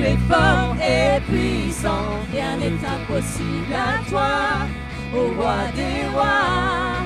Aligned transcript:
tu 0.00 0.06
es 0.06 0.16
fort 0.28 0.76
et 0.80 1.20
puissant, 1.30 2.06
rien 2.32 2.56
n'est 2.56 2.80
impossible 2.96 3.74
à 3.74 4.08
toi, 4.08 4.66
ô 5.14 5.34
roi 5.36 5.56
des 5.74 6.08
rois. 6.14 6.96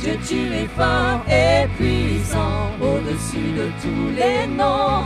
Dieu 0.00 0.18
tu 0.26 0.52
es 0.52 0.68
fort 0.76 1.22
et 1.28 1.66
puissant, 1.78 2.70
au-dessus 2.80 3.52
de 3.56 3.68
tous 3.80 4.10
les 4.14 4.46
noms, 4.46 5.04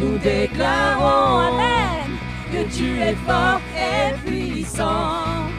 nous 0.00 0.16
déclarons 0.18 1.40
Amen. 1.48 2.16
que 2.50 2.62
tu 2.74 3.00
es 3.00 3.16
fort 3.26 3.60
et 3.76 4.14
puissant. 4.24 5.50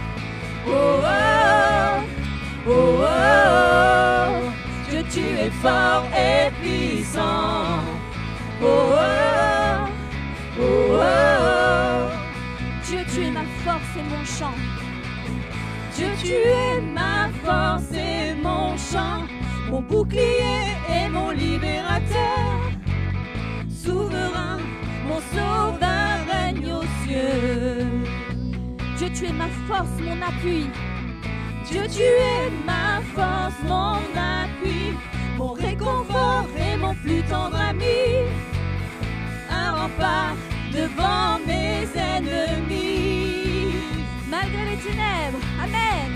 Oh, 0.67 0.71
oh, 0.71 2.01
oh, 2.67 2.71
oh, 2.71 3.05
oh. 3.05 4.49
Dieu, 4.89 5.03
tu 5.11 5.19
es 5.19 5.51
fort 5.61 6.05
et 6.15 6.49
puissant. 6.61 7.83
Oh, 8.61 8.65
oh, 8.65 9.52
oh, 10.59 10.99
oh. 10.99 12.09
Dieu, 12.85 12.99
tu 13.13 13.23
es 13.23 13.31
ma 13.31 13.45
force 13.63 13.95
et 13.97 14.03
mon 14.03 14.25
chant. 14.25 14.57
Dieu, 15.95 16.07
tu 16.21 16.33
es 16.33 16.81
ma 16.81 17.29
force 17.43 17.91
et 17.93 18.33
mon 18.35 18.75
chant, 18.77 19.23
mon 19.69 19.81
bouclier 19.81 20.75
et 20.89 21.07
mon 21.09 21.31
libérateur. 21.31 22.71
Souverain, 23.69 24.59
mon 25.07 25.19
sauveur 25.33 26.17
règne 26.31 26.73
aux 26.73 27.05
cieux. 27.05 27.85
Dieu, 28.97 29.09
tu 29.13 29.25
es 29.25 29.33
ma 29.33 29.47
force, 29.67 29.99
mon 30.01 30.21
appui. 30.21 30.69
Dieu, 31.69 31.83
tu 31.91 32.01
es 32.01 32.49
ma 32.65 33.01
force, 33.15 33.59
mon 33.67 33.97
appui, 34.15 34.93
mon 35.37 35.53
réconfort 35.53 36.47
et 36.57 36.77
mon 36.77 36.93
plus 36.95 37.21
tendre 37.23 37.59
ami. 37.59 38.27
Devant 39.83 41.39
mes 41.45 41.87
ennemis. 41.93 43.75
Malgré 44.29 44.63
les 44.71 44.77
ténèbres. 44.77 45.43
Amen. 45.61 46.09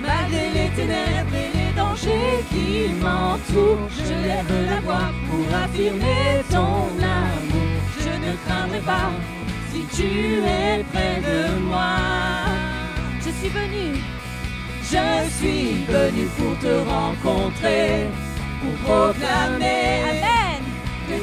Malgré 0.00 0.50
les 0.54 0.70
ténèbres 0.70 1.34
et 1.34 1.50
les 1.58 1.72
dangers 1.76 2.44
qui 2.50 2.92
m'entourent, 3.02 3.88
je 3.90 4.14
lève 4.26 4.70
la 4.70 4.80
voix 4.80 5.10
pour 5.28 5.46
affirmer 5.64 6.44
ton 6.48 6.86
amour. 7.02 7.80
Je 7.98 8.12
ne 8.24 8.36
craindrai 8.46 8.80
pas 8.80 9.10
si 9.72 9.82
tu 9.96 10.38
es 10.38 10.84
près 10.92 11.20
de 11.20 11.58
moi. 11.58 11.96
Je 13.18 13.30
suis 13.30 13.48
venu. 13.48 13.98
Je 14.84 15.28
suis 15.38 15.84
venu 15.88 16.26
pour 16.36 16.56
te 16.60 16.74
rencontrer, 16.88 18.06
pour 18.60 18.74
proclamer 18.84 20.02
Amen. 20.08 20.41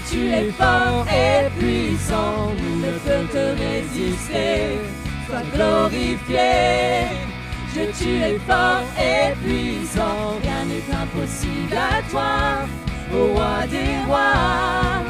Tu 0.10 0.32
es 0.32 0.52
fort 0.52 1.06
et 1.10 1.50
puissant, 1.60 2.52
nul 2.58 2.78
ne 2.86 2.92
peut 3.00 3.28
te 3.32 3.62
résister. 3.62 4.80
Sois 5.28 5.44
glorifié, 5.54 7.08
Dieu 7.74 7.90
tu 7.98 8.10
es 8.22 8.40
fort 8.48 8.84
et 8.98 9.34
puissant, 9.44 10.40
rien 10.42 10.66
n'est 10.66 10.90
impossible 11.04 11.76
à 11.76 12.02
toi, 12.10 12.66
ô 13.14 13.34
roi 13.34 13.68
des 13.68 14.06
rois. 14.08 15.04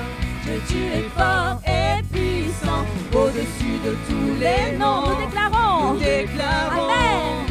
Dieu 0.43 0.61
tu 0.67 0.77
es 0.77 1.09
fort 1.15 1.61
et 1.65 2.01
puissant, 2.11 2.85
au-dessus 3.13 3.77
de 3.85 3.95
tous 4.07 4.39
les 4.39 4.77
noms. 4.77 5.09
Nous 5.09 5.25
déclarons. 5.25 5.93
Nous 5.93 5.99
déclarons 5.99 6.89
Amen. 6.89 7.45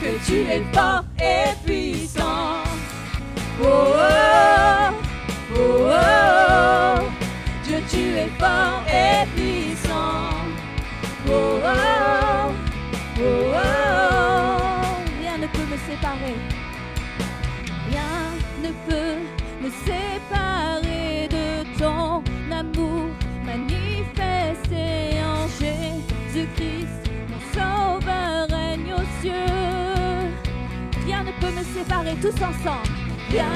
que 0.00 0.26
tu 0.26 0.40
es 0.40 0.62
fort 0.72 1.04
et 1.20 1.54
puissant. 1.66 2.61
Séparer 31.64 32.16
tous 32.20 32.36
ensemble. 32.42 32.88
Rien 33.30 33.46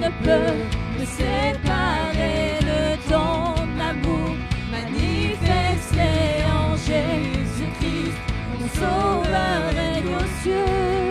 ne 0.00 0.08
peut 0.24 0.54
me 0.98 1.04
séparer 1.04 2.58
de 2.60 2.82
ton 3.08 3.54
amour 3.80 4.36
manifesté 4.70 6.10
en 6.46 6.76
Jésus-Christ. 6.76 8.18
Mon 8.58 8.68
sauveur 8.68 9.60
règne 9.74 10.14
aux 10.14 10.42
cieux. 10.42 11.10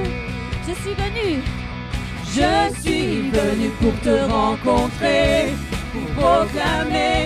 Je 0.67 0.73
suis 0.81 0.93
venu. 0.93 1.41
Je 2.25 2.81
suis 2.81 3.31
venu 3.31 3.69
pour 3.81 3.99
te 4.01 4.31
rencontrer, 4.31 5.53
pour 5.91 6.07
proclamer 6.23 7.25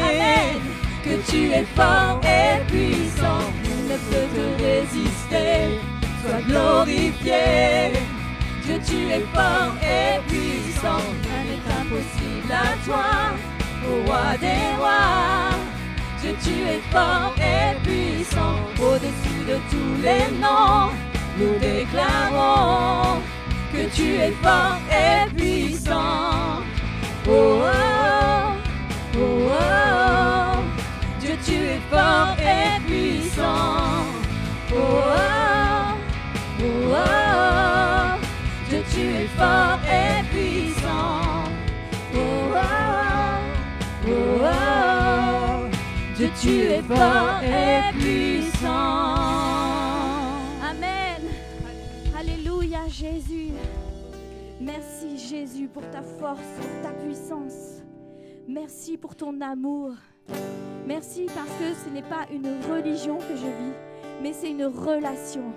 que 1.04 1.30
tu 1.30 1.52
es 1.52 1.66
fort 1.76 2.22
et 2.24 2.64
puissant, 2.72 3.52
ne 3.90 3.98
peut 4.10 4.28
te 4.36 4.64
résister. 4.64 5.80
Sois 6.22 6.42
glorifié, 6.48 7.92
Dieu 8.66 8.80
tu 8.86 9.10
es 9.12 9.26
fort 9.34 9.76
et 9.82 10.20
puissant, 10.28 11.04
rien 11.24 11.44
n'est 11.48 11.68
impossible 11.82 12.52
à 12.52 12.74
toi, 12.86 13.36
roi 14.06 14.38
des 14.40 14.78
rois. 14.80 15.52
Dieu 16.22 16.34
tu 16.42 16.56
es 16.74 16.82
fort 16.92 17.36
et 17.38 17.76
puissant, 17.84 18.56
au-dessus 18.80 19.44
de 19.48 19.58
tous 19.70 20.02
les 20.02 20.26
noms, 20.40 20.92
nous 21.38 21.60
déclarons 21.60 23.20
que 23.74 23.94
tu 23.94 24.16
es 24.16 24.32
fort 24.42 24.80
et 24.90 25.30
puissant. 25.36 26.62
Oh, 27.28 27.32
oh, 27.32 27.68
oh, 29.16 29.20
oh, 29.20 29.50
oh. 29.50 30.60
Dieu, 31.20 31.36
tu 31.46 31.54
es 31.54 31.80
fort 31.90 32.36
et 32.40 32.80
puissant. 32.86 34.06
Oh, 34.72 34.78
oh, 34.78 35.43
fort 39.38 39.80
et 39.86 40.24
puissant. 40.32 41.44
Oh, 42.16 42.54
oh, 42.56 44.10
oh. 44.10 44.54
Dieu, 46.16 46.30
tu 46.42 46.62
es 46.62 46.82
fort 46.82 47.42
et 47.44 47.92
puissant. 48.00 49.16
Amen. 50.70 51.22
Alléluia 52.18 52.88
Jésus. 52.88 53.52
Merci 54.60 55.18
Jésus 55.18 55.68
pour 55.68 55.84
ta 55.92 56.02
force, 56.02 56.40
pour 56.58 56.82
ta 56.82 56.92
puissance. 57.04 57.82
Merci 58.48 58.98
pour 58.98 59.16
ton 59.16 59.42
amour. 59.42 59.92
Merci 60.86 61.26
parce 61.34 61.50
que 61.60 61.74
ce 61.74 61.90
n'est 61.94 62.04
pas 62.04 62.28
une 62.32 62.48
religion 62.72 63.18
que 63.18 63.36
je 63.36 63.46
vis, 63.46 63.74
mais 64.22 64.34
c'est 64.34 64.52
une 64.52 64.66
relation 64.66 65.54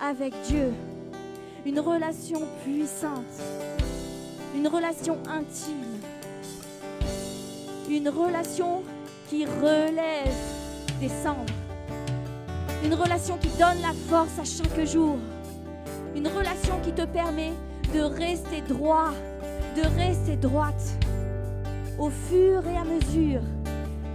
avec 0.00 0.34
Dieu. 0.48 0.72
Une 1.64 1.78
relation 1.78 2.40
puissante. 2.64 3.22
Une 4.56 4.66
relation 4.66 5.16
intime. 5.28 6.00
Une 7.88 8.08
relation 8.08 8.82
qui 9.28 9.44
relève 9.46 10.34
des 10.98 11.08
cendres. 11.08 11.54
Une 12.84 12.94
relation 12.94 13.38
qui 13.38 13.46
donne 13.50 13.80
la 13.80 13.92
force 14.08 14.40
à 14.40 14.44
chaque 14.44 14.84
jour. 14.88 15.18
Une 16.16 16.26
relation 16.26 16.80
qui 16.82 16.90
te 16.90 17.04
permet 17.04 17.52
de 17.94 18.00
rester 18.00 18.60
droit, 18.62 19.12
de 19.76 19.82
rester 19.96 20.34
droite. 20.34 20.98
Au 21.96 22.10
fur 22.10 22.66
et 22.66 22.76
à 22.76 22.82
mesure, 22.82 23.42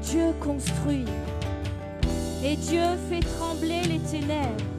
Dieu 0.01 0.33
construit. 0.41 1.05
Et 2.43 2.57
Dieu 2.57 2.83
fait 3.09 3.21
trembler 3.21 3.83
les 3.83 3.99
ténèbres. 3.99 4.76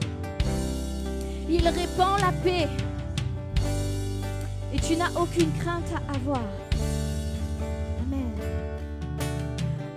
Il 1.51 1.67
répand 1.67 2.19
la 2.21 2.31
paix. 2.43 2.67
Et 4.71 4.79
tu 4.79 4.95
n'as 4.95 5.09
aucune 5.19 5.51
crainte 5.59 5.91
à 5.95 6.13
avoir. 6.15 6.43
Amen. 8.03 8.31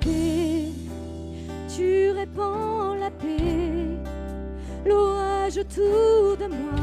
Paix, 0.01 0.71
tu 1.77 2.11
répands 2.13 2.95
la 2.95 3.11
paix. 3.11 3.99
Louage 4.87 5.59
autour 5.59 6.39
de 6.39 6.47
moi, 6.47 6.81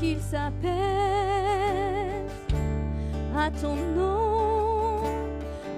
qu'il 0.00 0.20
s'appelle 0.20 0.72
à 3.38 3.48
ton 3.50 3.76
nom. 3.76 5.02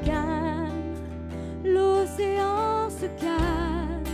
Calme, 0.07 0.97
l'océan 1.65 2.89
se 2.89 3.07
calme, 3.21 4.05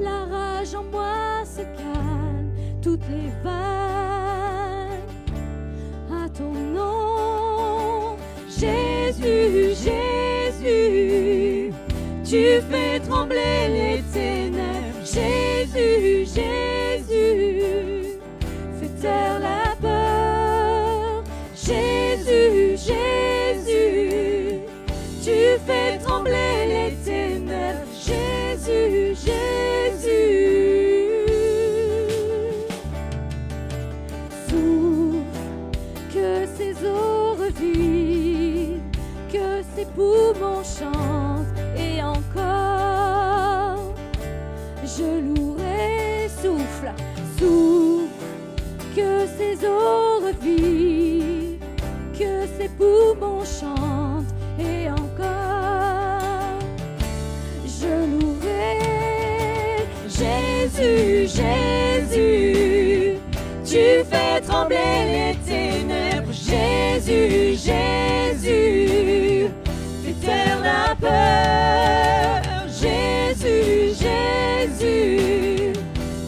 la 0.00 0.24
rage 0.24 0.74
en 0.74 0.84
moi 0.84 1.35
toutes 2.86 3.08
les 3.10 3.32
vagues 3.42 5.10
à 6.08 6.28
ton 6.28 6.52
nom. 6.52 8.16
Jésus, 8.48 9.74
Jésus, 9.84 11.72
tu 12.24 12.60
fais 12.70 13.00
trembler 13.00 13.66
les 13.76 14.02
ténèbres. 14.12 15.04
Jésus, 15.04 16.26
Jésus, 16.36 18.20
fais 18.78 18.92
taire 19.02 19.40
la 19.40 19.74
peur. 19.82 21.24
Jésus, 21.56 22.76
Jésus, 22.88 24.60
tu 25.24 25.58
fais 25.66 25.98
trembler 26.04 26.66
les 26.68 26.94
ténèbres. 27.04 27.88
Jésus, 27.98 28.26
Jésus. 28.64 29.05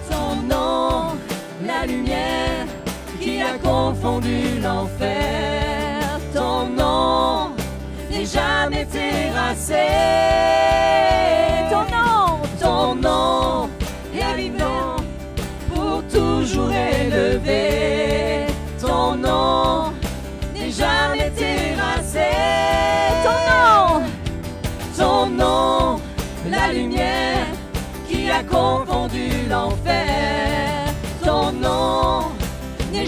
Ton 0.09 0.41
nom, 0.51 1.11
la 1.63 1.85
lumière 1.85 2.65
qui 3.21 3.43
a 3.43 3.59
confondu 3.59 4.59
l'enfer. 4.59 6.19
Ton 6.33 6.67
nom 6.69 7.51
n'est 8.09 8.25
jamais 8.25 8.85
terrassé. 8.85 9.85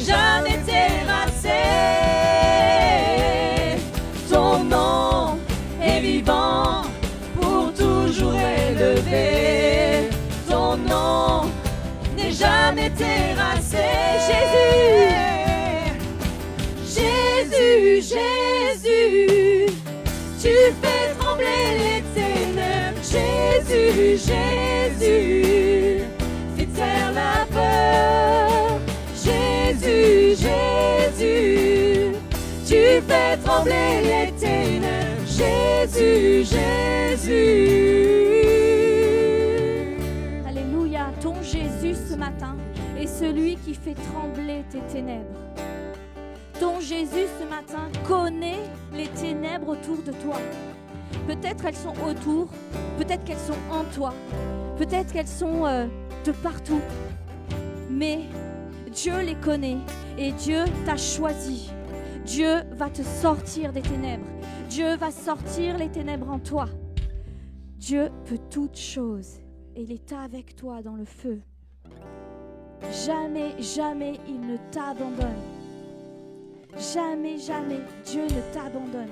Jamais 0.07 0.59
terrassé. 0.65 1.59
Ton 4.29 4.63
nom 4.63 5.37
est 5.81 5.99
vivant 5.99 6.83
pour 7.35 7.73
toujours 7.73 8.33
élevé. 8.33 10.09
Ton 10.49 10.77
nom 10.77 11.49
n'est 12.15 12.31
jamais 12.31 12.89
terrassé. 12.91 13.85
Jésus, 14.29 14.81
Jésus, 16.95 18.01
Jésus, 18.13 19.65
tu 20.41 20.55
fais 20.81 21.05
trembler 21.19 21.65
les 21.81 22.01
ténèbres. 22.15 23.01
Jésus, 23.13 24.17
Jésus, 24.29 25.76
trembler 33.47 34.01
les 34.03 34.31
ténèbres. 34.33 35.25
Jésus, 35.25 36.43
Jésus. 36.43 37.69
Alléluia, 40.45 41.11
ton 41.21 41.35
Jésus 41.41 41.95
ce 42.09 42.15
matin 42.15 42.57
est 42.99 43.07
celui 43.07 43.55
qui 43.55 43.73
fait 43.73 43.95
trembler 44.11 44.65
tes 44.69 44.81
ténèbres. 44.93 45.39
Ton 46.59 46.81
Jésus 46.81 47.27
ce 47.39 47.45
matin 47.45 47.87
connaît 48.05 48.63
les 48.93 49.07
ténèbres 49.07 49.69
autour 49.69 50.03
de 50.03 50.11
toi. 50.11 50.35
Peut-être 51.25 51.65
elles 51.65 51.75
sont 51.75 51.95
autour, 52.05 52.49
peut-être 52.97 53.23
qu'elles 53.23 53.37
sont 53.37 53.53
en 53.71 53.85
toi, 53.95 54.13
peut-être 54.77 55.13
qu'elles 55.13 55.27
sont 55.27 55.65
euh, 55.65 55.85
de 56.25 56.31
partout. 56.31 56.81
Mais 57.89 58.19
Dieu 58.91 59.21
les 59.21 59.35
connaît 59.35 59.77
et 60.17 60.33
Dieu 60.33 60.65
t'a 60.85 60.97
choisi. 60.97 61.71
Dieu 62.27 62.61
va 62.73 62.89
te 62.89 63.01
sortir 63.01 63.71
des 63.73 63.81
ténèbres. 63.81 64.27
Dieu 64.69 64.95
va 64.97 65.11
sortir 65.11 65.77
les 65.77 65.89
ténèbres 65.89 66.29
en 66.29 66.39
toi. 66.39 66.67
Dieu 67.77 68.09
peut 68.25 68.39
toutes 68.49 68.77
choses 68.77 69.39
et 69.75 69.83
il 69.83 69.91
est 69.91 70.11
avec 70.11 70.55
toi 70.55 70.81
dans 70.81 70.95
le 70.95 71.05
feu. 71.05 71.39
Jamais, 73.05 73.59
jamais 73.61 74.19
il 74.27 74.41
ne 74.41 74.57
t'abandonne. 74.71 75.41
Jamais, 76.93 77.37
jamais 77.37 77.79
Dieu 78.05 78.23
ne 78.23 78.53
t'abandonne. 78.53 79.07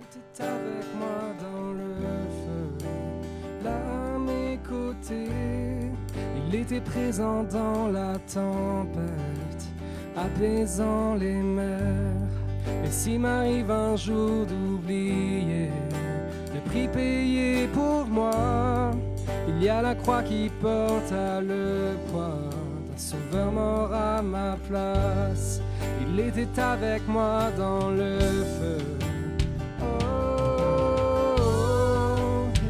était 0.00 0.42
avec 0.42 0.84
moi 0.98 1.32
dans 1.40 1.72
le 1.72 1.94
feu, 2.42 2.86
là 3.64 3.76
à 4.14 4.18
mes 4.18 4.58
côtés. 4.58 5.90
Il 6.46 6.54
était 6.54 6.80
présent 6.80 7.42
dans 7.44 7.88
la 7.88 8.16
tempête, 8.32 9.43
apaisant 10.16 11.14
les 11.14 11.34
mers. 11.34 12.28
Et 12.84 12.90
s'il 12.90 13.20
m'arrive 13.20 13.70
un 13.70 13.96
jour 13.96 14.46
d'oublier 14.46 15.70
le 16.54 16.60
prix 16.70 16.88
payé 16.88 17.68
pour 17.68 18.06
moi, 18.06 18.92
il 19.48 19.62
y 19.62 19.68
a 19.68 19.82
la 19.82 19.94
croix 19.94 20.22
qui 20.22 20.50
porte 20.60 21.12
à 21.12 21.40
le 21.40 21.96
poids 22.10 22.50
d'un 22.88 22.98
sauveur 22.98 23.52
mort 23.52 23.92
à 23.92 24.22
ma 24.22 24.56
place. 24.68 25.60
Il 26.00 26.20
était 26.20 26.60
avec 26.60 27.06
moi 27.08 27.50
dans 27.56 27.90
le 27.90 28.18
feu. 28.56 28.78
Oh, 29.82 29.84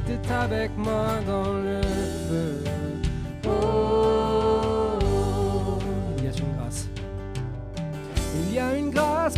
était 0.08 0.32
avec 0.32 0.70
moi 0.76 1.20
dans 1.26 1.52
le 1.52 1.63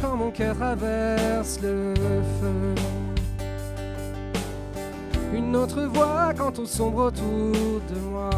quand 0.01 0.17
mon 0.17 0.31
cœur 0.31 0.57
traverse 0.57 1.59
le 1.63 1.95
feu. 2.41 2.75
Une 5.35 5.55
autre 5.57 5.83
voix 5.83 6.33
quand 6.37 6.53
tout 6.53 6.67
sombre 6.67 7.07
autour 7.07 7.81
de 7.91 7.99
moi. 8.11 8.31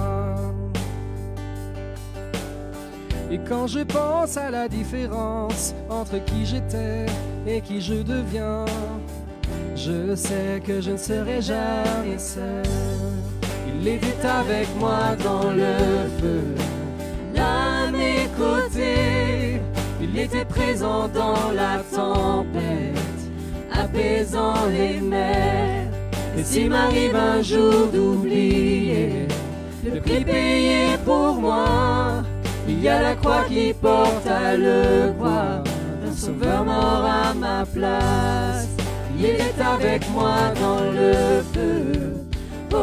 Et 3.30 3.38
quand 3.38 3.66
je 3.66 3.80
pense 3.80 4.36
à 4.36 4.50
la 4.50 4.68
différence 4.68 5.74
entre 5.90 6.24
qui 6.24 6.46
j'étais 6.46 7.04
et 7.46 7.60
qui 7.60 7.80
je 7.80 8.02
deviens, 8.02 8.64
je 9.76 10.14
sais 10.14 10.62
que 10.64 10.80
je 10.80 10.92
ne 10.92 10.96
serai 10.96 11.42
jamais 11.42 12.18
seul. 12.18 12.64
Il 13.80 13.86
était 13.86 14.26
avec 14.26 14.66
moi 14.80 15.14
dans 15.22 15.50
le 15.50 16.08
feu, 16.20 16.42
Il 20.08 20.18
était 20.18 20.44
présent 20.44 21.08
dans 21.08 21.52
la 21.52 21.82
tempête, 21.94 22.98
apaisant 23.72 24.66
les 24.70 25.00
mers. 25.00 25.86
Et 26.36 26.42
s'il 26.42 26.70
m'arrive 26.70 27.14
un 27.14 27.42
jour 27.42 27.88
d'oublier 27.92 29.28
le 29.84 30.00
prix 30.00 30.24
payé 30.24 30.96
pour 31.04 31.34
moi, 31.34 32.24
il 32.66 32.82
y 32.82 32.88
a 32.88 33.02
la 33.02 33.14
croix 33.14 33.44
qui 33.48 33.72
porte 33.72 34.26
à 34.26 34.56
le 34.56 35.12
croire, 35.18 35.62
un 36.06 36.12
sauveur 36.12 36.64
mort 36.64 37.04
à 37.04 37.34
ma 37.34 37.64
place. 37.64 38.68
Il 39.18 39.24
est 39.26 39.60
avec 39.60 40.08
moi 40.10 40.52
dans 40.60 40.80
le 40.90 41.42
feu. 41.52 42.14
Oh, 42.72 42.76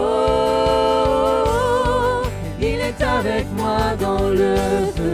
il 2.60 2.80
est 2.90 3.02
avec 3.02 3.46
moi 3.56 3.96
dans 4.00 4.30
le 4.30 4.56
feu. 4.96 5.05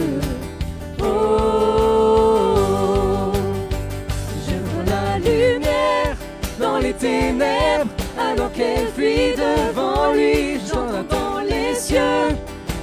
Ténèbres 7.02 7.92
alors 8.18 8.52
qu'elle 8.52 8.88
fuit 8.96 9.34
devant 9.36 10.14
lui. 10.14 10.60
J'entends 10.68 11.04
dans 11.10 11.40
les 11.40 11.74
cieux 11.76 12.28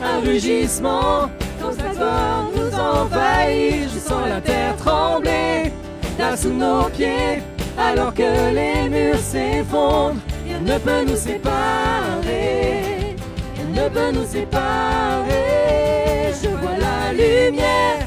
un 0.03 0.21
rugissement 0.21 1.31
quand 1.61 1.73
sa 1.73 1.95
gloire 1.95 2.51
nous 2.55 2.75
envahit. 2.77 3.89
Je 3.95 3.99
sens 3.99 4.29
la 4.29 4.41
terre 4.41 4.77
trembler 4.77 5.73
là 6.19 6.37
sous 6.37 6.53
nos 6.53 6.89
pieds 6.91 7.43
alors 7.79 8.13
que 8.13 8.53
les 8.53 8.89
murs 8.89 9.19
s'effondrent. 9.19 10.21
Rien 10.47 10.61
ne 10.61 10.79
peut 10.79 11.05
nous 11.07 11.17
séparer. 11.17 13.15
Rien 13.57 13.85
ne 13.85 13.89
peut 13.89 14.13
nous 14.13 14.27
séparer. 14.27 15.35
Je 16.43 16.49
vois 16.49 16.79
la 16.79 17.13
lumière 17.13 18.07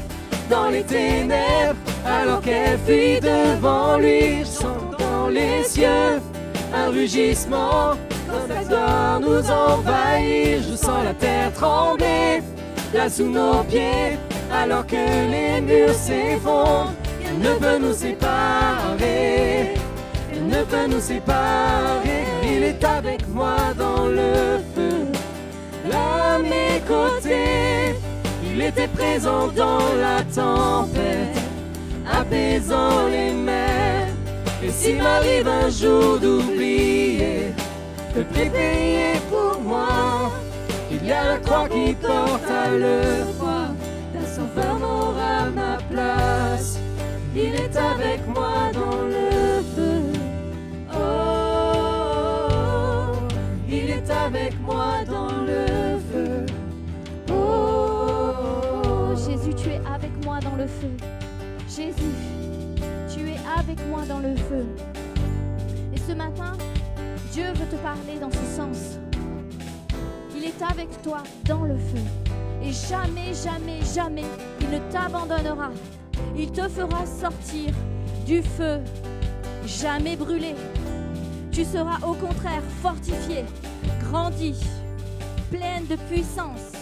dans 0.50 0.68
les 0.68 0.82
ténèbres 0.82 1.78
alors 2.06 2.42
qu'elle 2.42 2.78
fuit 2.86 3.20
devant 3.20 3.96
lui. 3.96 4.44
Dans 5.22 5.28
les 5.28 5.62
cieux 5.62 6.20
un 6.74 6.90
rugissement 6.90 7.96
quand 8.28 8.48
sa 8.48 8.64
gloire 8.64 9.20
nous 9.20 9.50
envahit. 9.52 10.64
Je 10.68 10.74
sens 10.74 11.04
la 11.04 11.14
terre 11.14 11.52
trembler 11.52 12.42
là 12.92 13.08
sous 13.08 13.30
nos 13.30 13.62
pieds 13.62 14.18
alors 14.52 14.84
que 14.84 14.96
les 14.96 15.60
murs 15.60 15.94
s'effondrent. 15.94 16.92
Rien 17.20 17.34
ne 17.38 17.54
peut 17.56 17.78
nous 17.78 17.92
séparer. 17.92 19.74
Rien 20.32 20.42
ne 20.42 20.64
peut 20.64 20.88
nous 20.88 21.00
séparer. 21.00 22.24
Il 22.42 22.64
est 22.64 22.82
avec 22.82 23.28
moi 23.28 23.58
dans 23.78 24.06
le 24.06 24.58
feu, 24.74 25.06
là 25.88 26.34
à 26.34 26.38
mes 26.38 26.80
côtés. 26.88 27.94
Il 28.44 28.60
était 28.60 28.88
présent 28.88 29.46
dans 29.54 29.86
la 30.00 30.24
tempête, 30.34 31.38
apaisant 32.10 33.06
les 33.08 33.32
mers. 33.32 34.11
Et 34.64 34.70
s'il 34.70 35.02
m'arrive 35.02 35.48
un 35.48 35.68
jour 35.68 36.20
d'oublier 36.20 37.52
le 38.14 38.22
prix 38.24 38.50
pour 39.28 39.60
moi, 39.60 40.30
il 40.90 41.04
y 41.04 41.10
a 41.12 41.32
la 41.32 41.38
croix 41.38 41.68
qui 41.68 41.94
porte 41.94 42.48
à 42.48 42.70
le 42.70 43.24
d'un 44.14 44.26
sauveur 44.26 44.78
mort 44.78 45.16
à 45.18 45.50
ma 45.50 45.78
place. 45.90 46.78
Il 47.34 47.54
est 47.54 47.76
avec 47.76 48.26
moi 48.28 48.70
dans 48.72 49.02
le 49.06 49.62
feu. 49.74 50.02
Oh, 50.94 52.18
il 53.68 53.90
est 53.90 54.10
avec 54.10 54.60
moi 54.60 55.02
dans 55.08 55.42
le 55.42 55.98
feu. 56.12 56.46
Oh, 57.32 59.14
Jésus, 59.16 59.54
tu 59.54 59.70
es 59.70 59.80
avec 59.92 60.12
moi 60.24 60.38
dans 60.40 60.56
le 60.56 60.66
feu. 60.66 60.90
Jésus, 61.68 62.14
moi 63.88 64.02
dans 64.08 64.18
le 64.18 64.36
feu. 64.36 64.66
Et 65.94 65.98
ce 65.98 66.12
matin, 66.12 66.52
Dieu 67.32 67.46
veut 67.54 67.66
te 67.66 67.76
parler 67.76 68.18
dans 68.20 68.30
ce 68.30 68.56
sens. 68.56 68.98
Il 70.36 70.44
est 70.44 70.62
avec 70.62 71.02
toi 71.02 71.22
dans 71.46 71.64
le 71.64 71.76
feu. 71.76 72.02
Et 72.62 72.72
jamais, 72.72 73.32
jamais, 73.34 73.80
jamais, 73.94 74.24
il 74.60 74.70
ne 74.70 74.78
t'abandonnera. 74.90 75.70
Il 76.36 76.50
te 76.50 76.68
fera 76.68 77.04
sortir 77.06 77.72
du 78.26 78.42
feu, 78.42 78.80
jamais 79.66 80.16
brûlé. 80.16 80.54
Tu 81.50 81.64
seras 81.64 81.98
au 82.06 82.14
contraire 82.14 82.62
fortifié, 82.82 83.44
grandi, 84.04 84.54
pleine 85.50 85.86
de 85.86 85.96
puissance. 86.10 86.72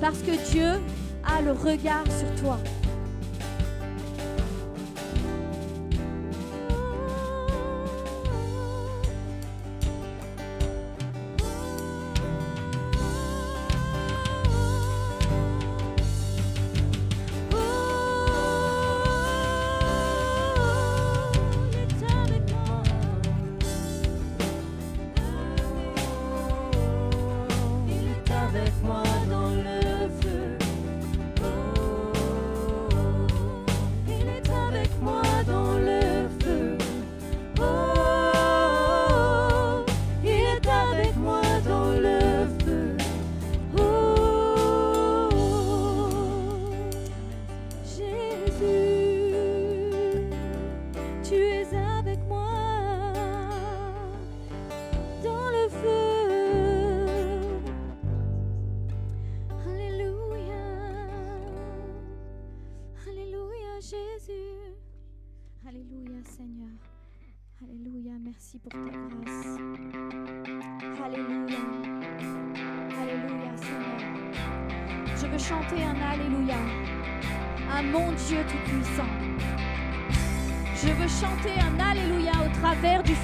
Parce 0.00 0.18
que 0.18 0.50
Dieu 0.50 0.80
a 1.24 1.40
le 1.42 1.52
regard 1.52 2.04
sur 2.06 2.42
toi. 2.42 2.58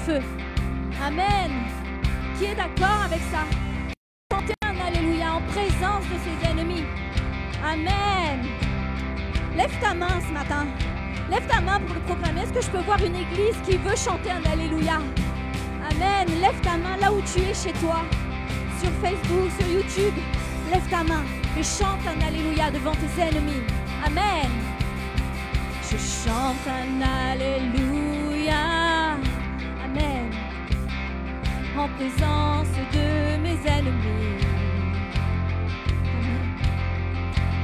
Feu. 0.05 0.21
Amen. 1.05 1.51
Qui 2.37 2.45
est 2.45 2.55
d'accord 2.55 3.01
avec 3.05 3.21
ça? 3.31 3.43
Chanter 4.31 4.53
un 4.65 4.77
Alléluia 4.87 5.35
en 5.35 5.41
présence 5.53 6.05
de 6.11 6.17
ses 6.25 6.49
ennemis. 6.49 6.85
Amen. 7.63 8.45
Lève 9.55 9.75
ta 9.79 9.93
main 9.93 10.19
ce 10.27 10.33
matin. 10.33 10.65
Lève 11.29 11.45
ta 11.47 11.61
main 11.61 11.79
pour 11.79 11.95
le 11.95 12.01
proclamer. 12.01 12.41
Est-ce 12.41 12.53
que 12.53 12.61
je 12.61 12.69
peux 12.69 12.83
voir 12.89 12.99
une 13.03 13.15
église 13.15 13.57
qui 13.65 13.77
veut 13.77 13.95
chanter 13.95 14.31
un 14.31 14.43
Alléluia? 14.51 14.99
Amen. 15.91 16.27
Lève 16.41 16.59
ta 16.61 16.77
main 16.77 16.97
là 16.99 17.11
où 17.11 17.21
tu 17.21 17.39
es 17.41 17.53
chez 17.53 17.73
toi. 17.73 18.01
Sur 18.81 18.91
Facebook, 19.03 19.49
sur 19.59 19.67
YouTube. 19.67 20.15
Lève 20.71 20.87
ta 20.89 21.03
main 21.03 21.23
et 21.57 21.63
chante 21.63 22.03
un 22.07 22.19
Alléluia 22.25 22.71
devant 22.71 22.95
tes 22.95 23.21
ennemis. 23.21 23.63
Amen. 24.05 24.49
Je 25.83 25.97
chante 25.97 26.65
un 26.67 27.01
Alléluia. 27.31 28.10
en 31.81 31.87
présence 31.97 32.73
de 32.93 33.07
mes 33.41 33.59
ennemis. 33.65 34.37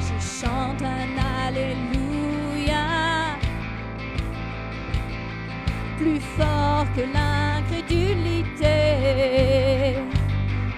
Je 0.06 0.16
chante 0.40 0.82
un 0.82 1.10
Alléluia, 1.46 2.86
plus 6.00 6.20
fort 6.38 6.88
que 6.96 7.04
l'incrédulité. 7.16 8.76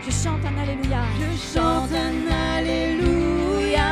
Je 0.06 0.12
chante 0.12 0.44
un 0.46 0.58
Alléluia, 0.62 1.04
je 1.22 1.30
chante 1.54 1.94
un 1.94 2.18
Alléluia. 2.58 3.92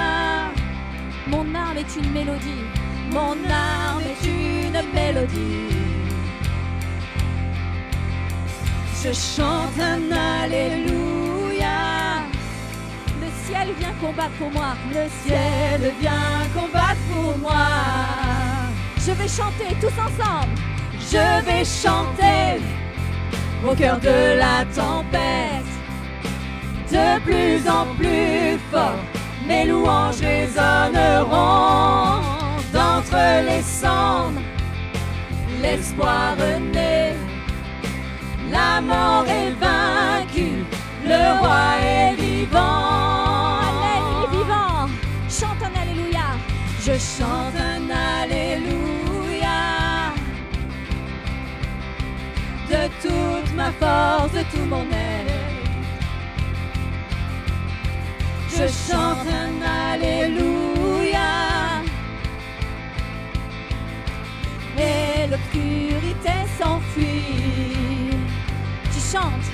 Mon 1.28 1.46
arme 1.56 1.78
est 1.78 1.96
une 1.96 2.12
mélodie, 2.12 2.66
mon 3.12 3.38
arme 3.50 4.04
est 4.12 4.24
une 4.28 4.80
mélodie. 4.94 5.77
Je 9.08 9.14
chante 9.14 9.80
un 9.80 10.12
Alléluia. 10.44 11.78
Le 13.22 13.30
ciel 13.46 13.68
vient 13.80 13.96
combattre 14.02 14.36
pour 14.38 14.52
moi. 14.52 14.76
Le 14.90 15.08
ciel 15.24 15.94
vient 16.02 16.44
combattre 16.54 17.00
pour 17.14 17.38
moi. 17.38 17.68
Je 18.98 19.14
vais 19.14 19.30
chanter 19.30 19.78
tous 19.80 19.98
ensemble. 20.08 20.56
Je 21.00 21.26
vais 21.46 21.64
chanter 21.64 22.62
au 23.66 23.74
cœur 23.76 23.98
de 24.00 24.36
la 24.38 24.66
tempête. 24.76 25.72
De 26.92 27.20
plus 27.22 27.66
en 27.70 27.86
plus 27.96 28.60
fort, 28.70 29.00
mes 29.48 29.68
louanges 29.68 30.20
résonneront 30.20 32.20
d'entre 32.74 33.46
les 33.46 33.62
cendres. 33.62 34.42
L'espoir 35.62 36.36
naît, 36.74 36.97
la 38.58 38.82
mort 38.82 39.28
est 39.40 39.54
vaincue, 39.66 40.60
le 41.12 41.22
roi 41.40 41.66
est 41.94 42.14
vivant. 42.24 43.60
Est 43.94 44.28
vivant. 44.36 44.82
Chante 45.38 45.62
un 45.68 45.74
Alléluia. 45.82 46.28
Je 46.86 46.96
chante 47.16 47.58
un 47.74 47.86
Alléluia 48.20 49.60
de 52.74 52.82
toute 53.04 53.52
ma 53.60 53.70
force, 53.82 54.32
de 54.40 54.44
tout 54.52 54.68
mon 54.74 54.86
être. 55.14 55.38
Je 58.56 58.66
chante 58.86 59.28
un 59.44 59.56
Alléluia 59.92 61.32
et 64.78 65.28
l'obscurité 65.32 66.36
s'enfuit. 66.58 67.37
Tu 69.08 69.14
chantes. 69.14 69.52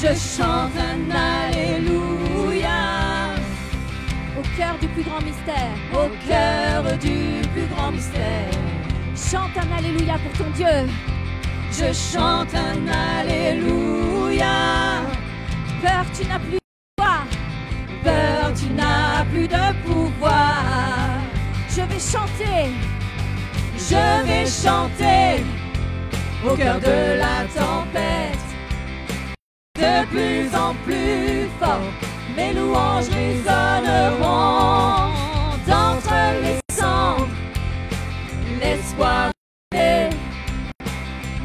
Je 0.00 0.08
chante 0.14 0.72
un 0.76 1.10
Alléluia 1.50 2.68
Au 4.38 4.42
cœur 4.56 4.78
du 4.80 4.86
plus 4.88 5.02
grand 5.02 5.20
mystère. 5.20 5.72
au 5.92 6.08
cœur 6.28 6.96
du 6.98 7.48
plus 7.48 7.66
grand 7.74 7.90
mystère. 7.90 8.50
Chante 9.16 9.56
un 9.56 9.76
Alléluia 9.76 10.16
pour 10.18 10.44
ton 10.44 10.50
Dieu. 10.52 10.88
Je 11.72 11.92
chante 11.92 12.54
un 12.54 12.86
Alléluia. 13.18 14.46
Peur, 15.82 16.04
tu 16.16 16.28
n'as 16.28 16.38
plus 16.38 16.52
de 16.52 17.00
foi. 17.00 17.18
Peur, 18.04 18.52
tu 18.54 18.72
n'as 18.74 19.24
plus 19.24 19.48
de 19.48 19.86
pouvoir. 19.86 21.18
Je 21.68 21.80
vais 21.80 21.98
chanter. 21.98 22.70
Je 23.76 24.24
vais 24.26 24.46
chanter 24.46 25.44
au 26.46 26.54
cœur 26.54 26.78
de 26.78 27.18
la 27.18 27.44
tempête. 27.52 28.47
De 29.78 30.04
plus 30.06 30.50
en 30.56 30.74
plus 30.84 31.48
fort, 31.60 31.78
mes 32.36 32.52
louanges 32.52 33.08
résonneront 33.10 35.12
d'entre 35.68 36.14
les 36.42 36.58
cendres. 36.74 37.28
L'espoir 38.60 39.30
est, 39.72 40.10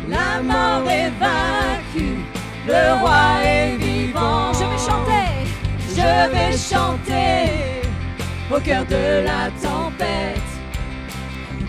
la 0.09 0.41
mort 0.41 0.89
est 0.89 1.11
vaincue, 1.19 2.17
le 2.65 2.93
roi 2.99 3.43
est 3.43 3.77
vivant. 3.77 4.51
Je 4.53 4.65
vais 4.65 4.79
chanter. 4.89 5.29
Je 5.89 6.29
vais 6.33 6.57
chanter 6.57 7.83
au 8.51 8.59
cœur 8.59 8.83
de 8.85 9.21
la 9.27 9.51
tempête. 9.61 10.51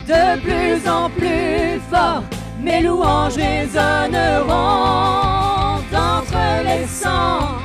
De 0.09 0.41
plus 0.41 0.89
en 0.89 1.11
plus 1.11 1.79
fort, 1.91 2.25
mes 2.59 2.81
louanges 2.81 3.37
résonneront 3.37 5.44
cendres. 6.87 7.63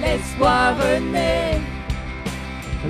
L'espoir 0.00 0.74
naît, 1.12 1.60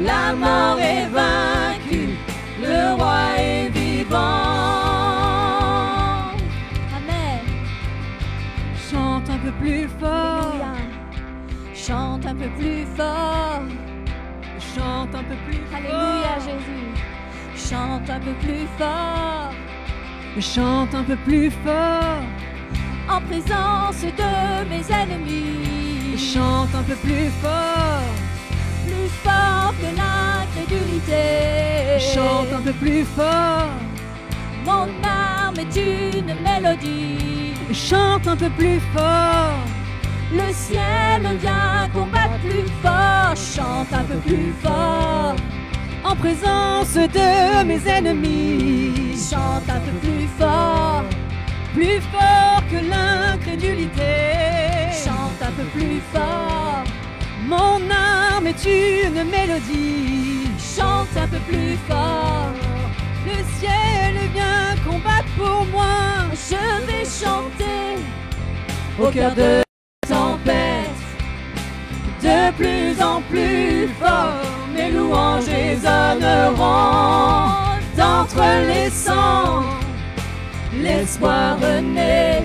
la 0.00 0.32
mort 0.34 0.78
est 0.80 1.06
vaincue, 1.06 2.16
le 2.60 2.94
roi 2.94 3.38
est 3.38 3.68
vivant. 3.68 4.18
Amen. 6.96 7.40
Chante 8.90 9.28
un 9.30 9.38
peu 9.38 9.52
plus 9.60 9.88
fort. 10.00 10.54
Chante 11.74 12.26
un 12.26 12.34
peu 12.34 12.48
plus 12.58 12.86
fort. 12.96 13.62
chante 14.74 15.14
un 15.14 15.24
peu 15.24 15.36
plus 15.46 15.60
Alléluia, 15.76 16.38
Jésus. 16.38 16.94
Chante 17.56 18.08
un 18.08 18.20
peu 18.20 18.32
plus 18.40 18.66
fort. 18.78 19.52
Chante 20.40 20.94
un 20.94 21.04
peu 21.04 21.16
plus 21.16 21.50
fort, 21.64 22.22
En 23.08 23.20
présence 23.20 24.02
de 24.02 24.68
mes 24.68 24.84
ennemis. 24.90 26.18
chante 26.18 26.74
un 26.74 26.82
peu 26.82 26.94
plus 26.96 27.28
fort, 27.42 28.02
Plus 28.86 29.10
fort 29.22 29.72
que 29.80 29.86
l'incrédulité. 29.96 32.00
chante 32.14 32.52
un 32.56 32.60
peu 32.62 32.72
plus 32.72 33.04
fort, 33.04 33.68
Mon 34.64 34.88
âme 35.04 35.54
est 35.58 35.76
une 35.76 36.34
mélodie. 36.42 37.54
chante 37.72 38.26
un 38.26 38.36
peu 38.36 38.48
plus 38.50 38.80
fort, 38.94 39.58
Le 40.32 40.52
ciel 40.52 41.22
vient 41.40 41.88
combattre 41.92 42.38
plus 42.42 42.66
fort. 42.82 43.36
Chante 43.36 43.92
un 43.92 44.04
peu 44.04 44.16
plus 44.26 44.52
fort. 44.62 45.36
en 46.04 46.16
présence 46.16 46.94
de 46.94 47.64
mes 47.64 47.80
ennemis, 47.86 49.16
Chante 49.30 49.68
un 49.68 49.80
peu 49.80 49.92
plus 50.00 50.26
fort. 50.38 51.04
Plus 51.74 52.00
fort 52.12 52.62
que 52.70 52.76
l'incrédulité. 52.76 54.14
Chante 55.04 55.40
un 55.42 55.50
peu 55.50 55.64
plus 55.76 56.00
fort. 56.12 56.84
Mon 57.46 57.80
âme 57.90 58.46
est 58.46 58.64
une 58.64 59.24
mélodie, 59.24 60.48
Chante 60.58 61.14
un 61.16 61.28
peu 61.28 61.38
plus 61.48 61.76
fort. 61.88 62.52
le 63.26 63.38
ciel 63.58 64.14
vient 64.32 64.74
combattre 64.86 65.28
pour 65.36 65.66
moi. 65.66 65.84
Je 66.32 66.86
vais 66.86 67.04
chanter 67.04 67.98
au 68.98 69.10
cœur 69.10 69.34
de 69.34 69.62
la 69.62 70.08
tempête. 70.08 71.02
De 72.22 72.52
plus 72.52 73.02
en 73.02 73.20
plus 73.30 73.88
fort, 74.00 74.46
mes 74.74 74.90
louanges 74.90 75.48
résonneront 75.48 76.54
d'entre 77.96 78.42
les 78.68 78.88
cendres. 78.90 79.73
L'espoir 80.84 81.56
naît, 81.82 82.42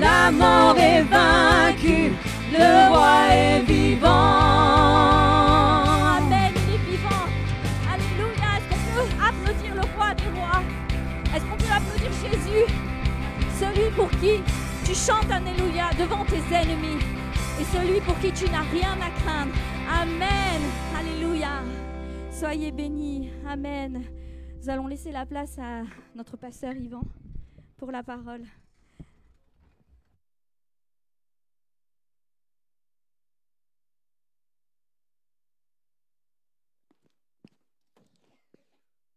la 0.00 0.30
mort 0.30 0.78
est 0.78 1.02
vaincue, 1.02 2.10
le 2.50 2.88
roi 2.88 3.26
est 3.30 3.60
vivant. 3.64 4.08
Amen, 6.16 6.52
il 6.56 6.74
est 6.74 6.84
vivant. 6.90 7.26
Alléluia. 7.92 8.50
Est-ce 8.56 8.66
qu'on 8.72 8.94
peut 8.94 9.10
applaudir 9.28 9.74
le 9.74 9.82
roi 9.94 10.14
des 10.14 10.30
rois? 10.40 10.62
Est-ce 11.34 11.44
qu'on 11.44 11.58
peut 11.58 11.74
applaudir 11.76 12.10
Jésus? 12.24 12.66
Celui 13.60 13.90
pour 13.90 14.10
qui 14.12 14.40
tu 14.86 14.94
chantes 14.94 15.30
Alléluia 15.30 15.90
devant 15.98 16.24
tes 16.24 16.42
ennemis 16.56 17.02
et 17.60 17.64
celui 17.76 18.00
pour 18.00 18.18
qui 18.20 18.32
tu 18.32 18.48
n'as 18.48 18.64
rien 18.72 18.96
à 19.02 19.10
craindre. 19.20 19.52
Amen. 20.00 20.62
Alléluia. 20.98 21.60
Soyez 22.30 22.72
bénis. 22.72 23.28
Amen. 23.46 24.02
Nous 24.62 24.70
allons 24.70 24.86
laisser 24.86 25.10
la 25.10 25.26
place 25.26 25.58
à 25.58 25.82
notre 26.14 26.36
pasteur 26.36 26.72
Yvan 26.76 27.02
pour 27.76 27.90
la 27.90 28.04
parole. 28.04 28.44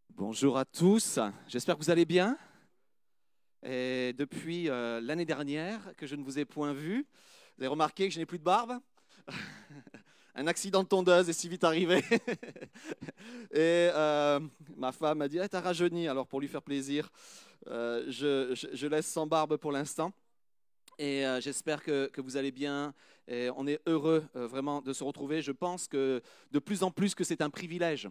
Bonjour 0.09 0.57
à 0.57 0.65
tous, 0.65 1.19
j'espère 1.47 1.77
que 1.77 1.83
vous 1.83 1.91
allez 1.91 2.05
bien. 2.05 2.39
Et 3.61 4.13
depuis 4.17 4.67
euh, 4.67 4.99
l'année 4.99 5.25
dernière 5.25 5.95
que 5.95 6.07
je 6.07 6.15
ne 6.15 6.23
vous 6.23 6.39
ai 6.39 6.45
point 6.45 6.73
vu, 6.73 7.05
vous 7.55 7.63
avez 7.63 7.67
remarqué 7.67 8.07
que 8.07 8.13
je 8.15 8.17
n'ai 8.17 8.25
plus 8.25 8.39
de 8.39 8.43
barbe 8.43 8.79
Un 10.37 10.47
accident 10.47 10.83
de 10.83 10.87
tondeuse 10.89 11.29
est 11.29 11.33
si 11.33 11.47
vite 11.47 11.63
arrivé. 11.63 12.03
Et 13.51 13.89
euh, 13.93 14.41
ma 14.75 14.91
femme 14.91 15.19
m'a 15.19 15.29
dit 15.29 15.37
hey, 15.37 15.47
T'as 15.47 15.61
rajeuni, 15.61 16.09
alors 16.09 16.27
pour 16.27 16.41
lui 16.41 16.49
faire 16.49 16.61
plaisir, 16.61 17.09
euh, 17.67 18.03
je, 18.09 18.87
laisse 18.87 19.07
sans 19.07 19.27
barbe 19.27 19.55
pour 19.55 19.71
l'instant. 19.71 20.11
Et 20.99 21.25
euh, 21.25 21.39
j'espère 21.39 21.81
que, 21.81 22.07
que 22.07 22.19
vous 22.19 22.35
allez 22.35 22.51
bien. 22.51 22.93
Et 23.29 23.49
on 23.55 23.65
est 23.65 23.79
heureux 23.87 24.25
vraiment 24.33 24.81
de 24.81 24.91
se 24.91 25.05
retrouver. 25.05 25.41
Je 25.41 25.53
pense 25.53 25.87
que 25.87 26.21
de 26.51 26.59
plus 26.59 26.83
en 26.83 26.91
plus 26.91 27.15
que 27.15 27.23
c'est 27.23 27.41
un 27.41 27.49
privilège, 27.49 28.09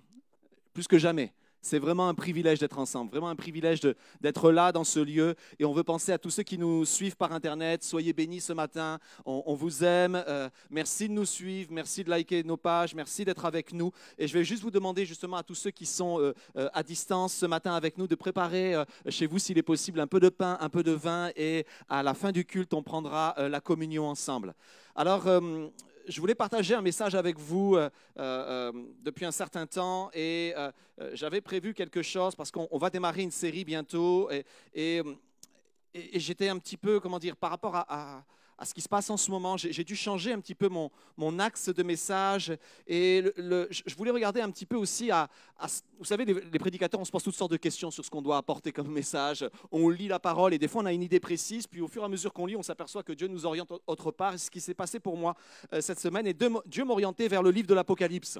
plus 0.73 0.89
que 0.89 0.99
jamais 0.99 1.35
C'est 1.65 1.79
vraiment 1.79 2.09
un 2.09 2.15
privilège 2.15 2.59
d'être 2.59 2.79
ensemble, 2.79 3.11
vraiment 3.11 3.31
un 3.31 3.37
privilège 3.37 3.81
d'être 4.21 4.53
là 4.53 4.71
dans 4.71 4.85
ce 4.85 5.01
lieu. 5.01 5.35
Et 5.59 5.65
on 5.65 5.73
veut 5.73 5.83
penser 5.83 6.13
à 6.13 6.19
tous 6.19 6.29
ceux 6.29 6.43
qui 6.43 6.59
nous 6.59 6.85
suivent 6.85 7.17
par 7.17 7.33
Internet. 7.33 7.83
Soyez 7.83 8.13
bénis 8.13 8.43
ce 8.43 8.53
matin. 8.53 8.99
On, 9.25 9.55
vous 9.55 9.83
aime. 9.83 10.23
Euh, 10.29 10.51
merci 10.69 11.09
de 11.09 11.15
nous 11.15 11.25
suivre. 11.25 11.71
Merci 11.73 12.05
de 12.05 12.11
liker 12.11 12.45
nos 12.45 12.59
pages. 12.59 12.95
Merci 12.95 13.25
d'être 13.25 13.47
avec 13.47 13.73
nous. 13.73 13.93
Et 14.19 14.29
je 14.29 14.35
vais 14.35 14.45
juste 14.45 14.63
vous 14.63 14.71
demander 14.71 15.07
justement 15.07 15.39
à 15.39 15.43
tous 15.43 15.55
ceux 15.55 15.71
qui 15.71 15.87
sont 15.87 16.21
euh, 16.21 16.35
euh, 16.59 16.69
à 16.75 16.83
distance 16.83 17.33
ce 17.33 17.47
matin 17.47 17.73
avec 17.73 17.97
nous 17.97 18.07
de 18.07 18.15
préparer 18.15 18.75
chez 19.09 19.27
vous, 19.27 19.39
s'il 19.39 19.57
est 19.57 19.63
possible, 19.63 20.01
un 20.01 20.07
peu 20.07 20.21
de 20.21 20.29
pain, 20.29 20.59
un 20.61 20.69
peu 20.69 20.83
de 20.83 20.93
vin. 20.93 21.31
Et 21.35 21.65
à 21.89 22.03
la 22.03 22.13
fin 22.13 22.31
du 22.31 22.45
culte, 22.45 22.75
on 22.75 22.83
prendra 22.83 23.35
la 23.39 23.61
communion 23.63 24.07
ensemble. 24.07 24.55
Alors, 24.95 25.27
je 26.07 26.21
voulais 26.21 26.35
partager 26.35 26.75
un 26.75 26.83
message 26.83 27.15
avec 27.15 27.39
vous 27.39 27.77
euh, 27.77 27.89
euh, 28.19 28.71
euh, 28.73 28.73
depuis 29.03 29.25
un 29.25 29.33
certain 29.33 29.67
temps 29.67 30.11
et 30.13 30.55
j'avais 31.13 31.41
prévu 31.41 31.75
quelque 31.75 32.03
chose 32.03 32.35
parce 32.35 32.51
qu'on 32.51 32.79
va 32.79 32.91
démarrer 32.91 33.23
une 33.23 33.31
série 33.31 33.65
bientôt 33.65 34.31
et, 34.75 35.03
j'étais 36.15 36.49
un 36.49 36.59
petit 36.59 36.77
peu, 36.77 36.99
comment 36.99 37.21
dire, 37.21 37.37
par 37.37 37.51
rapport 37.51 37.77
à 37.77 38.25
ce 38.63 38.75
qui 38.75 38.81
se 38.81 38.89
passe 38.89 39.11
en 39.11 39.17
ce 39.17 39.31
moment. 39.31 39.57
J'ai 39.57 39.85
dû 39.85 39.97
changer 39.97 40.33
un 40.33 40.41
petit 40.41 40.55
peu 40.55 40.69
mon, 40.69 40.91
mon 41.17 41.39
axe 41.39 41.69
de 41.69 41.83
message 41.83 42.53
et 42.87 43.25
je 43.37 43.95
voulais 43.97 44.11
regarder 44.11 44.41
un 44.41 44.51
petit 44.51 44.67
peu 44.67 44.77
aussi 44.77 45.11
à, 45.11 45.29
vous 45.99 46.05
savez, 46.05 46.25
les, 46.25 46.59
prédicateurs, 46.59 47.01
on 47.01 47.05
se 47.05 47.11
pose 47.11 47.23
toutes 47.23 47.35
sortes 47.35 47.53
de 47.53 47.57
questions 47.57 47.91
sur 47.91 48.05
ce 48.05 48.11
qu'on 48.11 48.23
doit 48.23 48.37
apporter 48.37 48.73
comme 48.73 48.89
message. 48.89 49.49
On 49.71 49.89
lit 49.89 50.09
la 50.09 50.19
parole 50.19 50.55
et 50.55 50.59
des 50.59 50.69
fois 50.69 50.83
on 50.83 50.87
a 50.87 50.93
une 50.93 51.03
idée 51.03 51.21
précise, 51.21 51.67
puis 51.67 51.81
au 51.81 51.89
fur 51.89 52.03
et 52.03 52.05
à 52.05 52.09
mesure 52.09 52.33
qu'on 52.33 52.47
lit, 52.47 52.57
on 52.57 52.63
s'aperçoit 52.63 53.03
que 53.03 53.13
Dieu 53.13 53.29
nous 53.29 53.47
oriente 53.47 53.73
autre 53.87 54.11
part. 54.11 54.39
ce 54.39 54.51
qui 54.51 54.61
s'est 54.61 54.75
passé 54.75 55.01
pour 55.01 55.17
moi 55.17 55.35
euh, 55.73 55.81
cette 55.81 56.01
semaine 56.01 56.27
et 56.27 56.35
Dieu 56.67 56.85
m'orientait 56.85 57.29
vers 57.29 57.43
le 57.43 57.51
livre 57.51 57.67
de 57.67 57.75
l'Apocalypse. 57.75 58.39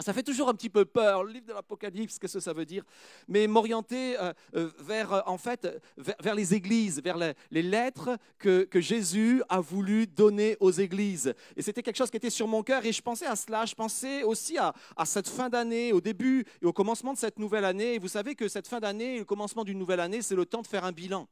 Ça 0.00 0.12
fait 0.12 0.22
toujours 0.22 0.48
un 0.48 0.54
petit 0.54 0.70
peu 0.70 0.84
peur, 0.84 1.24
le 1.24 1.32
livre 1.32 1.46
de 1.46 1.52
l'Apocalypse, 1.52 2.18
qu'est-ce 2.18 2.34
que 2.34 2.40
ça 2.40 2.52
veut 2.52 2.64
dire? 2.64 2.84
Mais 3.28 3.46
m'orienter 3.46 4.18
euh, 4.18 4.32
euh, 4.54 4.70
vers, 4.78 5.12
euh, 5.12 5.20
en 5.26 5.36
fait, 5.36 5.68
vers, 5.96 6.34
les 6.34 6.54
églises, 6.54 7.02
vers 7.02 7.18
les, 7.18 7.62
lettres 7.62 8.16
que, 8.38 8.66
Jésus 8.74 9.42
a 9.48 9.60
voulu 9.60 10.06
donner 10.06 10.56
aux 10.60 10.70
églises. 10.70 11.34
Et 11.56 11.62
c'était 11.62 11.82
quelque 11.82 11.96
chose 11.96 12.10
qui 12.10 12.16
était 12.16 12.30
sur 12.30 12.48
mon 12.48 12.62
cœur 12.62 12.84
et 12.86 12.92
je 12.92 13.02
pensais 13.02 13.26
à 13.26 13.36
cela, 13.36 13.66
je 13.66 13.74
pensais 13.74 14.22
aussi 14.22 14.56
à, 14.56 14.74
à 14.96 15.04
cette 15.04 15.28
fin 15.28 15.48
d'année, 15.48 15.92
au 15.92 16.00
début 16.00 16.46
et 16.62 16.66
au 16.66 16.72
commencement 16.72 17.12
de 17.12 17.18
cette 17.18 17.38
nouvelle 17.38 17.64
année. 17.64 17.94
Et 17.94 17.98
vous 17.98 18.08
savez 18.08 18.34
que 18.34 18.48
cette 18.48 18.68
fin 18.68 18.80
d'année, 18.80 19.18
le 19.18 19.24
commencement 19.24 19.64
d'une 19.64 19.78
nouvelle 19.78 20.00
année, 20.00 20.22
c'est 20.22 20.34
le 20.34 20.46
temps 20.46 20.62
de 20.62 20.66
faire 20.66 20.84
un 20.84 20.92
bilan. 20.92 21.28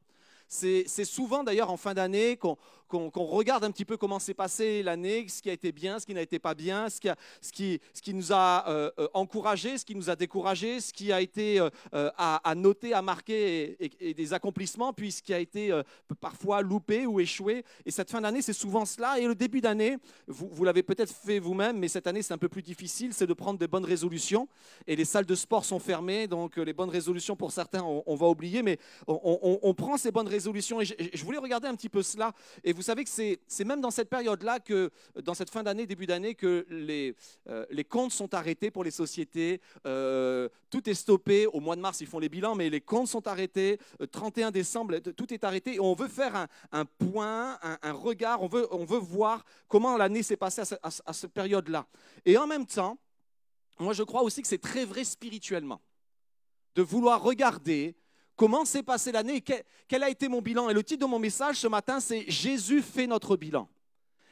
C'est 0.49 1.05
souvent 1.05 1.43
d'ailleurs 1.43 1.69
en 1.69 1.77
fin 1.77 1.93
d'année 1.93 2.35
qu'on 2.35 2.57
regarde 2.91 3.63
un 3.63 3.71
petit 3.71 3.85
peu 3.85 3.97
comment 3.97 4.19
s'est 4.19 4.33
passé 4.33 4.83
l'année, 4.83 5.27
ce 5.27 5.41
qui 5.41 5.49
a 5.49 5.53
été 5.53 5.71
bien, 5.71 5.99
ce 5.99 6.05
qui 6.05 6.13
n'a 6.13 6.21
été 6.21 6.39
pas 6.39 6.53
bien, 6.53 6.89
ce 6.89 6.99
qui, 6.99 7.09
ce 7.41 7.51
qui, 7.51 7.81
ce 7.93 8.01
qui 8.01 8.13
nous 8.13 8.31
a 8.31 8.67
euh, 8.67 8.91
euh, 8.99 9.07
encouragé, 9.13 9.77
ce 9.77 9.85
qui 9.85 9.95
nous 9.95 10.09
a 10.09 10.15
découragé, 10.15 10.79
ce 10.79 10.93
qui 10.93 11.11
a 11.11 11.21
été 11.21 11.59
euh, 11.59 11.69
à, 11.93 12.53
noter, 12.55 12.93
à 12.93 13.01
marquer 13.01 13.77
et, 13.99 14.13
des 14.13 14.33
accomplissements, 14.33 14.93
puis 14.93 15.11
ce 15.11 15.21
qui 15.21 15.33
a 15.33 15.39
été 15.39 15.71
parfois 16.19 16.61
loupé 16.61 17.05
ou 17.05 17.19
échoué. 17.19 17.63
Et 17.85 17.91
cette 17.91 18.09
fin 18.09 18.21
d'année, 18.21 18.41
c'est 18.41 18.53
souvent 18.53 18.85
cela. 18.85 19.19
Et 19.19 19.25
le 19.25 19.35
début 19.35 19.61
d'année, 19.61 19.97
vous, 20.27 20.49
vous 20.51 20.63
l'avez 20.63 20.83
peut-être 20.83 21.13
fait 21.13 21.39
vous-même, 21.39 21.77
mais 21.77 21.87
cette 21.87 22.07
année, 22.07 22.21
c'est 22.21 22.33
un 22.33 22.37
peu 22.37 22.49
plus 22.49 22.63
difficile, 22.63 23.13
c'est 23.13 23.27
de 23.27 23.33
prendre 23.33 23.59
des 23.59 23.67
bonnes 23.67 23.85
résolutions. 23.85 24.47
Et 24.87 24.95
les 24.95 25.05
salles 25.05 25.25
de 25.25 25.35
sport 25.35 25.65
sont 25.65 25.79
fermées, 25.79 26.27
donc 26.27 26.57
les 26.57 26.73
bonnes 26.73 26.89
résolutions 26.89 27.35
pour 27.35 27.51
certains, 27.51 27.83
on, 27.83 28.15
va 28.15 28.27
oublier, 28.27 28.63
mais 28.63 28.77
on, 29.07 29.59
on 29.61 29.73
prend 29.73 29.97
ces 29.97 30.11
bonnes 30.11 30.27
résolutions. 30.27 30.81
Et 30.81 30.85
je, 30.85 31.23
voulais 31.23 31.37
regarder 31.37 31.67
un 31.67 31.75
petit 31.75 31.89
peu 31.89 32.03
cela. 32.03 32.33
Savez 32.83 33.03
que 33.03 33.09
c'est 33.09 33.65
même 33.65 33.81
dans 33.81 33.91
cette 33.91 34.09
période-là, 34.09 34.59
que 34.59 34.91
dans 35.23 35.33
cette 35.33 35.49
fin 35.49 35.63
d'année, 35.63 35.85
début 35.85 36.05
d'année, 36.05 36.35
que 36.35 36.65
les, 36.69 37.15
euh, 37.47 37.65
les 37.69 37.83
comptes 37.83 38.11
sont 38.11 38.33
arrêtés 38.33 38.71
pour 38.71 38.83
les 38.83 38.91
sociétés. 38.91 39.61
Euh, 39.85 40.49
tout 40.69 40.89
est 40.89 40.93
stoppé. 40.93 41.47
Au 41.47 41.59
mois 41.59 41.75
de 41.75 41.81
mars, 41.81 42.01
ils 42.01 42.07
font 42.07 42.19
les 42.19 42.29
bilans, 42.29 42.55
mais 42.55 42.69
les 42.69 42.81
comptes 42.81 43.07
sont 43.07 43.27
arrêtés. 43.27 43.79
31 44.11 44.47
euh, 44.47 44.51
décembre, 44.51 44.97
tout 44.99 45.33
est 45.33 45.43
arrêté. 45.43 45.75
Et 45.75 45.79
on 45.79 45.93
veut 45.93 46.07
faire 46.07 46.47
un, 46.71 46.85
point, 46.85 47.57
un, 47.61 47.91
regard. 47.93 48.41
On 48.41 48.47
veut, 48.47 48.67
on 48.71 48.85
veut 48.85 48.99
voir 48.99 49.43
comment 49.67 49.97
l'année 49.97 50.23
s'est 50.23 50.37
passée 50.37 50.61
à 50.81 51.13
cette 51.13 51.33
période-là. 51.33 51.87
Et 52.25 52.37
en 52.37 52.47
même 52.47 52.65
temps, 52.65 52.97
moi, 53.79 53.93
je 53.93 54.03
crois 54.03 54.23
aussi 54.23 54.41
que 54.41 54.47
c'est 54.47 54.57
très 54.57 54.85
vrai 54.85 55.03
spirituellement 55.03 55.81
de 56.75 56.81
vouloir 56.81 57.21
regarder 57.21 57.95
Comment 58.39 58.63
s'est 58.63 58.83
passée 58.83 59.11
l'année? 59.11 59.41
Quel, 59.41 60.01
a 60.01 60.09
été 60.09 60.29
mon 60.29 60.41
bilan? 60.41 60.69
Et 60.69 60.73
le 60.73 60.81
titre 60.81 61.01
de 61.01 61.11
mon 61.11 61.19
message 61.19 61.57
ce 61.57 61.67
matin, 61.67 61.99
c'est 61.99 62.23
Jésus 62.31 62.81
fait 62.81 63.05
notre 63.05 63.35
bilan. 63.35 63.67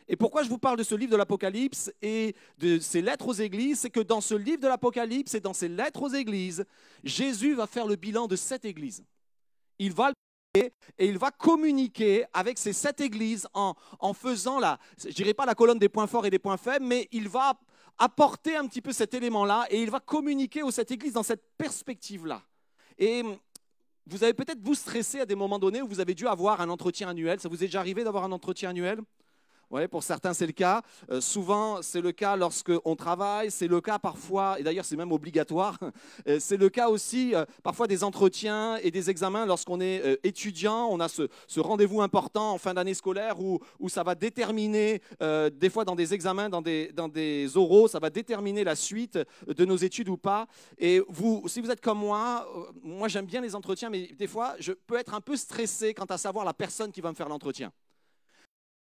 Et 0.07 0.15
pourquoi 0.15 0.43
je 0.43 0.49
vous 0.49 0.57
parle 0.57 0.77
de 0.77 0.83
ce 0.83 0.95
livre 0.95 1.11
de 1.11 1.17
l'Apocalypse 1.17 1.91
et 2.01 2.33
de 2.57 2.79
ces 2.79 3.01
lettres 3.01 3.27
aux 3.27 3.33
églises? 3.33 3.79
C'est 3.81 3.89
que 3.89 3.99
dans 3.99 4.21
ce 4.21 4.33
livre 4.33 4.61
de 4.61 4.67
l'Apocalypse 4.69 5.33
et 5.33 5.41
dans 5.41 5.51
ces 5.51 5.67
lettres 5.67 6.03
aux 6.03 6.13
églises, 6.13 6.63
Jésus 7.03 7.53
va 7.53 7.67
faire 7.67 7.85
le 7.85 7.97
bilan 7.97 8.27
de 8.27 8.37
cette 8.37 8.63
église. 8.63 9.03
Il 9.77 9.91
va 9.91 10.13
et 10.55 10.71
il 10.99 11.17
va 11.17 11.29
communiquer 11.29 12.23
avec 12.31 12.57
ces 12.57 12.71
sept 12.71 13.01
églises 13.01 13.45
en, 13.53 13.75
en 13.99 14.13
faisant 14.13 14.57
la, 14.57 14.79
je 14.97 15.09
dirais 15.09 15.33
pas 15.33 15.45
la 15.45 15.53
colonne 15.53 15.79
des 15.79 15.89
points 15.89 16.07
forts 16.07 16.25
et 16.25 16.29
des 16.29 16.39
points 16.39 16.55
faibles, 16.55 16.85
mais 16.85 17.09
il 17.11 17.27
va 17.27 17.59
apporter 17.97 18.55
un 18.55 18.67
petit 18.67 18.81
peu 18.81 18.93
cet 18.93 19.13
élément-là 19.13 19.67
et 19.69 19.83
il 19.83 19.91
va 19.91 19.99
communiquer 19.99 20.63
aux 20.63 20.71
sept 20.71 20.91
églises 20.91 21.11
dans 21.11 21.23
cette 21.23 21.43
perspective-là. 21.57 22.41
Et 22.97 23.23
vous 24.09 24.23
avez 24.23 24.33
peut-être 24.33 24.61
vous 24.61 24.75
stressé 24.75 25.19
à 25.19 25.25
des 25.25 25.35
moments 25.35 25.59
donnés 25.59 25.81
où 25.81 25.87
vous 25.87 25.99
avez 25.99 26.13
dû 26.13 26.27
avoir 26.27 26.61
un 26.61 26.69
entretien 26.69 27.09
annuel. 27.09 27.39
Ça 27.39 27.49
vous 27.49 27.63
est 27.63 27.67
déjà 27.67 27.79
arrivé 27.79 28.03
d'avoir 28.03 28.23
un 28.23 28.31
entretien 28.31 28.69
annuel? 28.69 29.01
Pour 29.89 30.03
certains, 30.03 30.33
c'est 30.33 30.45
le 30.45 30.53
cas. 30.53 30.81
Euh, 31.11 31.21
souvent, 31.21 31.81
c'est 31.81 32.01
le 32.01 32.11
cas 32.11 32.35
lorsqu'on 32.35 32.95
travaille. 32.95 33.51
C'est 33.51 33.67
le 33.67 33.81
cas 33.81 33.99
parfois, 33.99 34.59
et 34.59 34.63
d'ailleurs, 34.63 34.85
c'est 34.85 34.95
même 34.95 35.11
obligatoire. 35.11 35.77
Euh, 36.27 36.37
c'est 36.39 36.57
le 36.57 36.69
cas 36.69 36.89
aussi 36.89 37.35
euh, 37.35 37.45
parfois 37.63 37.87
des 37.87 38.03
entretiens 38.03 38.77
et 38.77 38.91
des 38.91 39.09
examens 39.09 39.45
lorsqu'on 39.45 39.81
est 39.81 40.19
étudiant. 40.23 40.87
On 40.89 40.99
a 40.99 41.07
ce, 41.07 41.27
rendez-vous 41.59 42.01
important 42.01 42.53
en 42.53 42.57
fin 42.57 42.73
d'année 42.73 42.93
scolaire 42.93 43.39
où, 43.39 43.59
où, 43.79 43.89
ça 43.89 44.03
va 44.03 44.15
déterminer, 44.15 45.01
des 45.19 45.69
fois 45.69 45.85
dans 45.85 45.95
des 45.95 46.13
examens, 46.13 46.49
dans 46.49 46.61
des, 46.61 46.91
dans 46.93 47.07
des 47.07 47.57
oraux, 47.57 47.87
ça 47.87 47.99
va 47.99 48.09
déterminer 48.09 48.63
la 48.63 48.75
suite 48.75 49.19
de 49.47 49.65
nos 49.65 49.75
études 49.75 50.09
ou 50.09 50.17
pas. 50.17 50.47
Et 50.77 51.01
vous, 51.07 51.43
si 51.47 51.61
vous 51.61 51.71
êtes 51.71 51.81
comme 51.81 51.99
moi, 51.99 52.47
moi 52.83 53.07
j'aime 53.07 53.25
bien 53.25 53.41
les 53.41 53.55
entretiens, 53.55 53.89
mais 53.89 54.07
des 54.17 54.27
fois, 54.27 54.55
je 54.59 54.73
peux 54.73 54.97
être 54.97 55.13
un 55.13 55.21
peu 55.21 55.35
stressé 55.35 55.93
quant 55.93 56.05
à 56.05 56.17
savoir 56.17 56.45
la 56.45 56.53
personne 56.53 56.91
qui 56.91 57.01
va 57.01 57.09
me 57.09 57.15
faire 57.15 57.29
l'entretien 57.29 57.71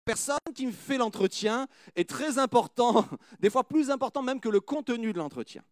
personne 0.06 0.38
qui 0.54 0.68
me 0.68 0.72
fait 0.72 0.98
l'entretien 0.98 1.68
est 1.96 2.08
très 2.08 2.38
important, 2.38 3.06
des 3.40 3.50
fois 3.50 3.64
plus 3.64 3.90
important 3.90 4.22
même 4.22 4.40
que 4.40 4.50
le 4.50 4.62
contenu 4.62 5.12
de 5.12 5.18
l'entretien. 5.18 5.64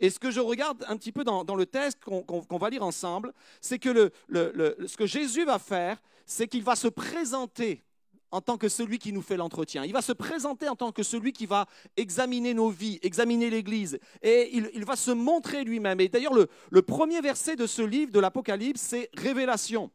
Et 0.00 0.10
ce 0.10 0.18
que 0.18 0.30
je 0.30 0.40
regarde 0.40 0.84
un 0.88 0.96
petit 0.96 1.12
peu 1.12 1.24
dans, 1.24 1.54
le 1.54 1.64
texte 1.64 2.00
qu'on 2.04 2.58
va 2.58 2.68
lire 2.68 2.82
ensemble, 2.82 3.32
c'est 3.62 3.78
que 3.78 4.12
ce 4.28 4.96
que 4.96 5.06
Jésus 5.06 5.46
va 5.46 5.58
faire, 5.58 6.02
c'est 6.26 6.48
qu'il 6.48 6.62
va 6.62 6.76
se 6.76 6.88
présenter 6.88 7.82
en 8.30 8.42
tant 8.42 8.58
que 8.58 8.68
celui 8.68 8.98
qui 8.98 9.12
nous 9.14 9.22
fait 9.22 9.38
l'entretien. 9.38 9.84
Il 9.84 9.94
va 9.94 10.02
se 10.02 10.12
présenter 10.12 10.68
en 10.68 10.76
tant 10.76 10.92
que 10.92 11.02
celui 11.02 11.32
qui 11.32 11.46
va 11.46 11.64
examiner 11.96 12.52
nos 12.52 12.68
vies, 12.68 12.98
examiner 13.02 13.48
l'Église. 13.48 13.98
Et 14.20 14.54
il, 14.54 14.84
va 14.84 14.96
se 14.96 15.12
montrer 15.12 15.64
lui-même. 15.64 16.00
Et 16.00 16.08
d'ailleurs, 16.08 16.34
le 16.34 16.82
premier 16.82 17.22
verset 17.22 17.56
de 17.56 17.66
ce 17.66 17.80
livre 17.80 18.12
de 18.12 18.20
l'Apocalypse, 18.20 18.82
c'est 18.82 19.08
révélation 19.16 19.90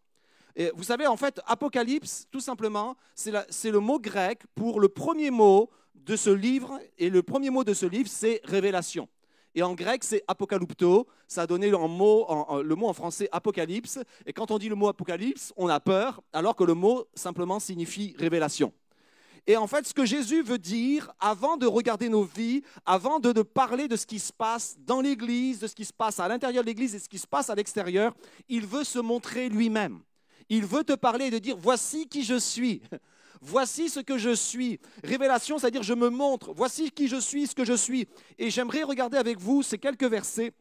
vous 0.76 0.84
savez, 0.84 1.08
en 1.08 1.18
fait, 1.18 1.40
Apocalypse, 1.46 2.28
tout 2.32 2.40
simplement, 2.40 2.96
c'est 3.16 3.72
le 3.72 3.80
mot 3.80 4.00
grec 4.00 4.44
pour 4.56 4.80
le 4.80 4.90
premier 4.90 5.32
mot 5.32 5.70
de 5.96 6.16
ce 6.16 6.30
livre. 6.30 6.80
Et 6.98 7.10
le 7.10 7.24
premier 7.24 7.50
mot 7.50 7.64
de 7.64 7.74
ce 7.74 7.86
livre, 7.86 8.10
c'est 8.10 8.42
révélation. 8.44 9.08
Et 9.54 9.64
en 9.64 9.74
grec, 9.74 10.04
c'est 10.04 10.24
apocalypto. 10.28 11.08
Ça 11.28 11.42
a 11.42 11.48
donné 11.48 11.70
le 11.70 11.78
mot 11.78 12.26
en 12.30 12.94
français 12.94 13.28
apocalypse. 13.32 14.00
Et 14.26 14.34
quand 14.34 14.52
on 14.52 14.58
dit 14.58 14.70
le 14.70 14.76
mot 14.76 14.88
apocalypse, 14.88 15.54
on 15.58 15.68
a 15.68 15.80
peur, 15.80 16.22
alors 16.34 16.56
que 16.56 16.64
le 16.64 16.74
mot 16.74 17.06
simplement 17.14 17.60
signifie 17.60 18.16
révélation. 18.18 18.74
Et 19.48 19.58
en 19.58 19.66
fait, 19.66 19.88
ce 19.88 19.94
que 19.94 20.06
Jésus 20.06 20.44
veut 20.44 20.60
dire, 20.60 21.12
avant 21.20 21.58
de 21.58 21.66
regarder 21.66 22.10
nos 22.10 22.24
vies, 22.24 22.62
avant 22.86 23.20
de, 23.20 23.32
de 23.32 23.42
parler 23.42 23.88
de 23.88 23.96
ce 23.96 24.06
qui 24.06 24.20
se 24.20 24.32
passe 24.32 24.78
dans 24.80 25.02
l'Église, 25.02 25.60
de 25.60 25.68
ce 25.68 25.74
qui 25.74 25.84
se 25.84 25.94
passe 25.94 26.20
à 26.20 26.28
l'intérieur 26.28 26.64
de 26.64 26.68
l'Église 26.68 26.94
et 26.94 27.00
ce 27.00 27.10
qui 27.10 27.18
se 27.18 27.28
passe 27.28 27.50
à 27.50 27.56
l'extérieur, 27.56 28.14
il 28.48 28.68
veut 28.68 28.84
se 28.84 29.00
montrer 29.00 29.50
lui-même. 29.50 30.02
Il 30.52 30.66
veut 30.66 30.84
te 30.84 30.92
parler 30.92 31.28
et 31.28 31.32
de 31.32 31.38
dire, 31.38 31.56
voici 31.58 32.10
qui 32.10 32.24
je 32.24 32.38
suis. 32.38 32.82
Voici 33.44 33.90
ce 33.90 34.02
que 34.02 34.18
je 34.18 34.36
suis. 34.36 34.80
Révélation, 35.02 35.58
c'est-à-dire 35.58 35.82
je 35.82 35.94
me 35.94 36.10
montre. 36.10 36.54
Voici 36.54 36.92
qui 36.92 37.08
je 37.08 37.16
suis, 37.16 37.48
ce 37.48 37.56
que 37.56 37.64
je 37.66 37.74
suis. 37.74 38.08
Et 38.38 38.52
j'aimerais 38.52 38.84
regarder 38.84 39.18
avec 39.18 39.40
vous 39.40 39.64
ces 39.64 39.80
quelques 39.80 40.04
versets 40.04 40.52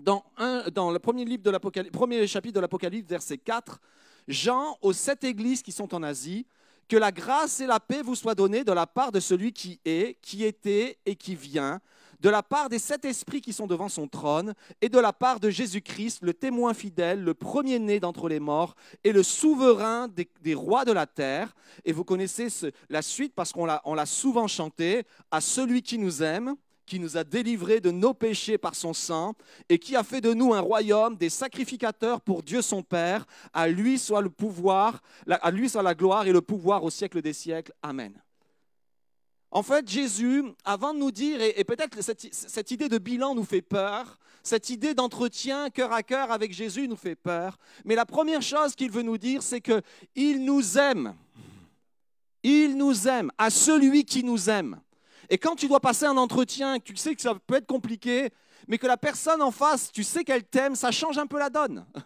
dans, 0.00 0.24
le 0.34 0.98
premier 0.98 2.26
chapitre 2.26 2.54
de 2.54 2.60
l'Apocalypse, 2.60 3.08
verset 3.08 3.38
4. 3.38 3.78
Jean 4.26 4.78
aux 4.80 4.94
sept 4.94 5.22
églises 5.22 5.62
qui 5.62 5.70
sont 5.70 5.94
en 5.94 6.02
Asie, 6.02 6.46
que 6.88 6.96
la 6.96 7.12
grâce 7.12 7.60
et 7.60 7.66
la 7.66 7.78
paix 7.78 8.02
vous 8.02 8.16
soient 8.16 8.34
données 8.34 8.64
de 8.64 8.72
la 8.72 8.86
part 8.86 9.12
de 9.12 9.20
celui 9.20 9.52
qui 9.52 9.78
est, 9.84 10.18
qui 10.22 10.44
était 10.44 10.98
et 11.04 11.14
qui 11.14 11.36
vient, 11.36 11.80
de 12.20 12.28
la 12.28 12.42
part 12.42 12.68
des 12.68 12.78
sept 12.78 13.04
esprits 13.04 13.40
qui 13.40 13.52
sont 13.52 13.66
devant 13.66 13.88
son 13.88 14.06
trône, 14.06 14.54
et 14.80 14.88
de 14.88 14.98
la 14.98 15.12
part 15.12 15.40
de 15.40 15.50
Jésus-Christ, 15.50 16.20
le 16.22 16.34
témoin 16.34 16.74
fidèle, 16.74 17.22
le 17.22 17.34
premier-né 17.34 18.00
d'entre 18.00 18.28
les 18.28 18.40
morts, 18.40 18.76
et 19.04 19.12
le 19.12 19.22
souverain 19.22 20.08
des, 20.08 20.54
rois 20.54 20.84
de 20.84 20.92
la 20.92 21.06
terre. 21.06 21.54
Et 21.84 21.92
vous 21.92 22.04
connaissez 22.04 22.48
la 22.88 23.02
suite 23.02 23.34
parce 23.34 23.52
qu'on 23.52 23.66
l'a 23.66 24.06
souvent 24.06 24.46
chanté, 24.46 25.04
à 25.30 25.40
celui 25.40 25.82
qui 25.82 25.98
nous 25.98 26.22
aime, 26.22 26.56
qui 26.90 26.98
nous 26.98 27.16
a 27.16 27.22
délivrés 27.22 27.80
de 27.80 27.92
nos 27.92 28.14
péchés 28.14 28.58
par 28.58 28.74
son 28.74 28.92
sang 28.92 29.34
et 29.68 29.78
qui 29.78 29.94
a 29.94 30.02
fait 30.02 30.20
de 30.20 30.34
nous 30.34 30.52
un 30.52 30.60
royaume, 30.60 31.16
des 31.16 31.28
sacrificateurs 31.28 32.20
pour 32.20 32.42
Dieu 32.42 32.62
son 32.62 32.82
Père. 32.82 33.26
À 33.52 33.68
lui 33.68 33.96
soit 33.96 34.20
le 34.20 34.28
pouvoir, 34.28 35.00
à 35.28 35.50
lui 35.52 35.68
soit 35.68 35.84
la 35.84 35.94
gloire 35.94 36.26
et 36.26 36.32
le 36.32 36.40
pouvoir 36.40 36.82
au 36.82 36.90
siècle 36.90 37.22
des 37.22 37.32
siècles. 37.32 37.72
Amen. 37.80 38.20
En 39.50 39.62
fait, 39.62 39.88
Jésus, 39.88 40.44
avant 40.64 40.94
de 40.94 40.98
nous 40.98 41.10
dire, 41.10 41.40
et, 41.40 41.64
peut-être 41.64 42.02
cette, 42.02 42.32
cette, 42.32 42.70
idée 42.70 42.88
de 42.88 42.98
bilan 42.98 43.34
nous 43.34 43.44
fait 43.44 43.62
peur, 43.62 44.18
cette 44.44 44.70
idée 44.70 44.94
d'entretien 44.94 45.70
cœur 45.70 45.92
à 45.92 46.02
cœur 46.02 46.30
avec 46.30 46.52
Jésus 46.52 46.86
nous 46.86 46.96
fait 46.96 47.16
peur, 47.16 47.58
mais 47.84 47.96
la 47.96 48.06
première 48.06 48.42
chose 48.42 48.76
qu'il 48.76 48.90
veut 48.90 49.02
nous 49.02 49.18
dire, 49.18 49.42
c'est 49.42 49.60
qu'il 49.60 50.44
nous 50.44 50.78
aime. 50.78 51.16
Il 52.42 52.76
nous 52.76 53.08
aime, 53.08 53.30
à 53.38 53.50
celui 53.50 54.04
qui 54.04 54.22
nous 54.22 54.48
aime. 54.48 54.80
Et 55.28 55.36
quand 55.36 55.56
tu 55.56 55.68
dois 55.68 55.80
passer 55.80 56.06
un 56.06 56.16
entretien, 56.16 56.78
tu 56.78 56.96
sais 56.96 57.14
que 57.14 57.20
ça 57.20 57.34
peut 57.34 57.56
être 57.56 57.66
compliqué, 57.66 58.30
mais 58.68 58.78
que 58.78 58.86
la 58.86 58.96
personne 58.96 59.42
en 59.42 59.50
face, 59.50 59.90
tu 59.90 60.04
sais 60.04 60.22
qu'elle 60.22 60.44
t'aime, 60.44 60.76
ça 60.76 60.92
change 60.92 61.18
un 61.18 61.26
peu 61.26 61.38
la 61.38 61.50
donne. 61.50 61.86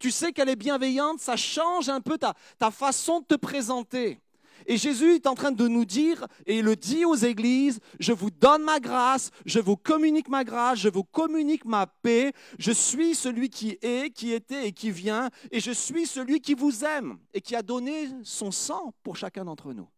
Tu 0.00 0.10
sais 0.10 0.32
qu'elle 0.32 0.50
est 0.50 0.56
bienveillante, 0.56 1.20
ça 1.20 1.34
change 1.34 1.88
un 1.88 2.00
peu 2.00 2.18
ta, 2.18 2.34
ta 2.58 2.70
façon 2.70 3.20
de 3.20 3.24
te 3.24 3.34
présenter. 3.36 4.20
Et 4.66 4.76
Jésus 4.76 5.14
est 5.14 5.26
en 5.26 5.34
train 5.34 5.52
de 5.52 5.68
nous 5.68 5.84
dire, 5.84 6.26
et 6.46 6.58
il 6.58 6.64
le 6.64 6.76
dit 6.76 7.04
aux 7.04 7.14
églises, 7.14 7.80
je 8.00 8.12
vous 8.12 8.30
donne 8.30 8.62
ma 8.62 8.80
grâce, 8.80 9.30
je 9.44 9.60
vous 9.60 9.76
communique 9.76 10.28
ma 10.28 10.44
grâce, 10.44 10.78
je 10.78 10.88
vous 10.88 11.04
communique 11.04 11.64
ma 11.64 11.86
paix, 11.86 12.32
je 12.58 12.72
suis 12.72 13.14
celui 13.14 13.50
qui 13.50 13.78
est, 13.82 14.10
qui 14.14 14.32
était 14.32 14.68
et 14.68 14.72
qui 14.72 14.90
vient, 14.90 15.30
et 15.50 15.60
je 15.60 15.70
suis 15.70 16.06
celui 16.06 16.40
qui 16.40 16.54
vous 16.54 16.84
aime 16.84 17.18
et 17.32 17.40
qui 17.40 17.54
a 17.54 17.62
donné 17.62 18.08
son 18.22 18.50
sang 18.50 18.94
pour 19.02 19.16
chacun 19.16 19.44
d'entre 19.44 19.72
nous. 19.72 19.88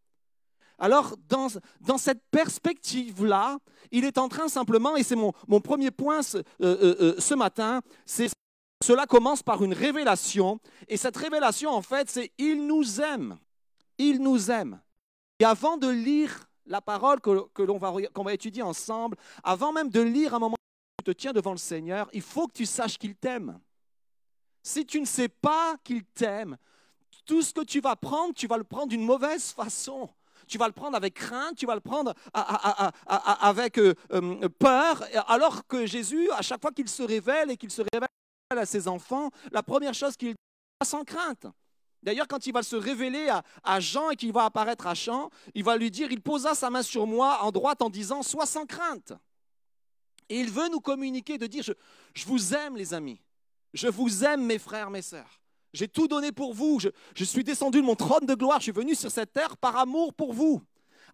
Alors, 0.78 1.16
dans, 1.28 1.48
cette 1.98 2.22
perspective-là, 2.30 3.58
il 3.92 4.04
est 4.04 4.18
en 4.18 4.28
train 4.28 4.48
simplement, 4.48 4.96
et 4.96 5.02
c'est 5.02 5.16
mon, 5.16 5.32
mon, 5.48 5.60
premier 5.60 5.90
point 5.90 6.22
ce, 6.22 6.38
euh, 6.38 6.42
euh, 6.60 6.96
euh, 7.00 7.14
ce 7.18 7.34
matin, 7.34 7.80
c'est 8.04 8.28
cela 8.84 9.06
commence 9.06 9.42
par 9.42 9.64
une 9.64 9.72
révélation, 9.72 10.60
et 10.86 10.98
cette 10.98 11.16
révélation, 11.16 11.70
en 11.70 11.80
fait, 11.80 12.10
c'est 12.10 12.30
il 12.36 12.66
nous 12.66 13.00
aime. 13.00 13.38
Il 13.98 14.20
nous 14.20 14.50
aime. 14.50 14.80
Et 15.38 15.44
avant 15.44 15.76
de 15.76 15.88
lire 15.88 16.48
la 16.66 16.80
parole 16.80 17.20
que, 17.20 17.48
que 17.54 17.62
l'on 17.62 17.78
va, 17.78 17.92
qu'on 18.12 18.24
va 18.24 18.34
étudier 18.34 18.62
ensemble, 18.62 19.16
avant 19.44 19.72
même 19.72 19.90
de 19.90 20.00
lire 20.00 20.34
un 20.34 20.38
moment 20.38 20.56
où 20.56 21.02
tu 21.02 21.14
te 21.14 21.18
tiens 21.18 21.32
devant 21.32 21.52
le 21.52 21.58
Seigneur, 21.58 22.08
il 22.12 22.22
faut 22.22 22.46
que 22.48 22.54
tu 22.54 22.66
saches 22.66 22.98
qu'il 22.98 23.14
t'aime. 23.14 23.60
Si 24.62 24.84
tu 24.84 25.00
ne 25.00 25.06
sais 25.06 25.28
pas 25.28 25.76
qu'il 25.84 26.04
t'aime, 26.04 26.56
tout 27.24 27.42
ce 27.42 27.52
que 27.52 27.62
tu 27.62 27.80
vas 27.80 27.96
prendre, 27.96 28.34
tu 28.34 28.46
vas 28.46 28.56
le 28.56 28.64
prendre 28.64 28.88
d'une 28.88 29.04
mauvaise 29.04 29.50
façon. 29.52 30.08
Tu 30.46 30.58
vas 30.58 30.68
le 30.68 30.72
prendre 30.72 30.96
avec 30.96 31.14
crainte, 31.14 31.56
tu 31.56 31.66
vas 31.66 31.74
le 31.74 31.80
prendre 31.80 32.14
avec 33.04 33.78
euh, 33.78 33.94
euh, 34.12 34.48
peur, 34.48 35.02
alors 35.26 35.66
que 35.66 35.86
Jésus, 35.86 36.30
à 36.30 36.42
chaque 36.42 36.62
fois 36.62 36.70
qu'il 36.70 36.88
se 36.88 37.02
révèle 37.02 37.50
et 37.50 37.56
qu'il 37.56 37.70
se 37.70 37.82
révèle 37.82 38.08
à 38.50 38.66
ses 38.66 38.86
enfants, 38.86 39.30
la 39.50 39.62
première 39.62 39.92
chose 39.92 40.16
qu'il 40.16 40.30
dit, 40.30 40.36
sans 40.84 41.04
crainte. 41.04 41.46
D'ailleurs, 42.06 42.28
quand 42.28 42.46
il 42.46 42.52
va 42.52 42.62
se 42.62 42.76
révéler 42.76 43.28
à, 43.64 43.80
Jean 43.80 44.10
et 44.10 44.16
qu'il 44.16 44.32
va 44.32 44.44
apparaître 44.44 44.86
à 44.86 44.94
Jean, 44.94 45.28
il 45.56 45.64
va 45.64 45.76
lui 45.76 45.90
dire, 45.90 46.12
il 46.12 46.20
posa 46.20 46.54
sa 46.54 46.70
main 46.70 46.84
sur 46.84 47.04
moi 47.04 47.42
en 47.42 47.50
droite 47.50 47.82
en 47.82 47.90
disant, 47.90 48.22
sois 48.22 48.46
sans 48.46 48.64
crainte. 48.64 49.12
Et 50.28 50.38
il 50.38 50.48
veut 50.48 50.68
nous 50.68 50.78
communiquer, 50.78 51.36
de 51.36 51.48
dire, 51.48 51.64
je, 51.64 52.24
vous 52.24 52.54
aime 52.54 52.76
les 52.76 52.94
amis, 52.94 53.20
je 53.74 53.88
vous 53.88 54.22
aime 54.22 54.44
mes 54.44 54.60
frères, 54.60 54.88
mes 54.88 55.02
sœurs. 55.02 55.40
J'ai 55.72 55.88
tout 55.88 56.06
donné 56.06 56.30
pour 56.30 56.54
vous, 56.54 56.78
je 56.80 57.24
suis 57.24 57.42
descendu 57.42 57.80
de 57.80 57.86
mon 57.86 57.96
trône 57.96 58.24
de 58.24 58.34
gloire, 58.34 58.60
je 58.60 58.64
suis 58.64 58.72
venu 58.72 58.94
sur 58.94 59.10
cette 59.10 59.32
terre 59.32 59.56
par 59.56 59.76
amour 59.76 60.14
pour 60.14 60.32
vous. 60.32 60.62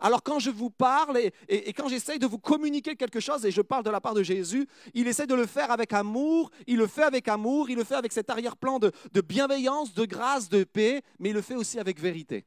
Alors 0.00 0.22
quand 0.22 0.38
je 0.38 0.50
vous 0.50 0.70
parle 0.70 1.18
et, 1.48 1.72
quand 1.72 1.88
j'essaye 1.88 2.18
de 2.18 2.26
vous 2.26 2.38
communiquer 2.38 2.96
quelque 2.96 3.20
chose, 3.20 3.44
et 3.46 3.50
je 3.50 3.62
parle 3.62 3.84
de 3.84 3.90
la 3.90 4.00
part 4.00 4.14
de 4.14 4.22
Jésus, 4.22 4.66
il 4.94 5.06
essaie 5.06 5.26
de 5.26 5.34
le 5.34 5.46
faire 5.46 5.70
avec 5.70 5.92
amour, 5.92 6.50
il 6.66 6.78
le 6.78 6.86
fait 6.86 7.04
avec 7.04 7.28
amour, 7.28 7.70
il 7.70 7.76
le 7.76 7.84
fait 7.84 7.94
avec 7.94 8.12
cet 8.12 8.30
arrière-plan 8.30 8.78
de, 8.78 8.92
bienveillance, 9.20 9.94
de 9.94 10.04
grâce, 10.04 10.48
de 10.48 10.64
paix, 10.64 11.02
mais 11.18 11.30
il 11.30 11.34
le 11.34 11.42
fait 11.42 11.54
aussi 11.54 11.78
avec 11.78 12.00
vérité. 12.00 12.44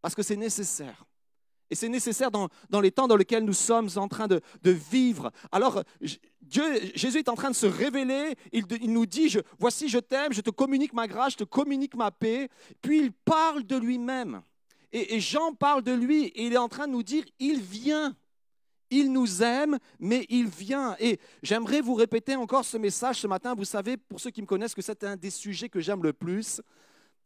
Parce 0.00 0.14
que 0.14 0.22
c'est 0.22 0.36
nécessaire. 0.36 1.04
Et 1.70 1.74
c'est 1.74 1.88
nécessaire 1.88 2.30
dans, 2.30 2.48
les 2.82 2.90
temps 2.90 3.08
dans 3.08 3.16
lesquels 3.16 3.44
nous 3.44 3.54
sommes 3.54 3.88
en 3.96 4.06
train 4.06 4.28
de, 4.28 4.42
vivre. 4.62 5.30
Alors, 5.50 5.82
Jésus 6.50 7.18
est 7.18 7.30
en 7.30 7.34
train 7.34 7.50
de 7.50 7.54
se 7.54 7.66
révéler. 7.66 8.34
Il, 8.52 8.66
nous 8.92 9.06
dit, 9.06 9.34
voici, 9.58 9.88
je 9.88 9.98
t'aime, 9.98 10.34
je 10.34 10.42
te 10.42 10.50
communique 10.50 10.92
ma 10.92 11.06
grâce, 11.06 11.32
je 11.32 11.38
te 11.38 11.44
communique 11.44 11.94
ma 11.94 12.10
paix. 12.10 12.50
Puis 12.82 13.00
il 13.00 13.12
parle 13.12 13.64
de 13.64 13.76
lui-même. 13.76 14.42
Et, 14.92 15.20
Jean 15.20 15.54
parle 15.54 15.82
de 15.82 15.92
lui 15.92 16.26
et 16.26 16.46
il 16.46 16.52
est 16.52 16.58
en 16.58 16.68
train 16.68 16.86
de 16.86 16.92
nous 16.92 17.02
dire, 17.02 17.24
il 17.38 17.60
vient. 17.60 18.14
Il 18.90 19.10
nous 19.10 19.42
aime, 19.42 19.78
mais 19.98 20.26
il 20.28 20.46
vient. 20.46 20.96
Et 21.00 21.18
j'aimerais 21.42 21.80
vous 21.80 21.94
répéter 21.94 22.36
encore 22.36 22.64
ce 22.66 22.76
message 22.76 23.20
ce 23.20 23.26
matin. 23.26 23.54
Vous 23.54 23.64
savez, 23.64 23.96
pour 23.96 24.20
ceux 24.20 24.30
qui 24.30 24.42
me 24.42 24.46
connaissent, 24.46 24.74
que 24.74 24.82
c'est 24.82 25.02
un 25.04 25.16
des 25.16 25.30
sujets 25.30 25.70
que 25.70 25.80
j'aime 25.80 26.02
le 26.02 26.12
plus. 26.12 26.60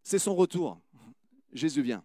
C'est 0.05 0.21
son 0.21 0.37
retour. 0.37 0.79
Jésus 1.53 1.83
vient. 1.83 2.05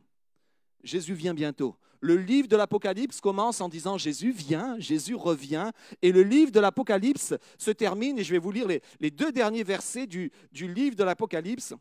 Jésus 0.83 1.13
vient 1.13 1.35
bientôt. 1.35 1.75
Le 1.99 2.15
livre 2.15 2.47
de 2.47 2.55
l'Apocalypse 2.55 3.21
commence 3.21 3.61
en 3.61 3.69
disant 3.69 3.99
Jésus 3.99 4.31
vient, 4.31 4.79
Jésus 4.79 5.13
revient. 5.13 5.69
Et 6.01 6.11
le 6.11 6.23
livre 6.23 6.51
de 6.51 6.59
l'Apocalypse 6.59 7.35
se 7.59 7.69
termine, 7.69 8.17
et 8.17 8.23
je 8.23 8.31
vais 8.31 8.39
vous 8.39 8.51
lire 8.51 8.67
les, 8.67 9.11
deux 9.11 9.31
derniers 9.31 9.63
versets 9.63 10.07
du, 10.07 10.31
du 10.51 10.73
livre 10.73 10.95
de 10.95 11.03
l'Apocalypse 11.03 11.75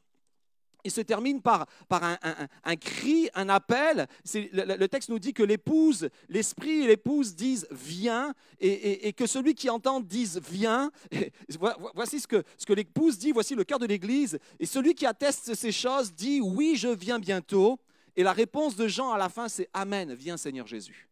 il 0.85 0.91
se 0.91 1.01
termine 1.01 1.41
par, 1.41 1.67
un, 1.91 2.77
cri, 2.77 3.29
un 3.35 3.49
appel. 3.49 4.07
Le, 4.35 4.87
texte 4.87 5.09
nous 5.09 5.19
dit 5.19 5.33
que 5.33 5.43
l'épouse, 5.43 6.09
l'esprit 6.29 6.83
et 6.83 6.87
l'épouse 6.87 7.35
disent 7.35 7.67
viens, 7.71 8.35
et, 8.61 9.13
que 9.13 9.27
celui 9.27 9.55
qui 9.55 9.71
entend 9.71 10.01
dise 10.01 10.41
viens. 10.51 10.91
voici 11.95 12.21
ce 12.21 12.27
que, 12.27 12.73
l'épouse 12.73 13.19
dit, 13.19 13.33
voici 13.33 13.55
le 13.55 13.65
cœur 13.65 13.79
de 13.79 13.87
l'Église. 13.87 14.39
Et 14.59 14.67
celui 14.67 14.95
qui 14.95 15.07
atteste 15.07 15.55
ces 15.55 15.73
choses 15.73 16.13
dit 16.13 16.41
oui, 16.41 16.75
je 16.77 16.89
viens 16.89 17.19
bientôt. 17.19 17.79
Et 18.17 18.23
la 18.23 18.33
réponse 18.33 18.77
de 18.77 18.89
Jean 18.89 19.13
à 19.13 19.19
la 19.19 19.29
fin, 19.29 19.49
c'est 19.49 19.69
Amen, 19.73 20.15
viens 20.15 20.37
Seigneur 20.37 20.67
Jésus. 20.67 21.09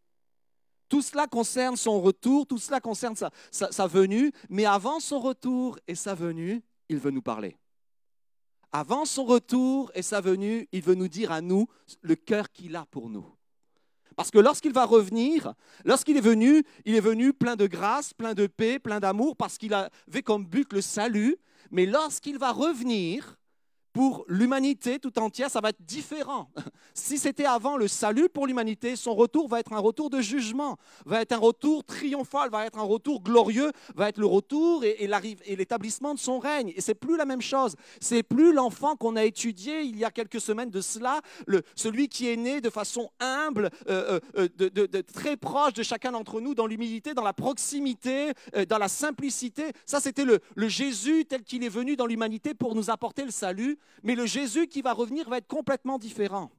Tout 0.88 1.02
cela 1.02 1.26
concerne 1.26 1.76
son 1.76 2.00
retour, 2.00 2.46
tout 2.46 2.58
cela 2.58 2.80
concerne 2.80 3.14
sa 3.50 3.86
venue, 3.86 4.32
mais 4.48 4.64
avant 4.64 5.00
son 5.00 5.20
retour 5.20 5.78
et 5.86 5.94
sa 5.94 6.14
venue, 6.14 6.62
il 6.88 6.98
veut 6.98 7.10
nous 7.10 7.22
parler. 7.22 7.56
Avant 8.72 9.04
son 9.04 9.24
retour 9.24 9.90
et 9.94 10.02
sa 10.02 10.20
venue, 10.20 10.68
il 10.72 10.82
veut 10.82 10.94
nous 10.94 11.08
dire 11.08 11.32
à 11.32 11.40
nous 11.40 11.66
le 12.02 12.16
cœur 12.16 12.50
qu'il 12.52 12.76
a 12.76 12.84
pour 12.86 13.08
nous. 13.08 13.26
Parce 14.14 14.30
que 14.30 14.38
lorsqu'il 14.38 14.72
va 14.72 14.84
revenir, 14.84 15.54
lorsqu'il 15.84 16.16
est 16.16 16.20
venu, 16.20 16.64
il 16.84 16.96
est 16.96 17.00
venu 17.00 17.32
plein 17.32 17.54
de 17.54 17.66
grâce, 17.66 18.12
plein 18.12 18.34
de 18.34 18.46
paix, 18.48 18.78
plein 18.78 18.98
d'amour, 18.98 19.36
parce 19.36 19.56
qu'il 19.58 19.72
avait 19.72 20.22
comme 20.22 20.44
but 20.44 20.72
le 20.72 20.80
salut. 20.80 21.36
Mais 21.70 21.86
lorsqu'il 21.86 22.36
va 22.36 22.50
revenir, 22.50 23.37
pour 23.98 24.24
l'humanité 24.28 25.00
tout 25.00 25.18
entière, 25.18 25.50
ça 25.50 25.60
va 25.60 25.70
être 25.70 25.84
différent. 25.84 26.48
Si 26.94 27.16
c'était 27.16 27.44
avant 27.44 27.76
le 27.76 27.86
salut 27.86 28.28
pour 28.28 28.48
l'humanité, 28.48 28.96
son 28.96 29.14
retour 29.14 29.46
va 29.46 29.60
être 29.60 29.72
un 29.72 29.78
retour 29.78 30.10
de 30.10 30.20
jugement, 30.20 30.76
va 31.06 31.22
être 31.22 31.30
un 31.30 31.38
retour 31.38 31.84
triomphal, 31.84 32.50
va 32.50 32.66
être 32.66 32.76
un 32.76 32.82
retour 32.82 33.22
glorieux, 33.22 33.70
va 33.94 34.08
être 34.08 34.18
le 34.18 34.26
retour 34.26 34.82
et, 34.82 34.96
et 35.04 35.56
l'établissement 35.56 36.12
de 36.12 36.18
son 36.18 36.40
règne. 36.40 36.72
Et 36.74 36.80
c'est 36.80 36.96
plus 36.96 37.16
la 37.16 37.24
même 37.24 37.40
chose. 37.40 37.76
C'est 38.00 38.24
plus 38.24 38.52
l'enfant 38.52 38.96
qu'on 38.96 39.14
a 39.14 39.24
étudié 39.24 39.82
il 39.82 39.96
y 39.96 40.04
a 40.04 40.10
quelques 40.10 40.40
semaines 40.40 40.70
de 40.70 40.80
cela, 40.80 41.20
celui 41.76 42.08
qui 42.08 42.28
est 42.28 42.36
né 42.36 42.60
de 42.60 42.68
façon 42.68 43.10
humble, 43.20 43.70
euh, 43.88 44.18
euh, 44.36 44.48
euh, 44.60 45.02
très 45.14 45.36
proche 45.36 45.74
de 45.74 45.84
chacun 45.84 46.10
d'entre 46.10 46.40
nous, 46.40 46.56
dans 46.56 46.66
l'humilité, 46.66 47.14
dans 47.14 47.22
la 47.22 47.32
proximité, 47.32 48.32
dans 48.68 48.78
la 48.78 48.88
simplicité. 48.88 49.70
Ça, 49.86 50.00
c'était 50.00 50.24
le 50.24 50.68
Jésus 50.68 51.26
tel 51.26 51.44
qu'il 51.44 51.62
est 51.62 51.68
venu 51.68 51.94
dans 51.94 52.06
l'humanité 52.06 52.54
pour 52.54 52.74
nous 52.74 52.90
apporter 52.90 53.24
le 53.24 53.30
salut 53.30 53.78
mais 54.02 54.14
le 54.14 54.26
Jésus 54.26 54.68
qui 54.68 54.82
va 54.82 54.92
revenir 54.92 55.28
va 55.28 55.38
être 55.38 55.46
complètement 55.46 55.98
différent. 55.98 56.50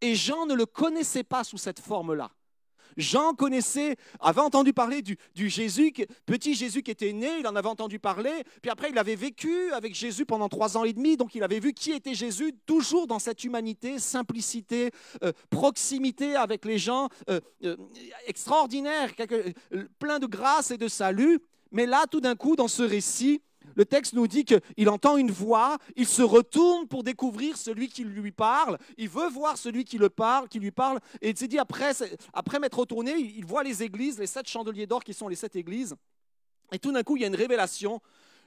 Et 0.00 0.14
Jean 0.14 0.46
ne 0.46 0.54
le 0.54 0.66
connaissait 0.66 1.24
pas 1.24 1.44
sous 1.44 1.58
cette 1.58 1.80
forme-là. 1.80 2.30
Jean 2.96 3.34
connaissait, 3.34 3.96
avait 4.20 4.40
entendu 4.40 4.72
parler 4.72 5.02
du, 5.02 5.18
Jésus, 5.34 5.92
petit 6.24 6.54
Jésus 6.54 6.82
qui 6.82 6.90
était 6.90 7.12
né, 7.12 7.40
il 7.40 7.46
en 7.46 7.56
avait 7.56 7.68
entendu 7.68 7.98
parler, 7.98 8.44
puis 8.62 8.70
après 8.70 8.90
il 8.90 8.98
avait 8.98 9.16
vécu 9.16 9.70
avec 9.72 9.94
Jésus 9.94 10.24
pendant 10.24 10.48
trois 10.48 10.76
ans 10.76 10.84
et 10.84 10.92
demi, 10.92 11.16
donc 11.16 11.34
il 11.34 11.42
avait 11.42 11.60
vu 11.60 11.72
qui 11.72 11.92
était 11.92 12.14
Jésus, 12.14 12.54
toujours 12.64 13.06
dans 13.06 13.18
cette 13.18 13.44
humanité, 13.44 13.98
simplicité, 13.98 14.90
euh, 15.22 15.32
proximité 15.50 16.36
avec 16.36 16.64
les 16.64 16.78
gens, 16.78 17.08
euh, 17.28 17.40
euh, 17.64 17.76
extraordinaire, 18.26 19.12
plein 19.98 20.18
de 20.18 20.26
grâce 20.26 20.70
et 20.70 20.78
de 20.78 20.88
salut. 20.88 21.40
Mais 21.72 21.84
là, 21.84 22.06
tout 22.10 22.20
d'un 22.20 22.36
coup, 22.36 22.56
dans 22.56 22.68
ce 22.68 22.82
récit, 22.82 23.42
le 23.76 23.84
texte 23.84 24.14
nous 24.14 24.26
dit 24.26 24.44
qu'il 24.44 24.88
entend 24.88 25.16
une 25.16 25.30
voix, 25.30 25.78
il 25.94 26.06
se 26.06 26.22
retourne 26.22 26.88
pour 26.88 27.04
découvrir 27.04 27.56
celui 27.56 27.88
qui 27.88 28.02
lui 28.04 28.32
parle, 28.32 28.78
il 28.96 29.08
veut 29.08 29.28
voir 29.28 29.56
celui 29.56 29.84
qui, 29.84 29.98
le 29.98 30.08
parle, 30.08 30.48
lui 30.54 30.70
parle, 30.70 30.98
et 31.20 31.30
il 31.30 31.36
s'est 31.36 31.48
dit, 31.48 31.58
après, 31.58 31.92
après 32.32 32.58
m'être 32.58 32.78
retourné, 32.78 33.12
il 33.12 33.44
voit 33.44 33.62
les 33.62 33.82
églises, 33.82 34.18
les 34.18 34.26
sept 34.26 34.48
chandeliers 34.48 34.86
d'or 34.86 35.04
qui 35.04 35.12
sont 35.12 35.28
les 35.28 35.36
sept 35.36 35.54
églises, 35.54 35.94
et 36.72 36.78
tout 36.78 36.90
d'un 36.90 37.02
coup, 37.02 37.16
il 37.16 37.20
y 37.20 37.24
a 37.24 37.28
une 37.28 37.36
révélation. 37.36 38.00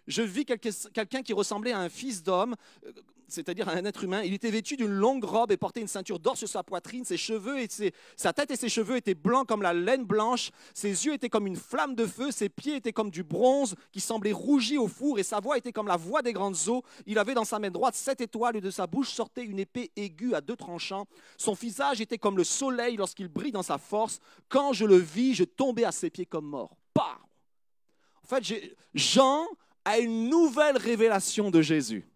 je 0.07 0.21
vis 0.21 0.45
quelqu'un 0.45 1.21
qui 1.21 1.33
ressemblait 1.33 1.71
à 1.71 1.79
un 1.79 1.89
fils 1.89 2.23
d'homme, 2.23 2.55
euh, 2.85 2.91
c'est-à-dire 3.31 3.69
un 3.69 3.85
être 3.85 4.03
humain. 4.03 4.21
Il 4.23 4.33
était 4.33 4.49
vêtu 4.49 4.75
d'une 4.75 4.91
longue 4.91 5.23
robe 5.23 5.51
et 5.51 5.57
portait 5.57 5.81
une 5.81 5.87
ceinture 5.87 6.19
d'or 6.19 6.37
sur 6.37 6.47
sa 6.47 6.63
poitrine. 6.63 7.05
Ses 7.05 7.17
cheveux 7.17 7.59
et 7.59 7.67
sa 8.15 8.33
tête 8.33 8.51
et 8.51 8.55
ses 8.55 8.69
cheveux 8.69 8.97
étaient 8.97 9.15
blancs 9.15 9.47
comme 9.47 9.61
la 9.61 9.73
laine 9.73 10.03
blanche. 10.03 10.51
Ses 10.73 11.05
yeux 11.05 11.13
étaient 11.13 11.29
comme 11.29 11.47
une 11.47 11.55
flamme 11.55 11.95
de 11.95 12.05
feu. 12.05 12.31
Ses 12.31 12.49
pieds 12.49 12.75
étaient 12.75 12.93
comme 12.93 13.09
du 13.09 13.23
bronze 13.23 13.75
qui 13.91 13.99
semblait 13.99 14.31
rougi 14.31 14.77
au 14.77 14.87
four. 14.87 15.19
Et 15.19 15.23
sa 15.23 15.39
voix 15.39 15.57
était 15.57 15.71
comme 15.71 15.87
la 15.87 15.97
voix 15.97 16.21
des 16.21 16.33
grandes 16.33 16.57
eaux. 16.67 16.83
Il 17.05 17.19
avait 17.19 17.33
dans 17.33 17.45
sa 17.45 17.59
main 17.59 17.71
droite 17.71 17.95
sept 17.95 18.21
étoiles 18.21 18.57
et 18.57 18.61
de 18.61 18.71
sa 18.71 18.87
bouche 18.87 19.09
sortait 19.09 19.45
une 19.45 19.59
épée 19.59 19.91
aiguë 19.95 20.33
à 20.33 20.41
deux 20.41 20.55
tranchants. 20.55 21.07
Son 21.37 21.53
visage 21.53 22.01
était 22.01 22.17
comme 22.17 22.37
le 22.37 22.43
soleil 22.43 22.97
lorsqu'il 22.97 23.27
brille 23.27 23.51
dans 23.51 23.63
sa 23.63 23.77
force. 23.77 24.19
Quand 24.47 24.73
je 24.73 24.85
le 24.85 24.97
vis, 24.97 25.33
je 25.35 25.43
tombais 25.43 25.85
à 25.85 25.91
ses 25.91 26.09
pieds 26.09 26.25
comme 26.25 26.45
mort. 26.45 26.75
En 28.23 28.27
fait, 28.27 28.43
Jean 28.93 29.45
a 29.85 29.97
une 29.99 30.29
nouvelle 30.29 30.77
révélation 30.77 31.49
de 31.49 31.61
Jésus. 31.61 32.08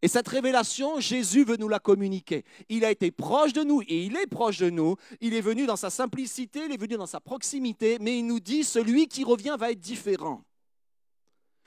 Et 0.00 0.08
cette 0.08 0.28
révélation, 0.28 1.00
Jésus 1.00 1.44
veut 1.44 1.56
nous 1.56 1.68
la 1.68 1.80
communiquer. 1.80 2.44
Il 2.68 2.84
a 2.84 2.90
été 2.90 3.10
proche 3.10 3.52
de 3.52 3.64
nous 3.64 3.82
et 3.82 4.04
il 4.04 4.16
est 4.16 4.28
proche 4.28 4.58
de 4.58 4.70
nous. 4.70 4.96
Il 5.20 5.34
est 5.34 5.40
venu 5.40 5.66
dans 5.66 5.76
sa 5.76 5.90
simplicité, 5.90 6.60
il 6.66 6.72
est 6.72 6.80
venu 6.80 6.96
dans 6.96 7.06
sa 7.06 7.20
proximité, 7.20 7.98
mais 8.00 8.18
il 8.18 8.26
nous 8.26 8.40
dit, 8.40 8.62
celui 8.62 9.08
qui 9.08 9.24
revient 9.24 9.56
va 9.58 9.72
être 9.72 9.80
différent. 9.80 10.44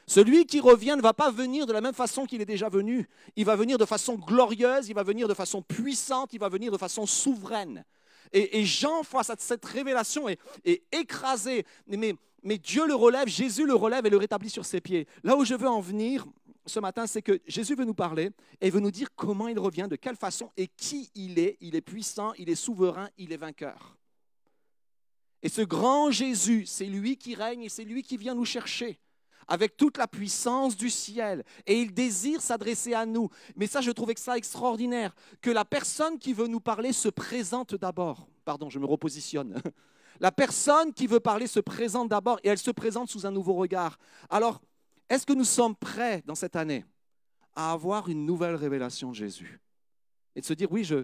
Celui 0.07 0.45
qui 0.45 0.59
revient 0.59 0.95
ne 0.97 1.01
va 1.01 1.13
pas 1.13 1.31
venir 1.31 1.65
de 1.65 1.73
la 1.73 1.81
même 1.81 1.93
façon 1.93 2.25
qu'il 2.25 2.41
est 2.41 2.45
déjà 2.45 2.69
venu. 2.69 3.07
Il 3.35 3.45
va 3.45 3.55
venir 3.55 3.77
de 3.77 3.85
façon 3.85 4.15
glorieuse, 4.15 4.89
il 4.89 4.93
va 4.93 5.03
venir 5.03 5.27
de 5.27 5.33
façon 5.33 5.61
puissante, 5.61 6.33
il 6.33 6.39
va 6.39 6.49
venir 6.49 6.71
de 6.71 6.77
façon 6.77 7.05
souveraine. 7.05 7.85
Et, 8.33 8.63
Jean, 8.63 9.03
face 9.03 9.29
à 9.29 9.35
cette 9.37 9.65
révélation, 9.65 10.29
est, 10.29 10.39
écrasé. 10.91 11.65
Mais, 11.87 12.15
mais 12.43 12.57
Dieu 12.57 12.87
le 12.87 12.95
relève, 12.95 13.27
Jésus 13.27 13.65
le 13.65 13.73
relève 13.75 14.05
et 14.05 14.09
le 14.09 14.17
rétablit 14.17 14.49
sur 14.49 14.65
ses 14.65 14.79
pieds. 14.79 15.07
Là 15.23 15.35
où 15.35 15.43
je 15.43 15.53
veux 15.53 15.67
en 15.67 15.81
venir, 15.81 16.25
ce 16.65 16.80
matin, 16.80 17.08
c'est 17.08 17.21
que 17.21 17.41
Jésus 17.47 17.76
veut 17.76 17.86
nous 17.86 17.93
parler 17.93 18.32
et 18.60 18.69
veut 18.69 18.80
nous 18.80 18.91
dire 18.91 19.10
comment 19.15 19.47
il 19.47 19.60
revient, 19.60 19.88
de 19.89 19.95
quelle 19.95 20.15
façon 20.15 20.52
et 20.58 20.67
qui 20.67 21.10
il 21.15 21.39
est. 21.39 21.58
Il 21.60 21.76
est 21.76 21.82
puissant, 21.82 22.34
il 22.38 22.50
est 22.50 22.56
souverain, 22.56 23.10
il 23.17 23.34
est 23.34 23.38
vainqueur. 23.38 23.97
Et 25.41 25.50
ce 25.50 25.62
grand 25.62 26.12
Jésus, 26.12 26.65
c'est 26.65 26.86
lui 26.86 27.17
qui 27.17 27.34
règne 27.34 27.63
et 27.63 27.69
c'est 27.69 27.84
lui 27.84 28.04
qui 28.04 28.17
vient 28.17 28.36
nous 28.36 28.45
chercher 28.45 29.00
avec 29.47 29.76
toute 29.76 29.97
la 29.97 30.08
puissance 30.08 30.78
du 30.78 30.89
ciel. 30.89 31.43
Et 31.65 31.82
il 31.82 31.93
désire 31.93 32.41
s'adresser 32.41 32.93
à 32.93 33.06
nous. 33.06 33.30
Mais 33.56 33.67
ça, 33.67 33.82
je 33.82 33.91
trouvais 33.91 34.13
que 34.13 34.19
ça 34.19 34.38
extraordinaire, 34.38 35.13
que 35.41 35.50
la 35.50 35.65
personne 35.65 36.19
qui 36.19 36.34
veut 36.34 36.47
nous 36.47 36.62
parler 36.62 36.93
se 36.93 37.10
présente 37.10 37.76
d'abord. 37.76 38.28
Pardon, 38.45 38.69
je 38.69 38.80
me 38.80 38.86
repositionne. 38.86 39.62
La 40.19 40.32
personne 40.32 40.93
qui 40.93 41.08
veut 41.08 41.19
parler 41.19 41.47
se 41.47 41.60
présente 41.60 42.10
d'abord 42.10 42.39
et 42.43 42.50
elle 42.50 42.60
se 42.60 42.69
présente 42.69 43.10
sous 43.10 43.26
un 43.26 43.32
nouveau 43.32 43.54
regard. 43.56 43.97
Alors, 44.30 44.62
est-ce 45.12 45.26
que 45.26 45.34
nous 45.34 45.43
sommes 45.43 45.76
prêts 45.76 46.24
dans 46.26 46.36
cette 46.36 46.56
année 46.56 46.86
à 47.54 47.74
avoir 47.74 48.08
une 48.08 48.26
nouvelle 48.26 48.56
révélation 48.56 49.10
de 49.10 49.15
Jésus 49.15 49.60
Et 50.38 50.39
de 50.39 50.45
se 50.45 50.54
dire, 50.54 50.71
oui, 50.71 50.86
je, 50.86 51.04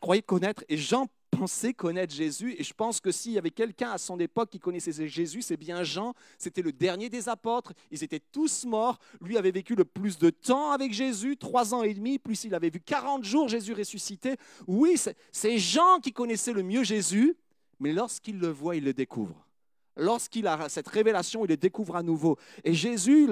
croyais 0.00 0.22
connaître, 0.22 0.62
et 0.68 0.76
Jean 0.76 1.08
pensait 1.28 1.74
connaître 1.74 2.14
Jésus, 2.14 2.54
et 2.56 2.62
je 2.62 2.72
pense 2.72 3.00
que 3.00 3.10
s'il 3.10 3.32
y 3.32 3.38
avait 3.38 3.50
quelqu'un 3.50 3.90
à 3.90 3.98
son 3.98 4.20
époque 4.20 4.50
qui 4.50 4.60
connaissait 4.60 5.08
Jésus, 5.08 5.42
c'est 5.42 5.56
bien 5.56 5.82
Jean, 5.82 6.14
c'était 6.38 6.62
le 6.62 6.70
dernier 6.70 7.08
des 7.08 7.28
apôtres, 7.28 7.72
ils 7.90 8.04
étaient 8.04 8.22
tous 8.30 8.64
morts, 8.64 9.00
lui 9.20 9.36
avait 9.36 9.50
vécu 9.50 9.74
le 9.74 9.84
plus 9.84 10.16
de 10.16 10.30
temps 10.30 10.70
avec 10.70 10.92
Jésus, 10.92 11.36
trois 11.36 11.74
ans 11.74 11.82
et 11.82 11.94
demi, 11.94 12.20
plus 12.20 12.44
il 12.44 12.54
avait 12.54 12.70
vu 12.70 12.78
40 12.78 13.24
jours 13.24 13.48
Jésus 13.48 13.72
ressuscité. 13.72 14.36
Oui, 14.68 14.96
c'est 15.32 15.58
Jean 15.58 15.98
qui 15.98 16.12
connaissait 16.12 16.52
le 16.52 16.62
mieux 16.62 16.84
Jésus, 16.84 17.36
mais 17.80 17.92
lorsqu'il 17.92 18.38
le 18.38 18.50
voit, 18.50 18.76
il 18.76 18.84
le 18.84 18.94
découvre. 18.94 19.49
Lorsqu'il 20.00 20.46
a 20.46 20.68
cette 20.70 20.88
révélation, 20.88 21.44
il 21.44 21.48
le 21.48 21.56
découvre 21.58 21.94
à 21.94 22.02
nouveau. 22.02 22.38
Et 22.64 22.72
Jésus, 22.72 23.28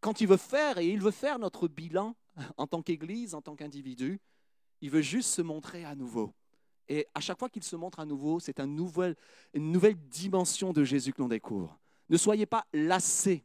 quand 0.00 0.20
il 0.20 0.28
veut 0.28 0.36
faire, 0.36 0.76
et 0.76 0.86
il 0.86 1.00
veut 1.00 1.10
faire 1.10 1.38
notre 1.38 1.68
bilan 1.68 2.14
en 2.58 2.66
tant 2.66 2.82
qu'Église, 2.82 3.34
en 3.34 3.40
tant 3.40 3.56
qu'individu, 3.56 4.20
il 4.82 4.90
veut 4.90 5.00
juste 5.00 5.30
se 5.30 5.40
montrer 5.40 5.84
à 5.86 5.94
nouveau. 5.94 6.34
Et 6.86 7.06
à 7.14 7.20
chaque 7.20 7.38
fois 7.38 7.48
qu'il 7.48 7.62
se 7.62 7.76
montre 7.76 7.98
à 7.98 8.04
nouveau, 8.04 8.40
c'est 8.40 8.60
une 8.60 8.76
nouvelle, 8.76 9.16
dimension 10.10 10.74
de 10.74 10.84
Jésus 10.84 11.14
que 11.14 11.22
l'on 11.22 11.28
découvre. 11.28 11.78
Ne 12.10 12.18
soyez 12.18 12.44
pas 12.44 12.66
lassés 12.74 13.42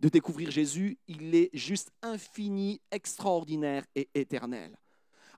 de 0.00 0.08
découvrir 0.08 0.50
Jésus, 0.50 0.96
il 1.06 1.34
est 1.34 1.50
juste 1.52 1.90
infini, 2.00 2.80
extraordinaire 2.90 3.84
et 3.94 4.08
éternel. 4.14 4.74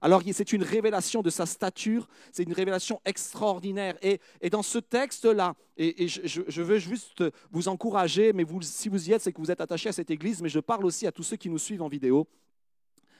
Alors 0.01 0.23
c'est 0.33 0.53
une 0.53 0.63
révélation 0.63 1.21
de 1.23 1.31
sa 1.31 1.45
stature, 1.47 2.09
c'est 2.33 2.45
une 2.45 2.53
révélation 2.53 3.01
extraordinaire. 3.05 3.97
Et, 4.03 4.21
dans 4.51 4.63
ce 4.63 4.79
texte-là, 4.79 5.55
et, 5.77 6.09
je, 6.09 6.63
veux 6.63 6.79
juste 6.79 7.23
vous 7.51 7.69
encourager, 7.69 8.33
mais 8.33 8.45
si 8.63 8.89
vous 8.89 9.09
y 9.09 9.13
êtes, 9.13 9.23
c'est 9.23 9.33
que 9.33 9.41
vous 9.41 9.51
êtes 9.51 9.61
attaché 9.61 9.91
à 9.91 9.93
cette 9.93 10.11
église, 10.11 10.41
mais 10.43 10.49
je 10.49 10.61
parle 10.61 10.87
aussi 10.87 11.07
à 11.07 11.13
tous 11.13 11.23
ceux 11.23 11.37
qui 11.37 11.51
nous 11.51 11.59
suivent 11.59 11.83
en 11.83 11.89
vidéo, 11.89 12.27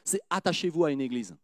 c'est 0.05 0.21
attachez-vous 0.31 0.85
à 0.85 0.91
une 0.91 1.01
église. 1.01 1.37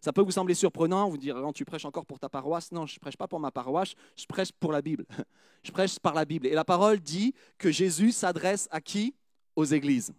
Ça 0.00 0.12
peut 0.12 0.22
vous 0.22 0.32
sembler 0.32 0.54
surprenant, 0.54 1.08
vous 1.08 1.16
dire, 1.16 1.36
non, 1.36 1.52
tu 1.52 1.64
prêches 1.64 1.84
encore 1.84 2.06
pour 2.06 2.18
ta 2.18 2.28
paroisse. 2.28 2.72
Non, 2.72 2.86
je 2.86 2.96
ne 2.96 2.98
prêche 2.98 3.16
pas 3.16 3.28
pour 3.28 3.38
ma 3.38 3.52
paroisse, 3.52 3.94
je 4.16 4.26
prêche 4.26 4.50
pour 4.50 4.72
la 4.72 4.82
Bible. 4.82 5.06
Je 5.64 5.70
prêche 5.70 5.96
par 6.00 6.12
la 6.12 6.24
Bible. 6.24 6.48
Et 6.48 6.54
la 6.54 6.64
parole 6.64 6.98
dit 6.98 7.34
que 7.56 7.70
Jésus 7.70 8.10
s'adresse 8.10 8.66
à 8.72 8.80
qui? 8.80 9.14
Aux 9.54 9.64
églises 9.64 10.12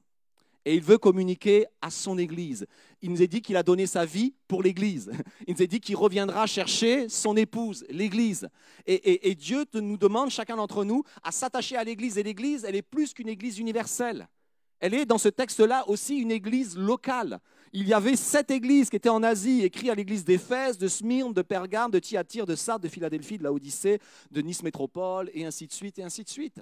et 0.65 0.75
il 0.75 0.81
veut 0.81 0.97
communiquer 0.97 1.65
à 1.81 1.89
son 1.89 2.17
Église. 2.17 2.65
Il 3.01 3.11
nous 3.11 3.21
a 3.21 3.27
dit 3.27 3.41
qu'il 3.41 3.57
a 3.57 3.63
donné 3.63 3.85
sa 3.85 4.05
vie 4.05 4.33
pour 4.47 4.63
l'Église. 4.63 5.11
Il 5.47 5.55
nous 5.55 5.61
a 5.61 5.65
dit 5.65 5.81
qu'il 5.81 5.97
reviendra 5.97 6.47
chercher 6.47 7.09
son 7.09 7.35
épouse, 7.35 7.85
l'Église. 7.89 8.47
Et, 8.85 9.35
Dieu 9.35 9.65
nous 9.73 9.97
demande, 9.97 10.29
chacun 10.29 10.55
d'entre 10.55 10.85
nous, 10.85 11.03
à 11.21 11.31
s'attacher 11.31 11.75
à 11.75 11.83
l'Église. 11.83 12.17
Et 12.17 12.23
l'Église, 12.23 12.63
elle 12.63 12.75
est 12.75 12.81
plus 12.81 13.13
qu'une 13.13 13.27
Église 13.27 13.59
universelle. 13.59 14.27
Elle 14.79 14.93
est 14.93 15.05
dans 15.05 15.17
ce 15.17 15.29
texte-là 15.29 15.87
aussi 15.87 16.17
une 16.17 16.31
Église 16.31 16.77
locale. 16.77 17.39
Il 17.73 17.87
y 17.87 17.93
avait 17.93 18.15
sept 18.15 18.51
églises 18.51 18.89
qui 18.89 18.97
étaient 18.97 19.09
en 19.09 19.23
Asie, 19.23 19.63
écrites 19.63 19.89
à 19.89 19.95
l'église 19.95 20.23
d'Éphèse, 20.23 20.77
de 20.77 20.87
Smyrne, 20.87 21.33
de 21.33 21.41
Pergame, 21.41 21.89
de 21.89 21.99
Thyatire, 21.99 22.45
de 22.45 22.55
Sardes, 22.55 22.83
de 22.83 22.87
Philadelphie, 22.87 23.37
de 23.37 23.43
Laodicée, 23.43 23.99
de 24.29 24.41
Nice 24.41 24.61
Métropole, 24.61 25.31
et 25.33 25.43
ainsi 25.45 25.65
de 25.65 25.73
suite, 25.73 25.97
et 25.97 26.03
ainsi 26.03 26.23
de 26.23 26.29
suite. 26.29 26.59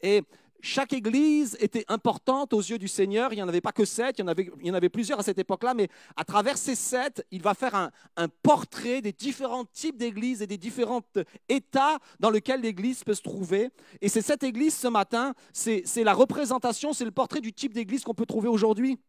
Et 0.00 0.22
chaque 0.62 0.92
église 0.92 1.56
était 1.60 1.84
importante 1.88 2.52
aux 2.52 2.60
yeux 2.60 2.78
du 2.78 2.86
Seigneur. 2.86 3.32
Il 3.32 3.36
n'y 3.36 3.42
en 3.42 3.48
avait 3.48 3.60
pas 3.60 3.72
que 3.72 3.84
sept, 3.84 4.18
il 4.18 4.20
y 4.20 4.70
en 4.70 4.74
avait, 4.74 4.88
plusieurs 4.88 5.18
à 5.18 5.24
cette 5.24 5.38
époque-là, 5.38 5.74
mais 5.74 5.88
à 6.16 6.24
travers 6.24 6.56
ces 6.56 6.76
sept, 6.76 7.26
il 7.32 7.42
va 7.42 7.54
faire 7.54 7.74
un, 7.74 7.90
portrait 8.42 9.02
des 9.02 9.12
différents 9.12 9.64
types 9.64 9.96
d'églises 9.96 10.40
et 10.40 10.46
des 10.46 10.58
différents 10.58 11.02
états 11.48 11.98
dans 12.20 12.30
lesquels 12.30 12.60
l'église 12.60 13.02
peut 13.02 13.14
se 13.14 13.22
trouver. 13.22 13.70
Et 14.00 14.08
c'est 14.08 14.22
cette 14.22 14.44
église 14.44 14.76
ce 14.76 14.86
matin, 14.86 15.34
c'est 15.52 15.84
la 15.96 16.14
représentation, 16.14 16.92
c'est 16.92 17.04
le 17.04 17.10
portrait 17.10 17.40
du 17.40 17.52
type 17.52 17.74
d'église 17.74 18.04
qu'on 18.04 18.14
peut 18.14 18.26
trouver 18.26 18.48
aujourd'hui. 18.48 19.00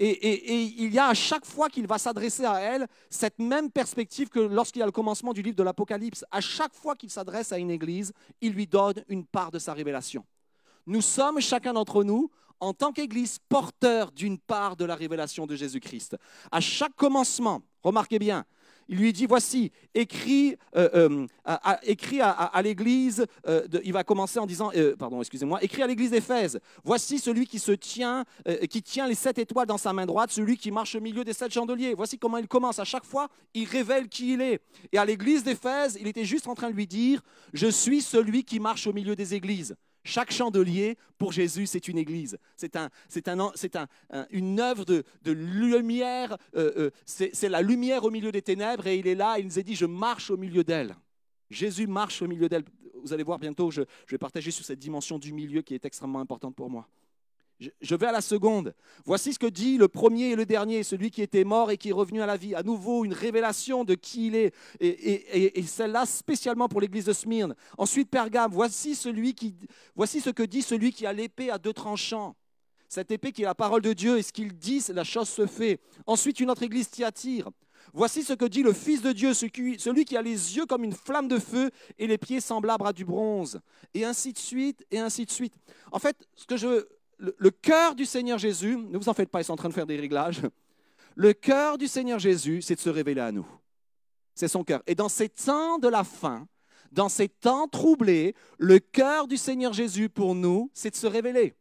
Et, 0.00 0.10
et, 0.10 0.62
il 0.62 0.92
y 0.92 0.98
a 0.98 1.06
à 1.06 1.14
chaque 1.14 1.44
fois 1.44 1.68
qu'il 1.68 1.86
va 1.86 1.98
s'adresser 1.98 2.44
à 2.44 2.60
elle 2.60 2.86
cette 3.08 3.38
même 3.38 3.70
perspective 3.70 4.28
que 4.28 4.40
lorsqu'il 4.40 4.80
y 4.80 4.82
a 4.82 4.86
le 4.86 4.92
commencement 4.92 5.32
du 5.32 5.42
livre 5.42 5.56
de 5.56 5.62
l'Apocalypse. 5.62 6.24
À 6.30 6.40
chaque 6.40 6.74
fois 6.74 6.96
qu'il 6.96 7.10
s'adresse 7.10 7.52
à 7.52 7.58
une 7.58 7.70
église, 7.70 8.12
il 8.40 8.52
lui 8.52 8.66
donne 8.66 9.04
une 9.08 9.24
part 9.24 9.50
de 9.50 9.58
sa 9.58 9.72
révélation. 9.72 10.24
Nous 10.88 11.02
sommes, 11.02 11.38
chacun 11.38 11.74
d'entre 11.74 12.02
nous, 12.02 12.30
en 12.60 12.72
tant 12.72 12.92
qu'Église, 12.92 13.40
porteurs 13.50 14.10
d'une 14.10 14.38
part 14.38 14.74
de 14.74 14.86
la 14.86 14.94
révélation 14.94 15.46
de 15.46 15.54
Jésus-Christ. 15.54 16.16
À 16.50 16.60
chaque 16.60 16.96
commencement, 16.96 17.60
remarquez 17.82 18.18
bien, 18.18 18.46
il 18.88 18.96
lui 18.96 19.12
dit, 19.12 19.26
voici, 19.26 19.70
écrit, 19.94 20.56
euh, 20.76 20.88
euh, 20.94 21.26
à, 21.44 22.62
l'Église, 22.62 23.26
euh, 23.46 23.66
il 23.84 23.92
va 23.92 24.02
commencer 24.02 24.38
en 24.38 24.46
disant, 24.46 24.70
pardon, 24.98 25.20
excusez-moi, 25.20 25.62
écrit 25.62 25.82
à 25.82 25.86
l'Église 25.86 26.10
d'Éphèse, 26.10 26.58
voici 26.82 27.18
celui 27.18 27.46
qui 27.46 27.60
tient, 27.78 28.24
qui 28.70 28.82
tient 28.82 29.06
les 29.06 29.14
sept 29.14 29.36
étoiles 29.36 29.66
dans 29.66 29.76
sa 29.76 29.92
main 29.92 30.06
droite, 30.06 30.30
celui 30.32 30.56
qui 30.56 30.70
marche 30.70 30.94
au 30.94 31.02
milieu 31.02 31.22
des 31.22 31.34
sept 31.34 31.52
chandeliers. 31.52 31.92
Voici 31.92 32.18
comment 32.18 32.38
il 32.38 32.48
commence. 32.48 32.78
À 32.78 32.84
chaque 32.84 33.04
fois, 33.04 33.28
il 33.52 33.66
révèle 33.66 34.08
qui 34.08 34.32
il 34.32 34.40
est. 34.40 34.62
Et 34.90 34.96
à 34.96 35.04
l'Église 35.04 35.44
d'Éphèse, 35.44 35.98
il 36.00 36.06
était 36.06 36.24
juste 36.24 36.48
en 36.48 36.54
train 36.54 36.70
de 36.70 36.74
lui 36.74 36.86
dire, 36.86 37.20
je 37.52 37.66
suis 37.66 38.00
celui 38.00 38.42
qui 38.42 38.58
marche 38.58 38.86
au 38.86 38.94
milieu 38.94 39.14
des 39.14 39.34
églises. 39.34 39.76
Chaque 40.08 40.32
chandelier, 40.32 40.96
pour 41.18 41.32
Jésus, 41.32 41.66
c'est 41.66 41.86
une 41.86 41.98
église. 41.98 42.38
C'est 42.56 42.76
un, 42.76 42.88
un, 43.26 43.88
un, 44.10 44.26
une 44.30 44.58
œuvre 44.58 44.86
de, 44.86 45.04
lumière. 45.26 46.38
Euh, 46.56 46.72
euh, 46.78 46.90
c'est 47.04 47.50
la 47.50 47.60
lumière 47.60 48.04
au 48.04 48.10
milieu 48.10 48.32
des 48.32 48.40
ténèbres 48.40 48.86
et 48.86 48.96
il 48.96 49.06
est 49.06 49.14
là. 49.14 49.38
Il 49.38 49.44
nous 49.44 49.58
a 49.58 49.62
dit, 49.62 49.74
je 49.74 49.84
marche 49.84 50.30
au 50.30 50.38
milieu 50.38 50.64
d'elle. 50.64 50.96
Jésus 51.50 51.86
marche 51.86 52.22
au 52.22 52.26
milieu 52.26 52.48
d'elle. 52.48 52.64
Vous 53.02 53.12
allez 53.12 53.22
voir 53.22 53.38
bientôt, 53.38 53.70
je 53.70 53.82
vais 54.10 54.16
partager 54.16 54.50
sur 54.50 54.64
cette 54.64 54.78
dimension 54.78 55.18
du 55.18 55.30
milieu 55.30 55.60
qui 55.60 55.74
est 55.74 55.84
extrêmement 55.84 56.20
importante 56.20 56.56
pour 56.56 56.70
moi. 56.70 56.88
Je 57.58 57.94
vais 57.96 58.06
à 58.06 58.12
la 58.12 58.20
seconde. 58.20 58.72
Voici 59.04 59.32
ce 59.32 59.38
que 59.38 59.46
dit 59.46 59.78
le 59.78 59.88
premier 59.88 60.30
et 60.30 60.36
le 60.36 60.46
dernier, 60.46 60.84
celui 60.84 61.10
qui 61.10 61.22
était 61.22 61.42
mort 61.42 61.72
et 61.72 61.76
qui 61.76 61.88
est 61.88 61.92
revenu 61.92 62.22
à 62.22 62.26
la 62.26 62.36
vie. 62.36 62.54
À 62.54 62.62
nouveau, 62.62 63.04
une 63.04 63.12
révélation 63.12 63.84
de 63.84 63.94
qui 63.94 64.28
il 64.28 64.36
est. 64.36 64.54
Et, 64.80 65.62
celle-là 65.64 66.06
spécialement 66.06 66.68
pour 66.68 66.80
l'église 66.80 67.06
de 67.06 67.12
Smyrne. 67.12 67.54
Ensuite, 67.76 68.10
Pergame, 68.10 68.52
voici, 68.52 68.94
celui 68.94 69.34
qui, 69.34 69.56
voici 69.96 70.20
ce 70.20 70.30
que 70.30 70.44
dit 70.44 70.62
celui 70.62 70.92
qui 70.92 71.04
a 71.04 71.12
l'épée 71.12 71.50
à 71.50 71.58
deux 71.58 71.72
tranchants. 71.72 72.36
Cette 72.88 73.10
épée 73.10 73.32
qui 73.32 73.42
est 73.42 73.46
la 73.46 73.54
parole 73.54 73.82
de 73.82 73.92
Dieu 73.92 74.18
et 74.18 74.22
ce 74.22 74.32
qu'il 74.32 74.56
dit, 74.56 74.82
la 74.94 75.04
chose 75.04 75.28
se 75.28 75.46
fait. 75.46 75.80
Ensuite, 76.06 76.40
une 76.40 76.50
autre 76.50 76.62
église 76.62 76.88
Thyatire. 76.88 77.50
Voici 77.92 78.22
ce 78.22 78.34
que 78.34 78.44
dit 78.44 78.62
le 78.62 78.72
Fils 78.72 79.02
de 79.02 79.12
Dieu, 79.12 79.34
celui 79.34 80.04
qui 80.04 80.16
a 80.16 80.22
les 80.22 80.56
yeux 80.56 80.66
comme 80.66 80.84
une 80.84 80.92
flamme 80.92 81.28
de 81.28 81.38
feu 81.38 81.70
et 81.98 82.06
les 82.06 82.18
pieds 82.18 82.40
semblables 82.40 82.86
à 82.86 82.92
du 82.92 83.04
bronze. 83.04 83.60
Et 83.94 84.04
ainsi 84.04 84.32
de 84.32 84.38
suite, 84.38 84.86
et 84.90 84.98
ainsi 84.98 85.24
de 85.24 85.30
suite. 85.30 85.54
En 85.90 85.98
fait, 85.98 86.16
ce 86.34 86.46
que 86.46 86.56
je 86.56 86.86
le, 87.18 87.50
cœur 87.50 87.94
du 87.94 88.04
Seigneur 88.04 88.38
Jésus, 88.38 88.76
ne 88.76 88.96
vous 88.96 89.08
en 89.08 89.14
faites 89.14 89.28
pas, 89.28 89.40
ils 89.40 89.44
sont 89.44 89.52
en 89.52 89.56
train 89.56 89.68
de 89.68 89.74
faire 89.74 89.86
des 89.86 89.96
réglages. 89.96 90.42
Le 91.14 91.32
cœur 91.32 91.78
du 91.78 91.88
Seigneur 91.88 92.18
Jésus, 92.18 92.62
c'est 92.62 92.76
de 92.76 92.80
se 92.80 92.90
révéler 92.90 93.20
à 93.20 93.32
nous. 93.32 93.46
C'est 94.34 94.48
son 94.48 94.62
cœur. 94.62 94.82
Et 94.86 94.94
dans 94.94 95.08
ces 95.08 95.28
temps 95.28 95.78
de 95.78 95.88
la 95.88 96.04
fin, 96.04 96.46
dans 96.92 97.08
ces 97.08 97.28
temps 97.28 97.66
troublés, 97.66 98.34
le 98.58 98.78
cœur 98.78 99.26
du 99.26 99.36
Seigneur 99.36 99.72
Jésus 99.72 100.08
pour 100.08 100.34
nous, 100.34 100.70
c'est 100.74 100.90
de 100.90 100.96
se 100.96 101.06
révéler. 101.06 101.54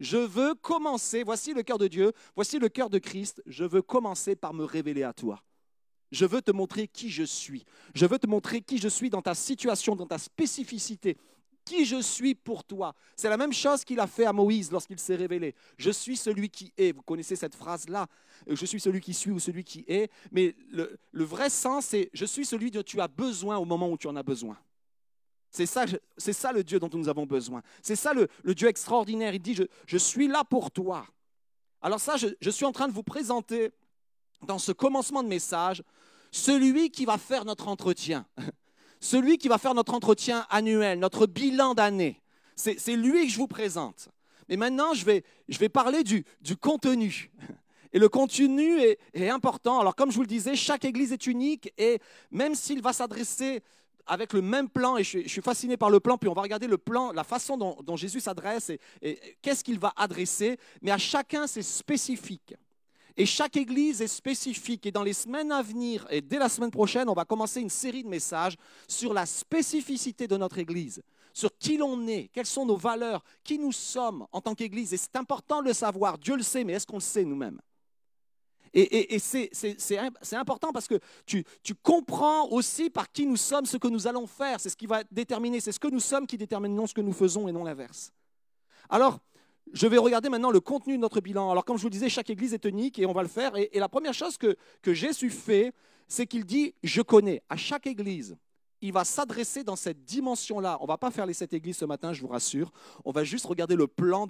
Je 0.00 0.16
veux 0.16 0.54
commencer, 0.54 1.22
voici 1.22 1.52
le 1.52 1.62
cœur 1.62 1.78
de 1.78 1.88
Dieu, 1.88 2.12
voici 2.34 2.58
le 2.58 2.68
cœur 2.68 2.90
de 2.90 2.98
Christ, 2.98 3.42
je 3.46 3.64
veux 3.64 3.82
commencer 3.82 4.34
par 4.34 4.54
me 4.54 4.64
révéler 4.64 5.02
à 5.02 5.12
toi. 5.12 5.42
Je 6.10 6.26
veux 6.26 6.42
te 6.42 6.50
montrer 6.50 6.88
qui 6.88 7.10
je 7.10 7.22
suis. 7.22 7.64
Je 7.94 8.04
veux 8.04 8.18
te 8.18 8.26
montrer 8.26 8.60
qui 8.60 8.78
je 8.78 8.88
suis 8.88 9.10
dans 9.10 9.22
ta 9.22 9.34
situation, 9.34 9.96
dans 9.96 10.06
ta 10.06 10.18
spécificité, 10.18 11.16
qui 11.64 11.84
je 11.84 12.00
suis 12.00 12.34
pour 12.34 12.64
toi. 12.64 12.94
C'est 13.16 13.28
la 13.28 13.36
même 13.36 13.52
chose 13.52 13.84
qu'il 13.84 14.00
a 14.00 14.06
fait 14.06 14.24
à 14.24 14.32
Moïse 14.32 14.70
lorsqu'il 14.70 14.98
s'est 14.98 15.14
révélé. 15.14 15.54
Je 15.76 15.90
suis 15.90 16.16
celui 16.16 16.48
qui 16.50 16.72
est. 16.76 16.92
Vous 16.92 17.02
connaissez 17.02 17.36
cette 17.36 17.54
phrase-là. 17.54 18.06
Je 18.46 18.66
suis 18.66 18.80
celui 18.80 19.00
qui 19.00 19.14
suis 19.14 19.30
ou 19.30 19.38
celui 19.38 19.64
qui 19.64 19.84
est. 19.88 20.10
Mais 20.30 20.54
le, 20.70 21.24
vrai 21.24 21.50
sens, 21.50 21.86
c'est 21.86 22.10
je 22.12 22.24
suis 22.24 22.44
celui 22.44 22.70
dont 22.70 22.82
tu 22.82 23.00
as 23.00 23.08
besoin 23.08 23.56
au 23.58 23.64
moment 23.64 23.90
où 23.90 23.96
tu 23.96 24.08
en 24.08 24.16
as 24.16 24.22
besoin. 24.22 24.58
C'est 25.50 25.66
ça, 25.66 26.52
le 26.52 26.64
Dieu 26.64 26.78
dont 26.78 26.88
nous 26.92 27.08
avons 27.08 27.26
besoin. 27.26 27.62
C'est 27.82 27.96
ça 27.96 28.14
le, 28.14 28.28
Dieu 28.54 28.68
extraordinaire. 28.68 29.34
Il 29.34 29.42
dit, 29.42 29.54
je, 29.54 29.64
je, 29.86 29.98
suis 29.98 30.26
là 30.26 30.44
pour 30.44 30.70
toi. 30.70 31.06
Alors 31.82 32.00
ça, 32.00 32.16
je, 32.16 32.28
je 32.40 32.50
suis 32.50 32.64
en 32.64 32.72
train 32.72 32.88
de 32.88 32.92
vous 32.92 33.02
présenter 33.02 33.70
dans 34.46 34.58
ce 34.58 34.72
commencement 34.72 35.22
de 35.22 35.28
message 35.28 35.82
celui 36.30 36.90
qui 36.90 37.04
va 37.04 37.18
faire 37.18 37.44
notre 37.44 37.68
entretien. 37.68 38.26
Celui 39.02 39.36
qui 39.36 39.48
va 39.48 39.58
faire 39.58 39.74
notre 39.74 39.94
entretien 39.94 40.46
annuel, 40.48 41.00
notre 41.00 41.26
bilan 41.26 41.74
d'année. 41.74 42.22
C'est 42.54 42.94
lui 42.94 43.26
que 43.26 43.32
je 43.32 43.36
vous 43.36 43.48
présente. 43.48 44.08
Mais 44.48 44.56
maintenant, 44.56 44.94
je 44.94 45.04
vais, 45.04 45.68
parler 45.68 46.04
du, 46.04 46.24
contenu. 46.56 47.32
Et 47.92 47.98
le 47.98 48.08
contenu 48.08 48.78
est, 48.80 49.28
important. 49.28 49.80
Alors, 49.80 49.96
comme 49.96 50.12
je 50.12 50.14
vous 50.14 50.22
le 50.22 50.28
disais, 50.28 50.54
chaque 50.54 50.84
église 50.84 51.12
est 51.12 51.26
unique 51.26 51.72
et 51.76 51.98
même 52.30 52.54
s'il 52.54 52.80
va 52.80 52.92
s'adresser 52.92 53.64
avec 54.06 54.32
le 54.32 54.40
même 54.40 54.68
plan, 54.68 54.96
et 54.96 55.02
je, 55.02 55.26
suis 55.26 55.42
fasciné 55.42 55.76
par 55.76 55.90
le 55.90 55.98
plan, 55.98 56.16
puis 56.16 56.28
on 56.28 56.32
va 56.32 56.42
regarder 56.42 56.68
le 56.68 56.78
plan, 56.78 57.10
la 57.10 57.24
façon 57.24 57.56
dont, 57.56 57.96
Jésus 57.96 58.20
s'adresse 58.20 58.70
et 59.00 59.18
qu'est-ce 59.42 59.64
qu'il 59.64 59.80
va 59.80 59.92
adresser, 59.96 60.58
mais 60.80 60.92
à 60.92 60.98
chacun, 60.98 61.48
c'est 61.48 61.62
spécifique. 61.62 62.54
Et 63.16 63.26
chaque 63.26 63.56
église 63.56 64.00
est 64.00 64.06
spécifique. 64.06 64.86
Et 64.86 64.92
dans 64.92 65.02
les 65.02 65.12
semaines 65.12 65.52
à 65.52 65.62
venir, 65.62 66.06
et 66.10 66.20
dès 66.20 66.38
la 66.38 66.48
semaine 66.48 66.70
prochaine, 66.70 67.08
on 67.08 67.14
va 67.14 67.24
commencer 67.24 67.60
une 67.60 67.70
série 67.70 68.02
de 68.02 68.08
messages 68.08 68.56
sur 68.88 69.12
la 69.12 69.26
spécificité 69.26 70.26
de 70.26 70.36
notre 70.36 70.58
église, 70.58 71.02
sur 71.32 71.50
qui 71.58 71.76
l'on 71.76 72.06
est, 72.06 72.28
quelles 72.32 72.46
sont 72.46 72.66
nos 72.66 72.76
valeurs, 72.76 73.22
qui 73.44 73.58
nous 73.58 73.72
sommes 73.72 74.26
en 74.32 74.40
tant 74.40 74.54
qu'église. 74.54 74.94
Et 74.94 74.96
c'est 74.96 75.16
important 75.16 75.60
de 75.60 75.68
le 75.68 75.74
savoir. 75.74 76.18
Dieu 76.18 76.36
le 76.36 76.42
sait, 76.42 76.64
mais 76.64 76.74
est-ce 76.74 76.86
qu'on 76.86 76.96
le 76.96 77.00
sait 77.00 77.24
nous-mêmes? 77.24 77.60
Et, 78.74 79.18
c'est 79.18 80.36
important 80.36 80.72
parce 80.72 80.88
que 80.88 80.98
tu, 81.26 81.44
tu, 81.62 81.74
comprends 81.74 82.48
aussi 82.48 82.88
par 82.88 83.12
qui 83.12 83.26
nous 83.26 83.36
sommes 83.36 83.66
ce 83.66 83.76
que 83.76 83.88
nous 83.88 84.06
allons 84.06 84.26
faire. 84.26 84.60
C'est 84.60 84.70
ce 84.70 84.76
qui 84.76 84.86
va 84.86 85.04
déterminer. 85.10 85.60
C'est 85.60 85.72
ce 85.72 85.80
que 85.80 85.88
nous 85.88 86.00
sommes 86.00 86.26
qui 86.26 86.38
déterminons 86.38 86.86
ce 86.86 86.94
que 86.94 87.02
nous 87.02 87.12
faisons 87.12 87.48
et 87.48 87.52
non 87.52 87.64
l'inverse. 87.64 88.12
Alors, 88.88 89.18
je 89.72 89.86
vais 89.86 89.98
regarder 89.98 90.28
maintenant 90.28 90.50
le 90.50 90.60
contenu 90.60 90.96
de 90.96 91.00
notre 91.00 91.20
bilan. 91.20 91.50
Alors, 91.50 91.64
comme 91.64 91.76
je 91.76 91.82
vous 91.82 91.88
le 91.88 91.92
disais, 91.92 92.08
chaque 92.08 92.30
église 92.30 92.54
est 92.54 92.64
unique 92.64 92.98
et 92.98 93.06
on 93.06 93.12
va 93.12 93.22
le 93.22 93.28
faire. 93.28 93.56
Et, 93.56 93.70
la 93.74 93.88
première 93.88 94.14
chose 94.14 94.36
que, 94.36 94.56
Jésus 94.92 95.30
fait, 95.30 95.72
c'est 96.08 96.26
qu'il 96.26 96.44
dit 96.44 96.74
Je 96.82 97.02
connais. 97.02 97.42
À 97.48 97.56
chaque 97.56 97.86
église, 97.86 98.36
il 98.80 98.92
va 98.92 99.04
s'adresser 99.04 99.64
dans 99.64 99.76
cette 99.76 100.04
dimension-là. 100.04 100.76
On 100.80 100.84
ne 100.84 100.88
va 100.88 100.98
pas 100.98 101.10
faire 101.10 101.26
les 101.26 101.34
sept 101.34 101.52
églises 101.52 101.78
ce 101.78 101.84
matin, 101.84 102.12
je 102.12 102.20
vous 102.20 102.28
rassure. 102.28 102.72
On 103.04 103.12
va 103.12 103.24
juste 103.24 103.46
regarder 103.46 103.76
le 103.76 103.86
plan 103.86 104.26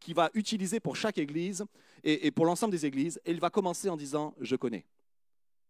qu'il 0.00 0.14
va 0.14 0.30
utiliser 0.34 0.80
pour 0.80 0.96
chaque 0.96 1.18
église 1.18 1.64
et 2.04 2.30
pour 2.30 2.44
l'ensemble 2.44 2.72
des 2.72 2.84
églises. 2.84 3.20
Et 3.24 3.30
il 3.30 3.40
va 3.40 3.50
commencer 3.50 3.88
en 3.88 3.96
disant 3.96 4.34
Je 4.40 4.56
connais. 4.56 4.84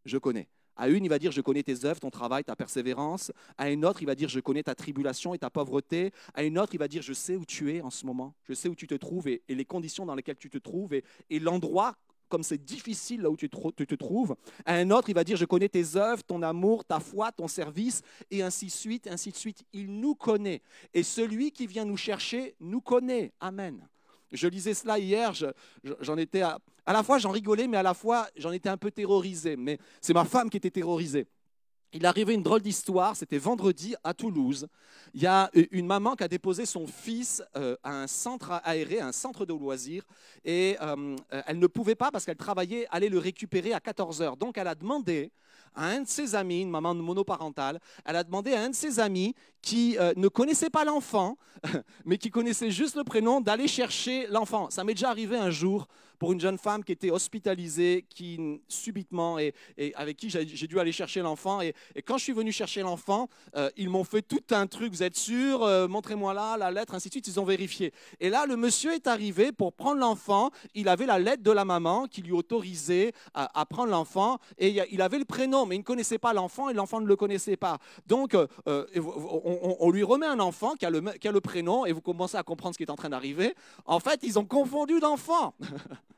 Je 0.04 0.18
connais. 0.18 0.48
À 0.76 0.88
une, 0.88 1.04
il 1.04 1.08
va 1.08 1.18
dire, 1.18 1.32
je 1.32 1.40
connais 1.40 1.62
tes 1.62 1.84
œuvres, 1.84 2.00
ton 2.00 2.10
travail, 2.10 2.44
ta 2.44 2.56
persévérance. 2.56 3.32
À 3.58 3.70
une 3.70 3.84
autre, 3.84 4.02
il 4.02 4.06
va 4.06 4.14
dire, 4.14 4.28
je 4.28 4.40
connais 4.40 4.62
ta 4.62 4.74
tribulation 4.74 5.34
et 5.34 5.38
ta 5.38 5.50
pauvreté. 5.50 6.12
À 6.34 6.42
une 6.42 6.58
autre, 6.58 6.74
il 6.74 6.78
va 6.78 6.88
dire, 6.88 7.02
je 7.02 7.12
sais 7.12 7.36
où 7.36 7.44
tu 7.44 7.74
es 7.74 7.80
en 7.82 7.90
ce 7.90 8.06
moment. 8.06 8.34
Je 8.44 8.54
sais 8.54 8.68
où 8.68 8.74
tu 8.74 8.86
te 8.86 8.94
trouves 8.94 9.28
et, 9.28 9.42
les 9.48 9.64
conditions 9.64 10.06
dans 10.06 10.14
lesquelles 10.14 10.36
tu 10.36 10.50
te 10.50 10.58
trouves 10.58 10.94
et, 10.94 11.04
et 11.30 11.38
l'endroit 11.38 11.96
comme 12.32 12.42
c'est 12.42 12.64
difficile 12.64 13.20
là 13.20 13.28
où 13.28 13.36
tu 13.36 13.50
te, 13.50 13.58
tu 13.76 13.86
te, 13.86 13.94
trouves. 13.94 14.34
À 14.64 14.76
un 14.76 14.90
autre, 14.90 15.10
il 15.10 15.14
va 15.14 15.22
dire, 15.22 15.36
je 15.36 15.44
connais 15.44 15.68
tes 15.68 15.96
œuvres, 15.96 16.22
ton 16.22 16.40
amour, 16.40 16.82
ta 16.82 16.98
foi, 16.98 17.30
ton 17.30 17.46
service, 17.46 18.00
et 18.30 18.40
ainsi 18.40 18.66
de 18.66 18.70
suite, 18.70 19.06
ainsi 19.06 19.32
de 19.32 19.36
suite. 19.36 19.62
Il 19.74 20.00
nous 20.00 20.14
connaît. 20.14 20.62
Et 20.94 21.02
celui 21.02 21.52
qui 21.52 21.66
vient 21.66 21.84
nous 21.84 21.98
chercher 21.98 22.54
nous 22.58 22.80
connaît. 22.80 23.34
Amen. 23.38 23.86
Je 24.32 24.48
lisais 24.48 24.74
cela 24.74 24.98
hier, 24.98 25.32
j'en 26.00 26.16
étais 26.16 26.42
à, 26.42 26.58
à 26.86 26.92
la 26.92 27.02
fois 27.02 27.18
j'en 27.18 27.30
rigolais, 27.30 27.68
mais 27.68 27.76
à 27.76 27.82
la 27.82 27.94
fois 27.94 28.26
j'en 28.36 28.52
étais 28.52 28.68
un 28.68 28.76
peu 28.76 28.90
terrorisé. 28.90 29.56
Mais 29.56 29.78
c'est 30.00 30.14
ma 30.14 30.24
femme 30.24 30.50
qui 30.50 30.56
était 30.56 30.70
terrorisée. 30.70 31.26
Il 31.94 32.06
arrivait 32.06 32.32
une 32.32 32.42
drôle 32.42 32.62
d'histoire, 32.62 33.14
c'était 33.16 33.36
vendredi 33.36 33.94
à 34.02 34.14
Toulouse. 34.14 34.66
Il 35.12 35.20
y 35.20 35.26
a 35.26 35.50
une 35.52 35.86
maman 35.86 36.16
qui 36.16 36.24
a 36.24 36.28
déposé 36.28 36.64
son 36.64 36.86
fils 36.86 37.42
euh, 37.54 37.76
à 37.82 38.02
un 38.02 38.06
centre 38.06 38.62
aéré, 38.64 39.00
un 39.00 39.12
centre 39.12 39.44
de 39.44 39.52
loisirs, 39.52 40.04
et 40.42 40.78
euh, 40.80 41.16
elle 41.46 41.58
ne 41.58 41.66
pouvait 41.66 41.94
pas, 41.94 42.10
parce 42.10 42.24
qu'elle 42.24 42.36
travaillait, 42.36 42.86
aller 42.90 43.10
le 43.10 43.18
récupérer 43.18 43.74
à 43.74 43.80
14 43.80 44.22
heures. 44.22 44.36
Donc 44.38 44.56
elle 44.56 44.68
a 44.68 44.74
demandé 44.74 45.30
à 45.74 45.86
un 45.86 46.02
de 46.02 46.08
ses 46.08 46.34
amis, 46.34 46.62
une 46.62 46.70
maman 46.70 46.94
monoparentale, 46.94 47.80
elle 48.04 48.16
a 48.16 48.24
demandé 48.24 48.52
à 48.54 48.62
un 48.62 48.70
de 48.70 48.74
ses 48.74 49.00
amis 49.00 49.34
qui 49.60 49.96
euh, 49.98 50.12
ne 50.16 50.28
connaissait 50.28 50.70
pas 50.70 50.84
l'enfant, 50.84 51.36
mais 52.04 52.18
qui 52.18 52.30
connaissait 52.30 52.70
juste 52.70 52.96
le 52.96 53.04
prénom, 53.04 53.40
d'aller 53.40 53.68
chercher 53.68 54.26
l'enfant. 54.28 54.70
Ça 54.70 54.84
m'est 54.84 54.94
déjà 54.94 55.10
arrivé 55.10 55.36
un 55.36 55.50
jour 55.50 55.86
pour 56.22 56.32
une 56.32 56.40
jeune 56.40 56.56
femme 56.56 56.84
qui 56.84 56.92
était 56.92 57.10
hospitalisée, 57.10 58.06
qui 58.08 58.60
subitement, 58.68 59.40
et, 59.40 59.52
avec 59.96 60.16
qui 60.16 60.30
j'ai 60.30 60.68
dû 60.68 60.78
aller 60.78 60.92
chercher 60.92 61.20
l'enfant. 61.20 61.60
Et, 61.60 61.74
quand 62.06 62.16
je 62.16 62.22
suis 62.22 62.32
venu 62.32 62.52
chercher 62.52 62.82
l'enfant, 62.82 63.28
euh, 63.56 63.68
ils 63.76 63.90
m'ont 63.90 64.04
fait 64.04 64.22
tout 64.22 64.44
un 64.52 64.68
truc, 64.68 64.92
vous 64.92 65.02
êtes 65.02 65.16
sûr, 65.16 65.64
euh, 65.64 65.88
montrez-moi 65.88 66.32
là 66.32 66.56
la 66.56 66.70
lettre, 66.70 66.94
ainsi 66.94 67.08
de 67.08 67.14
suite, 67.14 67.26
ils 67.26 67.40
ont 67.40 67.44
vérifié. 67.44 67.92
Et 68.20 68.30
là, 68.30 68.46
le 68.46 68.54
monsieur 68.54 68.94
est 68.94 69.08
arrivé 69.08 69.50
pour 69.50 69.72
prendre 69.72 69.98
l'enfant, 69.98 70.52
il 70.76 70.88
avait 70.88 71.06
la 71.06 71.18
lettre 71.18 71.42
de 71.42 71.50
la 71.50 71.64
maman 71.64 72.06
qui 72.06 72.22
lui 72.22 72.30
autorisait 72.30 73.10
à, 73.34 73.66
prendre 73.66 73.90
l'enfant, 73.90 74.38
et 74.58 74.80
il 74.92 75.02
avait 75.02 75.18
le 75.18 75.24
prénom, 75.24 75.66
mais 75.66 75.74
il 75.74 75.80
ne 75.80 75.84
connaissait 75.84 76.18
pas 76.18 76.32
l'enfant, 76.32 76.68
et 76.68 76.72
l'enfant 76.72 77.00
ne 77.00 77.06
le 77.08 77.16
connaissait 77.16 77.56
pas. 77.56 77.78
Donc, 78.06 78.36
euh, 78.36 78.46
on, 78.68 79.90
lui 79.90 80.04
remet 80.04 80.26
un 80.26 80.38
enfant 80.38 80.74
qui 80.76 80.86
a, 80.86 80.90
le, 80.90 81.00
qui 81.18 81.26
a 81.26 81.32
le 81.32 81.40
prénom, 81.40 81.84
et 81.84 81.90
vous 81.90 82.00
commencez 82.00 82.36
à 82.36 82.44
comprendre 82.44 82.74
ce 82.74 82.78
qui 82.78 82.84
est 82.84 82.90
en 82.90 82.96
train 82.96 83.10
d'arriver. 83.10 83.56
En 83.86 83.98
fait, 83.98 84.20
ils 84.22 84.38
ont 84.38 84.44
confondu 84.44 85.00
d'enfant. 85.00 85.54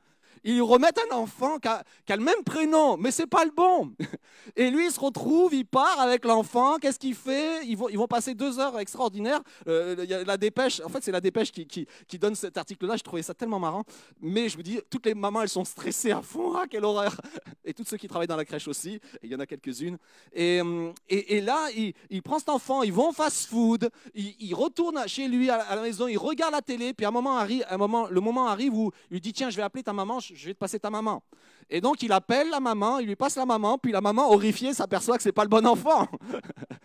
ils 0.45 0.63
remettent 0.63 1.01
un 1.11 1.17
enfant 1.17 1.59
qui 1.59 1.69
a, 1.69 1.83
le 2.17 2.23
même 2.23 2.43
prénom, 2.45 2.97
mais 2.99 3.11
c'est 3.11 3.27
pas 3.27 3.45
le 3.45 3.51
bon. 3.51 3.93
Et 4.57 4.71
lui, 4.71 4.87
il 4.87 4.93
se 4.93 5.01
retrouve, 5.01 5.55
il 5.55 5.65
part 5.65 5.99
avec 6.01 6.25
l'enfant. 6.25 6.77
Qu'est-ce 6.79 6.99
qu'il 6.99 7.15
fait? 7.15 7.65
Ils 7.65 7.77
vont, 7.77 8.07
passer 8.07 8.35
deux 8.35 8.61
heures 8.61 8.79
extraordinaires. 8.79 9.41
Euh, 9.67 10.25
la 10.27 10.37
dépêche, 10.37 10.81
en 10.85 10.89
fait, 10.91 11.03
c'est 11.03 11.13
la 11.13 11.23
dépêche 11.23 11.51
qui, 11.51 11.89
donne 12.19 12.35
cet 12.35 12.59
article-là. 12.59 12.97
Je 12.97 13.03
trouvais 13.03 13.23
ça 13.23 13.33
tellement 13.33 13.59
marrant. 13.59 13.85
Mais 14.21 14.49
je 14.51 14.57
vous 14.57 14.63
dis, 14.63 14.79
toutes 14.91 15.07
les 15.07 15.15
mamans, 15.15 15.43
elles 15.43 15.49
sont 15.49 15.65
stressées 15.65 16.13
à 16.13 16.21
fond. 16.21 16.55
Ah, 16.55 16.67
quelle 16.71 16.85
horreur 16.85 17.17
Et 17.65 17.73
tous 17.73 17.85
ceux 17.85 17.97
qui 17.97 18.07
travaillent 18.07 18.29
dans 18.29 18.37
la 18.37 18.45
crèche 18.45 18.69
aussi. 18.69 19.01
il 19.23 19.31
y 19.31 19.35
en 19.35 19.41
a 19.41 19.47
quelques-unes. 19.47 19.97
Et, 20.35 20.61
et, 21.09 21.41
là, 21.41 21.69
il, 22.11 22.23
prend 22.23 22.39
cet 22.39 22.51
enfant, 22.51 22.83
ils 22.83 22.93
vont 22.93 23.13
fast-food, 23.13 23.89
il, 24.15 24.55
retourne 24.55 25.01
chez 25.07 25.27
lui 25.27 25.49
à, 25.49 25.75
la 25.75 25.83
maison, 25.83 26.07
il 26.07 26.19
regarde 26.19 26.53
la 26.53 26.63
télé. 26.63 26.93
Puis 26.93 27.07
à 27.07 27.09
un 27.09 27.13
moment 27.13 27.39
arrive, 27.39 27.65
un 27.71 27.79
moment, 27.79 28.07
le 28.09 28.21
moment 28.21 28.47
arrive 28.47 28.75
où 28.75 28.93
il 29.11 29.15
lui 29.15 29.21
dit 29.21 29.33
tiens, 29.33 29.49
je 29.49 29.57
vais 29.57 29.63
appeler 29.63 29.83
ta 29.83 29.95
maman 29.95 30.21
vais 30.47 30.55
te 30.55 30.59
passer 30.59 30.79
ta 30.79 30.91
maman. 30.91 31.23
Et 31.71 31.81
donc 31.81 32.03
il 32.03 32.13
appelle 32.13 32.51
la 32.51 32.61
maman, 32.61 32.99
il 32.99 33.07
lui 33.07 33.17
passe 33.17 33.37
la 33.37 33.47
maman, 33.47 33.79
puis 33.79 33.93
la 33.93 34.01
maman, 34.01 34.31
horrifiée, 34.31 34.75
s'aperçoit 34.75 35.17
que 35.17 35.23
c'est 35.23 35.33
pas 35.33 35.45
le 35.45 35.49
bon 35.49 35.67
enfant. 35.67 36.09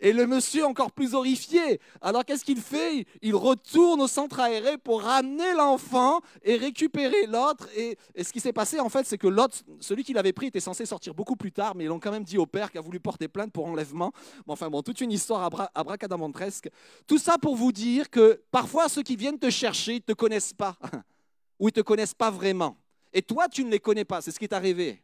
Et 0.00 0.12
le 0.12 0.26
monsieur, 0.26 0.66
encore 0.66 0.92
plus 0.92 1.14
horrifié, 1.14 1.80
alors 2.00 2.24
qu'est-ce 2.24 2.44
qu'il 2.44 2.60
fait? 2.60 3.06
Il 3.22 3.34
retourne 3.34 4.00
au 4.02 4.06
centre 4.06 4.40
aéré 4.40 4.76
pour 4.76 5.02
ramener 5.02 5.54
l'enfant 5.54 6.20
et 6.42 6.56
récupérer 6.56 7.26
l'autre. 7.26 7.68
Et, 7.76 7.96
ce 8.22 8.32
qui 8.32 8.40
s'est 8.40 8.52
passé, 8.52 8.80
en 8.80 8.88
fait, 8.88 9.06
c'est 9.06 9.18
que 9.18 9.26
l'autre, 9.26 9.58
celui 9.80 10.04
qui 10.04 10.12
l'avait 10.12 10.32
pris, 10.32 10.48
était 10.48 10.60
censé 10.60 10.84
sortir 10.84 11.14
beaucoup 11.14 11.36
plus 11.36 11.52
tard, 11.52 11.74
mais 11.74 11.84
ils 11.84 11.86
l'ont 11.86 12.00
quand 12.00 12.10
même 12.10 12.24
dit 12.24 12.38
au 12.38 12.46
père 12.46 12.70
qui 12.70 12.78
a 12.78 12.80
voulu 12.80 13.00
porter 13.00 13.28
plainte 13.28 13.52
pour 13.52 13.66
enlèvement. 13.66 14.12
Enfin 14.46 14.68
bon, 14.68 14.82
toute 14.82 15.00
une 15.00 15.12
histoire 15.12 15.42
abra 15.42 15.70
abracadabantresque. 15.74 16.68
Tout 17.06 17.18
ça 17.18 17.38
pour 17.38 17.56
vous 17.56 17.72
dire 17.72 18.10
que 18.10 18.42
parfois, 18.50 18.88
ceux 18.88 19.02
qui 19.02 19.16
viennent 19.16 19.38
te 19.38 19.50
chercher 19.50 19.94
ne 19.94 19.98
te 20.00 20.12
connaissent 20.12 20.52
pas 20.52 20.76
ou 21.58 21.68
ils 21.68 21.70
ne 21.70 21.70
te 21.72 21.80
connaissent 21.80 22.14
pas 22.14 22.30
vraiment. 22.30 22.76
Et 23.12 23.22
toi, 23.22 23.48
tu 23.48 23.64
ne 23.64 23.70
les 23.70 23.80
connais 23.80 24.04
pas, 24.04 24.20
c'est 24.20 24.30
ce 24.30 24.38
qui 24.38 24.44
est 24.44 24.52
arrivé. 24.52 25.02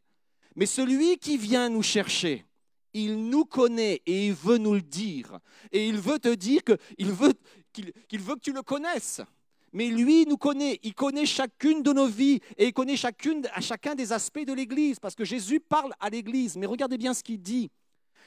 Mais 0.56 0.66
celui 0.66 1.16
qui 1.18 1.36
vient 1.36 1.68
nous 1.68 1.82
chercher, 1.82 2.44
il 2.92 3.28
nous 3.28 3.44
connaît 3.44 4.02
et 4.04 4.26
il 4.26 4.34
veut 4.34 4.58
nous 4.58 4.74
le 4.74 4.82
dire. 4.82 5.38
Et 5.70 5.86
il 5.86 5.98
veut 5.98 6.18
te 6.18 6.34
dire 6.34 6.62
qu'il 6.64 7.12
veut, 7.12 7.32
qu'il 7.72 7.92
qu 8.08 8.18
veut 8.18 8.34
que 8.34 8.40
tu 8.40 8.52
le 8.52 8.62
connaisses. 8.62 9.20
Mais 9.72 9.86
lui 9.86 10.26
nous 10.26 10.36
connaît, 10.36 10.80
il 10.82 10.94
connaît 10.94 11.26
chacune 11.26 11.82
de 11.82 11.92
nos 11.92 12.08
vies 12.08 12.40
et 12.56 12.66
il 12.66 12.72
connaît 12.72 12.96
chacune, 12.96 13.46
à 13.52 13.60
chacun 13.60 13.94
des 13.94 14.12
aspects 14.12 14.44
de 14.44 14.52
l'Église, 14.52 14.98
parce 14.98 15.14
que 15.14 15.24
Jésus 15.24 15.60
parle 15.60 15.92
à 16.00 16.10
l'Église. 16.10 16.56
Mais 16.56 16.66
regardez 16.66 16.98
bien 16.98 17.14
ce 17.14 17.22
qu'il 17.22 17.40
dit. 17.40 17.70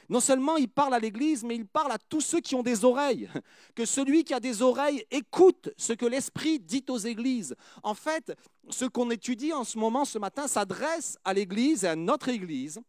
Non 0.08 0.20
seulement 0.20 0.56
il 0.56 0.68
parle 0.68 0.94
à 0.94 0.98
l'Église, 0.98 1.44
mais 1.44 1.56
il 1.56 1.66
parle 1.66 1.92
à 1.92 1.98
tous 1.98 2.20
ceux 2.20 2.40
qui 2.40 2.54
ont 2.54 2.62
des 2.62 2.84
oreilles. 2.84 3.28
Que 3.74 3.84
celui 3.84 4.24
qui 4.24 4.34
a 4.34 4.40
des 4.40 4.62
oreilles 4.62 5.04
écoute 5.10 5.70
ce 5.76 5.92
que 5.92 6.06
l'Esprit 6.06 6.60
dit 6.60 6.84
aux 6.88 6.98
Églises. 6.98 7.56
En 7.82 7.94
fait, 7.94 8.32
ce 8.70 8.84
qu'on 8.84 9.10
étudie 9.10 9.52
en 9.52 9.64
ce 9.64 9.78
moment, 9.78 10.04
ce 10.04 10.18
matin, 10.18 10.46
s'adresse 10.46 11.18
à 11.24 11.34
l'Église 11.34 11.84
et 11.84 11.88
à 11.88 11.96
notre 11.96 12.28
Église, 12.28 12.80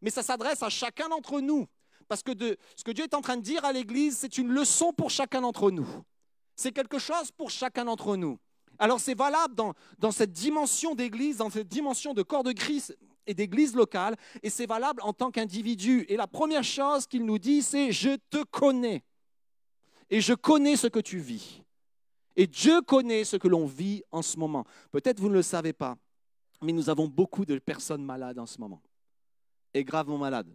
mais 0.00 0.10
ça 0.10 0.22
s'adresse 0.22 0.62
à 0.62 0.68
chacun 0.68 1.08
d'entre 1.08 1.40
nous. 1.40 1.66
Parce 2.08 2.22
que 2.22 2.32
ce 2.76 2.84
que 2.84 2.90
Dieu 2.90 3.04
est 3.04 3.14
en 3.14 3.20
train 3.20 3.36
de 3.36 3.42
dire 3.42 3.64
à 3.64 3.72
l'Église, 3.72 4.18
c'est 4.18 4.36
une 4.36 4.48
leçon 4.48 4.92
pour 4.92 5.10
chacun 5.10 5.42
d'entre 5.42 5.70
nous. 5.70 5.86
C'est 6.56 6.72
quelque 6.72 6.98
chose 6.98 7.30
pour 7.30 7.50
chacun 7.50 7.84
d'entre 7.84 8.16
nous. 8.16 8.38
Alors 8.78 8.98
c'est 8.98 9.14
valable 9.14 9.54
dans 9.54 10.10
cette 10.10 10.32
dimension 10.32 10.94
d'église, 10.94 11.36
dans 11.36 11.50
cette 11.50 11.68
dimension 11.68 12.14
de 12.14 12.22
corps 12.22 12.42
de 12.42 12.52
Christ 12.52 12.96
et 13.26 13.34
d'église 13.34 13.74
locale, 13.74 14.16
et 14.42 14.50
c'est 14.50 14.66
valable 14.66 15.02
en 15.02 15.12
tant 15.12 15.30
qu'individu. 15.30 16.04
Et 16.08 16.16
la 16.16 16.26
première 16.26 16.64
chose 16.64 17.06
qu'il 17.06 17.24
nous 17.24 17.38
dit, 17.38 17.62
c'est 17.62 17.92
je 17.92 18.16
te 18.30 18.42
connais, 18.44 19.02
et 20.10 20.20
je 20.20 20.34
connais 20.34 20.76
ce 20.76 20.86
que 20.86 21.00
tu 21.00 21.18
vis. 21.18 21.62
Et 22.36 22.46
Dieu 22.46 22.80
connaît 22.82 23.24
ce 23.24 23.36
que 23.36 23.48
l'on 23.48 23.66
vit 23.66 24.02
en 24.10 24.22
ce 24.22 24.38
moment. 24.38 24.64
Peut-être 24.90 25.20
vous 25.20 25.28
ne 25.28 25.34
le 25.34 25.42
savez 25.42 25.72
pas, 25.72 25.96
mais 26.62 26.72
nous 26.72 26.88
avons 26.88 27.06
beaucoup 27.06 27.44
de 27.44 27.58
personnes 27.58 28.04
malades 28.04 28.38
en 28.38 28.46
ce 28.46 28.58
moment, 28.60 28.82
et 29.74 29.84
gravement 29.84 30.18
malades 30.18 30.54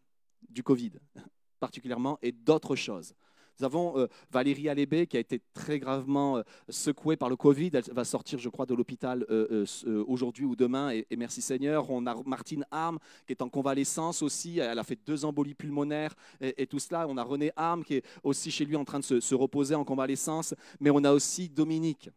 du 0.50 0.64
Covid 0.64 0.94
particulièrement, 1.60 2.20
et 2.22 2.32
d'autres 2.32 2.76
choses. 2.76 3.14
Nous 3.60 3.66
avons 3.66 3.98
euh, 3.98 4.08
Valérie 4.32 4.70
Alébé 4.70 5.08
qui 5.08 5.18
a 5.18 5.20
été 5.20 5.42
très 5.54 5.80
gravement 5.80 6.38
euh, 6.38 6.44
secouée 6.70 7.18
par 7.18 7.30
le 7.30 7.36
Covid. 7.36 7.72
Elle 7.74 7.94
va 7.94 8.04
sortir, 8.04 8.38
je 8.38 8.50
crois, 8.50 8.66
de 8.66 8.76
l'hôpital 8.76 9.26
euh, 9.30 9.66
aujourd'hui 10.08 10.46
ou 10.46 10.56
demain. 10.56 10.92
Et, 10.92 11.06
merci 11.18 11.42
Seigneur. 11.42 11.90
On 11.90 12.06
a 12.06 12.16
Martine 12.26 12.66
Arm 12.72 13.00
qui 13.26 13.34
est 13.34 13.42
en 13.42 13.50
convalescence 13.50 14.22
aussi. 14.22 14.60
Elle 14.60 14.80
a 14.80 14.84
fait 14.84 15.00
deux 15.06 15.26
embolies 15.26 15.56
pulmonaires 15.56 16.14
et, 16.42 16.68
tout 16.68 16.80
cela. 16.80 17.08
On 17.08 17.18
a 17.18 17.24
René 17.24 17.52
Arm 17.56 17.84
qui 17.84 17.96
est 17.96 18.06
aussi 18.24 18.52
chez 18.52 18.66
lui 18.66 18.76
en 18.76 18.86
train 18.86 19.00
de 19.00 19.20
se 19.20 19.36
reposer 19.36 19.76
en 19.76 19.84
convalescence. 19.84 20.54
Mais 20.80 20.90
on 20.90 21.04
a 21.04 21.12
aussi 21.12 21.50
Dominique 21.50 22.10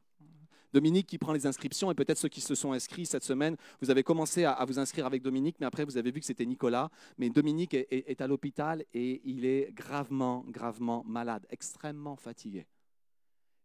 Dominique 0.72 1.06
qui 1.06 1.18
prend 1.18 1.32
les 1.32 1.46
inscriptions 1.46 1.90
et 1.90 1.94
peut-être 1.94 2.18
ceux 2.18 2.28
qui 2.28 2.40
se 2.40 2.54
sont 2.54 2.72
inscrits 2.72 3.06
cette 3.06 3.24
semaine, 3.24 3.56
vous 3.80 3.90
avez 3.90 4.02
commencé 4.02 4.44
à, 4.44 4.64
vous 4.64 4.78
inscrire 4.78 5.06
avec 5.06 5.22
Dominique, 5.22 5.56
mais 5.60 5.66
après 5.66 5.84
vous 5.84 5.96
avez 5.96 6.10
vu 6.10 6.20
que 6.20 6.26
c'était 6.26 6.46
Nicolas. 6.46 6.90
Mais 7.18 7.30
Dominique 7.30 7.74
est, 7.74 8.20
à 8.20 8.26
l'hôpital 8.26 8.84
et 8.94 9.20
il 9.24 9.44
est 9.44 9.72
gravement, 9.72 10.44
gravement 10.48 11.04
malade, 11.04 11.46
extrêmement 11.50 12.16
fatigué. 12.16 12.66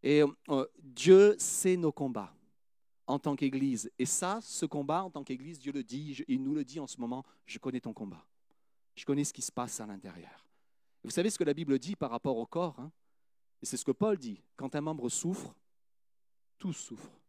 Et 0.03 0.23
euh, 0.49 0.65
Dieu 0.81 1.35
sait 1.37 1.77
nos 1.77 1.91
combats 1.91 2.33
en 3.07 3.19
tant 3.19 3.35
qu'Église. 3.35 3.91
Et 3.99 4.05
ça, 4.05 4.39
ce 4.41 4.65
combat 4.65 5.03
en 5.03 5.09
tant 5.09 5.23
qu'Église, 5.23 5.59
Dieu 5.59 5.71
le 5.71 5.83
dit, 5.83 6.23
il 6.27 6.43
nous 6.43 6.55
le 6.55 6.63
dit 6.63 6.79
en 6.79 6.87
ce 6.87 6.99
moment, 6.99 7.23
je 7.45 7.59
connais 7.59 7.79
ton 7.79 7.93
combat. 7.93 8.25
Je 8.95 9.05
connais 9.05 9.23
ce 9.23 9.33
qui 9.33 9.41
se 9.41 9.51
passe 9.51 9.79
à 9.79 9.85
l'intérieur. 9.85 10.47
Vous 11.03 11.11
savez 11.11 11.29
ce 11.29 11.37
que 11.37 11.43
la 11.43 11.53
Bible 11.53 11.77
dit 11.77 11.95
par 11.95 12.09
rapport 12.09 12.37
au 12.37 12.45
corps 12.45 12.79
hein? 12.79 12.91
Et 13.61 13.65
c'est 13.65 13.77
ce 13.77 13.85
que 13.85 13.91
Paul 13.91 14.17
dit. 14.17 14.43
Quand 14.57 14.75
un 14.75 14.81
membre 14.81 15.09
souffre, 15.09 15.55
tous 16.57 16.73
souffrent. 16.73 17.19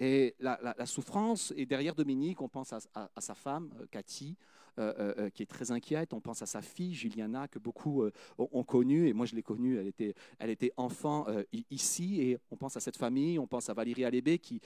Et 0.00 0.36
la, 0.38 0.86
souffrance, 0.86 1.52
et 1.56 1.66
derrière 1.66 1.94
Dominique, 1.94 2.40
on 2.40 2.48
pense 2.48 2.72
à, 2.72 3.10
sa 3.18 3.34
femme, 3.34 3.70
euh, 3.80 3.86
Cathy, 3.90 4.36
euh, 4.78 5.14
euh, 5.18 5.30
qui 5.30 5.42
est 5.42 5.46
très 5.46 5.72
inquiète. 5.72 6.12
On 6.12 6.20
pense 6.20 6.40
à 6.40 6.46
sa 6.46 6.62
fille, 6.62 6.94
Juliana, 6.94 7.48
que 7.48 7.58
beaucoup 7.58 8.04
ont, 8.38 8.62
connue. 8.62 9.08
Et 9.08 9.12
moi, 9.12 9.26
je 9.26 9.34
l'ai 9.34 9.42
connue, 9.42 9.76
elle 9.76 9.88
était, 9.88 10.14
elle 10.38 10.50
était 10.50 10.72
enfant 10.76 11.26
ici. 11.70 12.20
Et 12.22 12.38
on 12.52 12.56
pense 12.56 12.76
à 12.76 12.80
cette 12.80 12.96
famille, 12.96 13.40
on 13.40 13.48
pense 13.48 13.68
à 13.70 13.74
Valérie 13.74 14.04
Alébé, 14.04 14.38
qui, 14.38 14.60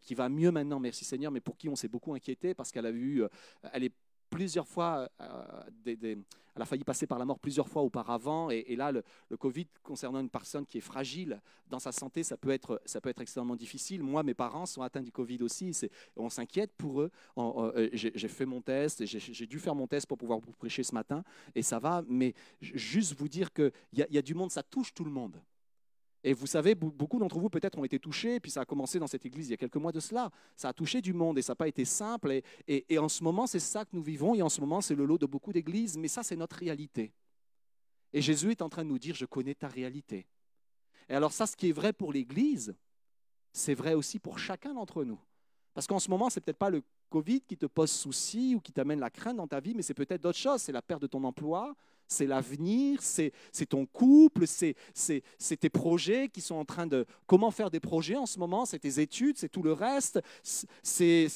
qui 0.00 0.14
va 0.14 0.30
mieux 0.30 0.50
maintenant, 0.50 0.80
merci 0.80 1.04
Seigneur, 1.04 1.30
mais 1.30 1.40
pour 1.40 1.58
qui 1.58 1.68
on 1.68 1.76
s'est 1.76 1.88
beaucoup 1.88 2.14
inquiété 2.14 2.54
parce 2.54 2.72
qu'elle 2.72 2.86
a 2.86 2.92
vu, 2.92 3.22
elle 3.74 3.84
est 3.84 3.92
plusieurs 4.28 4.66
fois, 4.66 5.08
euh, 5.20 5.62
elle 6.58 6.62
a 6.62 6.64
failli 6.64 6.84
passer 6.84 7.06
par 7.06 7.18
la 7.18 7.24
mort 7.24 7.38
plusieurs 7.38 7.68
fois 7.68 7.82
auparavant. 7.82 8.50
Et, 8.50 8.74
là, 8.74 8.90
le, 8.90 9.02
Covid, 9.36 9.66
concernant 9.82 10.20
une 10.20 10.28
personne 10.28 10.66
qui 10.66 10.78
est 10.78 10.82
fragile 10.82 11.40
dans 11.68 11.78
sa 11.78 11.92
santé, 11.92 12.22
ça 12.22 12.36
peut 12.36 12.50
être, 12.50 12.80
ça 12.84 13.00
peut 13.00 13.08
être 13.08 13.20
extrêmement 13.20 13.56
difficile. 13.56 14.02
Moi, 14.02 14.22
mes 14.22 14.34
parents 14.34 14.66
sont 14.66 14.82
atteints 14.82 15.02
du 15.02 15.12
Covid 15.12 15.42
aussi. 15.42 15.72
On 16.16 16.28
s'inquiète 16.28 16.72
pour 16.76 17.02
eux. 17.02 17.10
Euh, 17.36 17.88
j'ai 17.92 18.28
fait 18.28 18.46
mon 18.46 18.60
test, 18.60 19.04
j'ai 19.06 19.46
dû 19.46 19.58
faire 19.58 19.74
mon 19.74 19.86
test 19.86 20.06
pour 20.06 20.18
pouvoir 20.18 20.40
vous 20.40 20.52
prêcher 20.52 20.82
ce 20.82 20.94
matin. 20.94 21.22
Et 21.54 21.62
ça 21.62 21.78
va. 21.78 22.02
Mais 22.08 22.34
juste 22.60 23.14
vous 23.14 23.28
dire 23.28 23.52
qu'il 23.52 23.72
y, 23.92 24.04
y 24.10 24.18
a 24.18 24.22
du 24.22 24.34
monde, 24.34 24.50
ça 24.50 24.62
touche 24.62 24.92
tout 24.92 25.04
le 25.04 25.10
monde. 25.10 25.40
Et 26.24 26.32
vous 26.32 26.46
savez, 26.46 26.74
beaucoup 26.74 27.18
d'entre 27.18 27.38
vous 27.38 27.48
peut-être 27.48 27.78
ont 27.78 27.84
été 27.84 27.98
touchés, 27.98 28.40
puis 28.40 28.50
ça 28.50 28.62
a 28.62 28.64
commencé 28.64 28.98
dans 28.98 29.06
cette 29.06 29.24
église 29.24 29.48
il 29.48 29.50
y 29.52 29.54
a 29.54 29.56
quelques 29.56 29.76
mois 29.76 29.92
de 29.92 30.00
cela. 30.00 30.30
Ça 30.56 30.68
a 30.68 30.72
touché 30.72 31.00
du 31.00 31.12
monde 31.12 31.38
et 31.38 31.42
ça 31.42 31.52
n'a 31.52 31.56
pas 31.56 31.68
été 31.68 31.84
simple. 31.84 32.40
Et, 32.66 32.98
en 32.98 33.08
ce 33.08 33.22
moment, 33.22 33.46
c'est 33.46 33.60
ça 33.60 33.84
que 33.84 33.90
nous 33.92 34.02
vivons, 34.02 34.34
et 34.34 34.42
en 34.42 34.48
ce 34.48 34.60
moment, 34.60 34.80
c'est 34.80 34.96
le 34.96 35.04
lot 35.04 35.18
de 35.18 35.26
beaucoup 35.26 35.52
d'églises, 35.52 35.96
mais 35.96 36.08
ça, 36.08 36.22
c'est 36.22 36.36
notre 36.36 36.56
réalité. 36.56 37.12
Et 38.12 38.20
Jésus 38.20 38.50
est 38.50 38.62
en 38.62 38.68
train 38.68 38.84
de 38.84 38.88
nous 38.88 38.98
dire, 38.98 39.14
je 39.14 39.26
connais 39.26 39.54
ta 39.54 39.68
réalité. 39.68 40.26
Et 41.08 41.14
alors 41.14 41.32
ça, 41.32 41.46
ce 41.46 41.56
qui 41.56 41.68
est 41.68 41.72
vrai 41.72 41.92
pour 41.92 42.12
l'Église, 42.12 42.74
c'est 43.52 43.74
vrai 43.74 43.94
aussi 43.94 44.18
pour 44.18 44.38
chacun 44.38 44.74
d'entre 44.74 45.04
nous. 45.04 45.20
Parce 45.72 45.86
qu'en 45.86 45.98
ce 45.98 46.10
moment, 46.10 46.28
ce 46.28 46.38
n'est 46.38 46.42
peut-être 46.42 46.58
pas 46.58 46.70
le 46.70 46.82
Covid 47.08 47.40
qui 47.42 47.56
te 47.56 47.66
pose 47.66 47.90
souci 47.90 48.54
ou 48.54 48.60
qui 48.60 48.72
t'amène 48.72 49.00
la 49.00 49.10
crainte 49.10 49.36
dans 49.36 49.46
ta 49.46 49.60
vie, 49.60 49.74
mais 49.74 49.82
c'est 49.82 49.94
peut-être 49.94 50.22
d'autres 50.22 50.38
choses. 50.38 50.62
C'est 50.62 50.72
la 50.72 50.82
perte 50.82 51.02
de 51.02 51.06
ton 51.06 51.22
emploi, 51.24 51.74
c'est 52.08 52.26
l'avenir, 52.26 53.00
c'est 53.02 53.32
ton 53.68 53.86
couple, 53.86 54.46
c'est 54.46 54.74
tes 55.60 55.70
projets 55.70 56.28
qui 56.28 56.40
sont 56.40 56.56
en 56.56 56.64
train 56.64 56.86
de... 56.86 57.06
Comment 57.26 57.50
faire 57.50 57.70
des 57.70 57.80
projets 57.80 58.16
en 58.16 58.26
ce 58.26 58.38
moment, 58.38 58.64
c'est 58.64 58.80
tes 58.80 59.00
études, 59.00 59.38
c'est 59.38 59.48
tout 59.48 59.62
le 59.62 59.72
reste, 59.72 60.20
c'est 60.82 61.28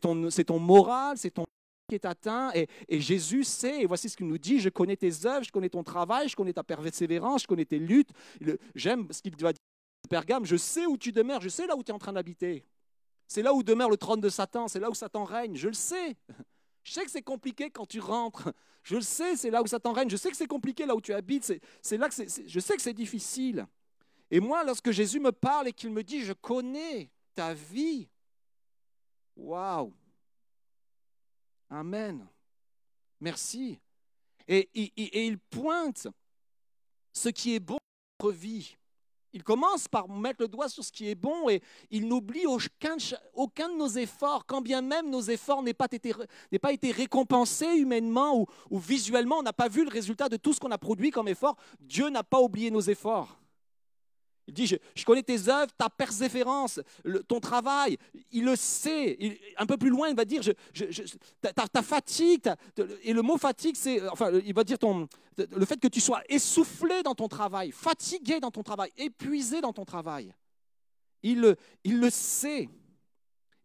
ton, 0.00 0.28
ton 0.46 0.58
moral, 0.58 1.18
c'est 1.18 1.30
ton 1.30 1.44
qui 1.88 1.96
est 1.96 2.04
atteint 2.04 2.52
et, 2.54 3.00
Jésus 3.00 3.42
sait, 3.42 3.82
et 3.82 3.86
voici 3.86 4.08
ce 4.08 4.16
qu'il 4.16 4.28
nous 4.28 4.38
dit, 4.38 4.60
je 4.60 4.68
connais 4.68 4.96
tes 4.96 5.26
œuvres, 5.26 5.42
je 5.44 5.50
connais 5.50 5.68
ton 5.68 5.82
travail, 5.82 6.28
je 6.28 6.36
connais 6.36 6.52
ta 6.52 6.62
persévérance, 6.62 7.42
je 7.42 7.46
connais 7.48 7.64
tes 7.64 7.80
luttes. 7.80 8.10
J'aime 8.76 9.08
ce 9.10 9.20
qu'il 9.20 9.32
va 9.36 9.52
dire 9.52 9.60
Pergame, 10.08 10.44
je 10.44 10.56
sais 10.56 10.86
où 10.86 10.96
tu 10.96 11.12
demeures, 11.12 11.40
je 11.40 11.48
sais 11.48 11.66
là 11.66 11.76
où 11.76 11.82
tu 11.82 11.90
es 11.90 11.94
en 11.94 11.98
train 11.98 12.12
d'habiter. 12.12 12.64
C'est 13.26 13.42
là 13.42 13.52
où 13.52 13.62
demeure 13.62 13.90
le 13.90 13.96
trône 13.96 14.20
de 14.20 14.28
Satan, 14.28 14.68
c'est 14.68 14.80
là 14.80 14.88
où 14.88 14.94
Satan 14.94 15.24
règne, 15.24 15.56
je 15.56 15.68
le 15.68 15.74
sais. 15.74 16.16
Je 16.90 16.96
sais 16.96 17.04
que 17.04 17.10
c'est 17.12 17.22
compliqué 17.22 17.70
quand 17.70 17.86
tu 17.86 18.00
rentres. 18.00 18.52
Je 18.82 18.96
le 18.96 19.00
sais, 19.00 19.36
c'est 19.36 19.50
là 19.50 19.62
où 19.62 19.66
Satan 19.68 19.92
règne. 19.92 20.10
Je 20.10 20.16
sais 20.16 20.28
que 20.28 20.36
c'est 20.36 20.48
compliqué 20.48 20.86
là 20.86 20.96
où 20.96 21.00
tu 21.00 21.14
habites. 21.14 21.52
C'est 21.80 21.96
là 21.96 22.08
que 22.08 22.16
je 22.16 22.58
sais 22.58 22.74
que 22.74 22.82
c'est 22.82 22.92
difficile. 22.92 23.64
Et 24.28 24.40
moi, 24.40 24.64
lorsque 24.64 24.90
Jésus 24.90 25.20
me 25.20 25.30
parle 25.30 25.68
et 25.68 25.72
qu'il 25.72 25.90
me 25.92 26.02
dit, 26.02 26.22
je 26.22 26.32
connais 26.32 27.08
ta 27.36 27.54
vie, 27.54 28.08
waouh, 29.36 29.92
Amen. 31.68 32.26
Merci. 33.20 33.78
Et, 34.48 34.68
et, 34.74 35.26
il 35.28 35.38
pointe 35.38 36.08
ce 37.12 37.28
qui 37.28 37.54
est 37.54 37.60
bon 37.60 37.78
dans 38.18 38.26
notre 38.26 38.36
vie. 38.36 38.76
Il 39.32 39.42
commence 39.42 39.88
par 39.88 40.08
mettre 40.08 40.42
le 40.42 40.48
doigt 40.48 40.68
sur 40.68 40.84
ce 40.84 40.90
qui 40.90 41.08
est 41.08 41.14
bon 41.14 41.48
et 41.48 41.62
il 41.90 42.06
n'oublie 42.08 42.46
aucun, 42.46 42.96
de 42.96 43.76
nos 43.76 43.88
efforts, 43.88 44.44
quand 44.46 44.60
bien 44.60 44.82
même 44.82 45.10
nos 45.10 45.20
efforts 45.22 45.62
n'aient 45.62 45.74
pas 45.74 45.88
été, 45.90 46.12
pas 46.60 46.72
été 46.72 46.90
récompensés 46.90 47.76
humainement 47.76 48.38
ou, 48.38 48.46
ou 48.70 48.78
visuellement, 48.78 49.38
on 49.38 49.42
n'a 49.42 49.52
pas 49.52 49.68
vu 49.68 49.84
le 49.84 49.90
résultat 49.90 50.28
de 50.28 50.36
tout 50.36 50.52
ce 50.52 50.60
qu'on 50.60 50.70
a 50.70 50.78
produit 50.78 51.10
comme 51.10 51.28
effort. 51.28 51.56
Dieu 51.80 52.08
n'a 52.08 52.22
pas 52.22 52.40
oublié 52.40 52.70
nos 52.70 52.80
efforts. 52.80 53.40
Il 54.50 54.54
dit, 54.54 54.66
je, 54.66 55.04
connais 55.04 55.22
tes 55.22 55.48
œuvres, 55.48 55.70
ta 55.78 55.88
persévérance, 55.88 56.80
ton 57.28 57.38
travail. 57.38 57.96
Il 58.32 58.44
le 58.44 58.56
sait. 58.56 59.16
un 59.56 59.64
peu 59.64 59.76
plus 59.76 59.90
loin, 59.90 60.08
il 60.08 60.16
va 60.16 60.24
dire, 60.24 60.42
ta, 61.40 61.82
fatigue. 61.82 62.50
et 63.04 63.12
le 63.12 63.22
mot 63.22 63.38
fatigue, 63.38 63.76
c'est, 63.76 64.06
enfin, 64.08 64.32
il 64.44 64.52
va 64.52 64.64
dire 64.64 64.78
ton, 64.78 65.08
le 65.36 65.64
fait 65.64 65.78
que 65.78 65.86
tu 65.86 66.00
sois 66.00 66.22
essoufflé 66.28 67.04
dans 67.04 67.14
ton 67.14 67.28
travail, 67.28 67.70
fatigué 67.70 68.40
dans 68.40 68.50
ton 68.50 68.64
travail, 68.64 68.90
épuisé 68.96 69.60
dans 69.60 69.72
ton 69.72 69.84
travail. 69.84 70.34
Il 71.22 71.40
le, 71.40 71.56
il 71.84 72.00
le 72.00 72.10
sait. 72.10 72.68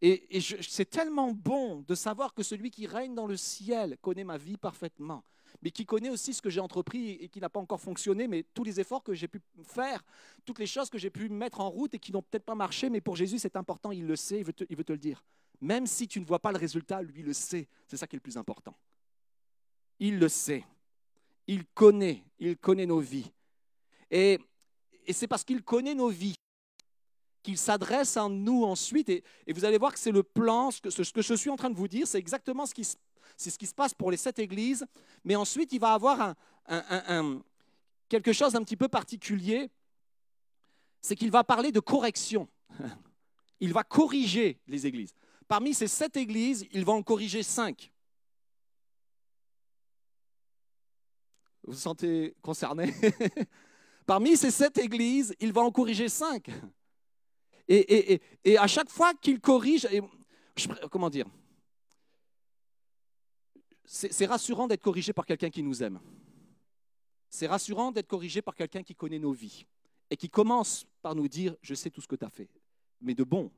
Et 0.02 0.40
c'est 0.62 0.88
tellement 0.88 1.32
bon 1.32 1.84
de 1.88 1.96
savoir 1.96 2.36
que 2.36 2.44
celui 2.44 2.70
qui 2.70 2.86
règne 2.86 3.16
dans 3.16 3.26
le 3.26 3.38
ciel 3.38 3.98
connaît 4.02 4.24
ma 4.24 4.38
vie 4.38 4.58
parfaitement 4.58 5.24
mais 5.66 5.72
qui 5.72 5.84
connaît 5.84 6.11
aussi 6.11 6.32
ce 6.32 6.43
que 6.43 6.51
j'ai 6.51 6.59
entrepris 6.59 7.13
et 7.13 7.28
qui 7.28 7.41
n'a 7.41 7.49
pas 7.49 7.59
encore 7.59 7.82
fonctionné, 7.82 8.28
mais 8.28 8.45
tous 8.53 8.63
les 8.63 8.80
efforts 8.80 9.01
que 9.01 9.16
j'ai 9.16 9.28
pu 9.28 9.41
faire, 9.63 10.05
toutes 10.45 10.59
les 10.59 10.68
choses 10.68 10.91
que 10.91 10.99
j'ai 10.99 11.09
pu 11.09 11.28
mettre 11.28 11.59
en 11.59 11.72
route 11.72 11.95
et 11.95 11.97
qui 11.97 12.11
n'ont 12.11 12.22
peut-être 12.22 12.45
pas 12.45 12.53
marché, 12.53 12.88
mais 12.88 13.01
pour 13.01 13.16
Jésus 13.16 13.39
c'est 13.39 13.55
important, 13.55 13.91
il 13.91 14.05
le 14.05 14.16
sait, 14.16 14.38
il 14.38 14.45
veut, 14.45 14.53
te, 14.53 14.63
il 14.70 14.78
veut 14.78 14.84
te 14.84 14.91
le 14.91 14.99
dire. 14.99 15.26
Même 15.61 15.88
si 15.88 16.07
tu 16.07 16.20
ne 16.20 16.26
vois 16.26 16.38
pas 16.38 16.51
le 16.51 16.59
résultat, 16.59 17.01
lui 17.01 17.24
le 17.24 17.34
sait. 17.34 17.68
C'est 17.88 17.97
ça 17.97 18.05
qui 18.05 18.16
est 18.16 18.18
le 18.18 18.22
plus 18.22 18.38
important. 18.38 18.78
Il 19.97 20.20
le 20.20 20.30
sait. 20.30 20.63
Il 21.47 21.66
connaît, 21.66 22.22
il 22.38 22.57
connaît 22.57 22.86
nos 22.86 22.99
vies. 22.99 23.32
Et, 24.11 24.38
et 25.07 25.13
c'est 25.13 25.28
parce 25.28 25.43
qu'il 25.43 25.63
connaît 25.63 25.95
nos 25.95 26.09
vies 26.09 26.36
qu'il 27.41 27.57
s'adresse 27.57 28.18
à 28.18 28.30
nous 28.30 28.66
ensuite. 28.66 29.09
Et, 29.09 29.24
et, 29.47 29.53
vous 29.53 29.66
allez 29.66 29.80
voir 29.80 29.93
que 29.93 29.99
c'est 29.99 30.11
le 30.11 30.22
plan, 30.22 30.70
ce 30.70 30.80
que, 30.80 31.22
je 31.24 31.34
suis 31.34 31.49
en 31.49 31.55
train 31.55 31.72
de 31.72 31.76
vous 31.76 31.88
dire, 31.88 32.05
c'est 32.05 32.20
exactement 32.20 32.68
ce 32.68 32.76
qui 32.76 32.84
se 32.84 32.97
c'est 33.38 33.50
ce 33.50 33.58
qui 33.58 33.66
se 33.66 33.74
passe 33.74 33.94
pour 33.94 34.12
les 34.12 34.18
sept 34.18 34.40
églises. 34.40 34.86
Mais 35.24 35.36
ensuite, 35.36 35.72
il 35.74 35.80
va 35.80 35.94
avoir 35.94 36.36
quelque 38.10 38.34
chose 38.34 38.54
d'un 38.54 38.64
petit 38.64 38.78
peu 38.78 38.88
particulier. 38.88 39.70
C'est 41.02 41.16
qu'il 41.16 41.32
va 41.32 41.44
parler 41.44 41.72
de 41.72 41.80
correction. 41.80 42.48
Il 43.62 43.72
va 43.72 43.84
corriger 43.84 44.60
les 44.68 44.86
églises. 44.86 45.14
Parmi 45.48 45.74
ces 45.74 45.88
sept 45.88 46.18
églises, 46.18 46.68
il 46.72 46.84
va 46.84 46.92
en 46.92 47.02
corriger 47.02 47.42
cinq. 47.42 47.90
Vous 51.64 51.74
vous 51.74 51.80
sentez 51.80 52.36
concerné? 52.42 52.94
Parmi 54.06 54.38
ces 54.38 54.52
sept 54.52 54.78
églises, 54.78 55.34
il 55.40 55.52
va 55.52 55.62
en 55.62 55.72
corriger 55.72 56.10
cinq. 56.10 56.50
Et, 57.68 58.20
à 58.58 58.68
chaque 58.68 58.90
fois 58.90 59.14
qu'il 59.16 59.40
corrige, 59.40 59.88
comment 60.92 61.10
dire? 61.10 61.26
C'est 63.86 64.26
rassurant 64.26 64.68
d'être 64.68 64.82
corrigé 64.82 65.14
par 65.14 65.26
quelqu'un 65.26 65.50
qui 65.50 65.64
nous 65.64 65.84
aime. 65.84 66.00
C'est 67.30 67.48
rassurant 67.48 67.92
d'être 67.92 68.08
corrigé 68.08 68.42
par 68.42 68.56
quelqu'un 68.56 68.84
qui 68.84 68.96
connaît 68.96 69.20
nos 69.20 69.34
vies 69.34 69.66
et 70.10 70.18
qui 70.18 70.30
commence 70.30 70.86
par 71.02 71.16
nous 71.16 71.28
dire, 71.28 71.56
je 71.62 71.74
sais 71.76 71.90
tout 71.90 72.02
ce 72.02 72.08
que 72.08 72.16
tu 72.16 72.26
as 72.26 72.30
fait, 72.30 72.50
mais 73.02 73.14
de 73.14 73.24
bon, 73.24 73.52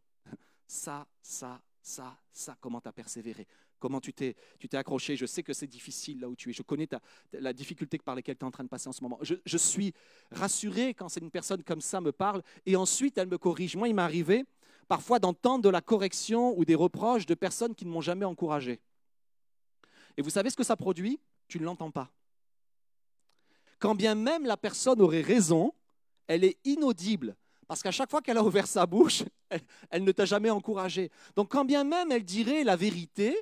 ça, 0.65 1.07
ça, 1.21 1.61
ça, 1.81 2.17
ça, 2.31 2.57
comment 2.59 2.81
tu 2.81 2.87
as 2.87 2.93
persévéré, 2.93 3.47
comment 3.79 4.01
tu 4.01 4.13
t'es, 4.13 4.35
tu 4.59 4.67
t'es 4.67 4.77
accroché? 4.77 5.15
Je 5.15 5.25
sais 5.25 5.43
que 5.43 5.53
c'est 5.53 5.67
difficile 5.67 6.19
là 6.19 6.29
où 6.29 6.35
tu 6.35 6.49
es. 6.49 6.53
Je 6.53 6.63
connais 6.63 6.87
la 7.33 7.53
difficulté 7.53 7.97
par 7.99 8.15
laquelle 8.15 8.35
tu 8.35 8.43
es 8.43 8.47
en 8.47 8.51
train 8.51 8.63
de 8.63 8.69
passer 8.69 8.89
en 8.89 8.93
ce 8.93 9.01
moment. 9.01 9.19
Je, 9.21 9.35
je 9.45 9.57
suis 9.57 9.93
rassuré 10.31 10.93
quand 10.93 11.09
c'est 11.09 11.21
une 11.21 11.31
personne 11.31 11.63
comme 11.63 11.81
ça 11.81 12.01
me 12.01 12.11
parle 12.11 12.41
et 12.65 12.75
ensuite 12.75 13.17
elle 13.17 13.27
me 13.27 13.37
corrige. 13.37 13.75
Moi, 13.75 13.87
il 13.87 13.95
m'est 13.95 14.01
arrivé 14.01 14.45
parfois 14.87 15.19
d'entendre 15.19 15.63
de 15.63 15.69
la 15.69 15.81
correction 15.81 16.57
ou 16.57 16.65
des 16.65 16.75
reproches 16.75 17.25
de 17.25 17.35
personnes 17.35 17.75
qui 17.75 17.85
ne 17.85 17.91
m'ont 17.91 18.01
jamais 18.01 18.25
encouragé. 18.25 18.79
Et 20.17 20.21
vous 20.21 20.29
savez 20.31 20.49
ce 20.49 20.55
que 20.55 20.63
ça 20.63 20.75
produit? 20.75 21.19
Tu 21.47 21.59
ne 21.59 21.65
l'entends 21.65 21.91
pas. 21.91 22.11
Quand 23.79 23.95
bien 23.95 24.15
même 24.15 24.45
la 24.45 24.57
personne 24.57 25.01
aurait 25.01 25.21
raison, 25.21 25.71
elle 26.25 26.43
est 26.43 26.57
inaudible. 26.65 27.35
Parce 27.67 27.83
qu'à 27.83 27.91
chaque 27.91 28.09
fois 28.09 28.21
qu'elle 28.21 28.37
a 28.37 28.43
ouvert 28.43 28.65
sa 28.65 28.85
bouche, 28.85 29.23
elle, 29.89 30.03
ne 30.03 30.11
t'a 30.11 30.25
jamais 30.25 30.49
encouragé. 30.49 31.11
Donc 31.35 31.51
quand 31.51 31.65
bien 31.65 31.83
même 31.83 32.11
elle 32.11 32.23
dirait 32.23 32.63
la 32.63 32.75
vérité, 32.75 33.37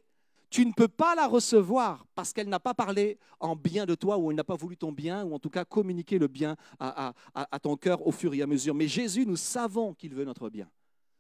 tu 0.50 0.66
ne 0.66 0.72
peux 0.72 0.88
pas 0.88 1.16
la 1.16 1.28
recevoir 1.28 2.06
parce 2.16 2.34
qu'elle 2.34 2.50
n'a 2.50 2.60
pas 2.60 2.74
parlé 2.74 3.18
en 3.40 3.56
bien 3.56 3.86
de 3.86 3.96
toi 3.96 4.18
ou 4.18 4.32
elle 4.32 4.38
n'a 4.38 4.44
pas 4.44 4.56
voulu 4.56 4.78
ton 4.78 4.92
bien 4.92 5.24
ou 5.26 5.34
en 5.34 5.40
tout 5.40 5.50
cas 5.50 5.66
communiquer 5.66 6.18
le 6.18 6.28
bien 6.28 6.56
à, 6.80 7.14
ton 7.62 7.78
cœur 7.78 8.06
au 8.06 8.12
fur 8.12 8.34
et 8.34 8.42
à 8.42 8.48
mesure. 8.48 8.74
Mais 8.74 8.88
Jésus, 8.88 9.26
nous 9.26 9.36
savons 9.36 9.94
qu'il 9.94 10.14
veut 10.14 10.26
notre 10.26 10.50
bien. 10.50 10.70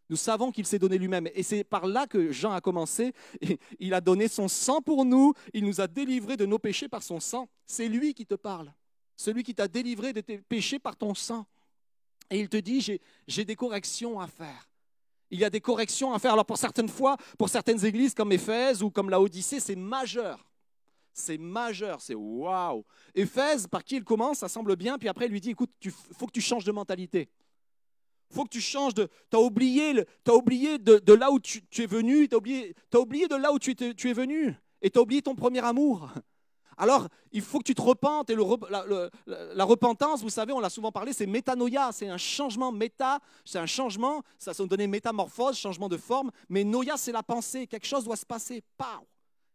Nous 0.09 0.15
savons 0.15 0.51
qu'il 0.51 0.65
s'est 0.65 0.79
donné 0.79 0.97
lui-même. 0.97 1.27
Et 1.33 1.43
c'est 1.43 1.63
par 1.63 1.87
là 1.87 2.05
que 2.05 2.31
Jean 2.31 2.51
a 2.51 2.61
commencé. 2.61 3.13
Il 3.79 3.93
a 3.93 4.01
donné 4.01 4.27
son 4.27 4.47
sang 4.47 4.81
pour 4.81 5.05
nous. 5.05 5.33
Il 5.53 5.65
nous 5.65 5.81
a 5.81 5.87
délivrés 5.87 6.37
de 6.37 6.45
nos 6.45 6.59
péchés 6.59 6.87
par 6.87 7.01
son 7.01 7.19
sang. 7.19 7.49
C'est 7.65 7.87
lui 7.87 8.13
qui 8.13 8.25
te 8.25 8.35
parle. 8.35 8.71
Celui 9.15 9.43
qui 9.43 9.55
t'a 9.55 9.67
délivré 9.67 10.13
de 10.13 10.21
tes 10.21 10.37
péchés 10.37 10.79
par 10.79 10.95
ton 10.95 11.15
sang. 11.15 11.45
Et 12.29 12.39
il 12.39 12.49
te 12.49 12.57
dit, 12.57 12.99
j'ai 13.27 13.45
des 13.45 13.55
corrections 13.55 14.19
à 14.19 14.27
faire. 14.27 14.69
Il 15.31 15.39
y 15.39 15.45
a 15.45 15.49
des 15.49 15.61
corrections 15.61 16.13
à 16.13 16.19
faire. 16.19 16.33
Alors 16.33 16.45
pour 16.45 16.57
certaines 16.57 16.89
fois, 16.89 17.17
pour 17.37 17.49
certaines 17.49 17.83
églises 17.83 18.13
comme 18.13 18.31
Éphèse 18.31 18.83
ou 18.83 18.91
comme 18.91 19.09
la 19.09 19.19
Odyssée, 19.19 19.59
c'est 19.59 19.75
majeur. 19.75 20.45
C'est 21.13 21.37
majeur, 21.37 22.01
c'est 22.01 22.13
waouh. 22.13 22.83
Éphèse, 23.13 23.67
par 23.67 23.83
qui 23.83 23.95
il 23.95 24.03
commence, 24.03 24.39
ça 24.39 24.49
semble 24.49 24.75
bien, 24.75 24.97
puis 24.97 25.07
après 25.07 25.27
il 25.27 25.31
lui 25.31 25.39
dit, 25.39 25.51
écoute, 25.51 25.71
il 25.81 25.91
faut 25.91 26.25
que 26.27 26.31
tu 26.31 26.41
changes 26.41 26.65
de 26.65 26.73
mentalité. 26.73 27.29
Faut 28.35 28.43
que 28.43 28.49
tu 28.49 28.61
changes 28.61 28.93
de... 28.93 29.07
Tu 29.31 29.37
as 29.37 29.39
oublié, 29.39 30.05
oublié 30.29 30.77
de, 30.77 31.13
là 31.13 31.31
où 31.31 31.39
tu, 31.39 31.63
es 31.79 31.85
venu, 31.85 32.27
tu 32.27 32.35
as 32.35 32.37
oublié, 32.37 32.75
as 32.93 32.99
oublié 32.99 33.27
de 33.29 33.35
là 33.35 33.53
où 33.53 33.59
tu, 33.59 33.71
es 33.71 34.13
venu, 34.13 34.53
et 34.81 34.89
tu 34.89 34.99
as 34.99 35.01
oublié 35.01 35.21
ton 35.21 35.35
premier 35.35 35.63
amour. 35.63 36.09
Alors, 36.77 37.07
il 37.31 37.41
faut 37.41 37.59
que 37.59 37.63
tu 37.63 37.75
te 37.75 37.81
repentes. 37.81 38.29
Et 38.29 38.35
la, 38.35 39.63
repentance, 39.63 40.21
vous 40.21 40.29
savez, 40.29 40.51
on 40.51 40.59
l'a 40.59 40.69
souvent 40.69 40.91
parlé, 40.91 41.13
c'est 41.13 41.25
métanoïa. 41.25 41.91
C'est 41.93 42.09
un 42.09 42.17
changement 42.17 42.73
méta, 42.73 43.19
c'est 43.45 43.59
un 43.59 43.65
changement, 43.65 44.21
ça 44.37 44.53
se 44.53 44.63
donner 44.63 44.87
métamorphose, 44.87 45.57
changement 45.57 45.87
de 45.87 45.95
forme. 45.95 46.29
Mais 46.49 46.65
noïa, 46.65 46.97
c'est 46.97 47.13
la 47.13 47.23
pensée. 47.23 47.67
Quelque 47.67 47.87
chose 47.87 48.03
doit 48.03 48.17
se 48.17 48.25
passer. 48.25 48.61
Pow 48.77 49.07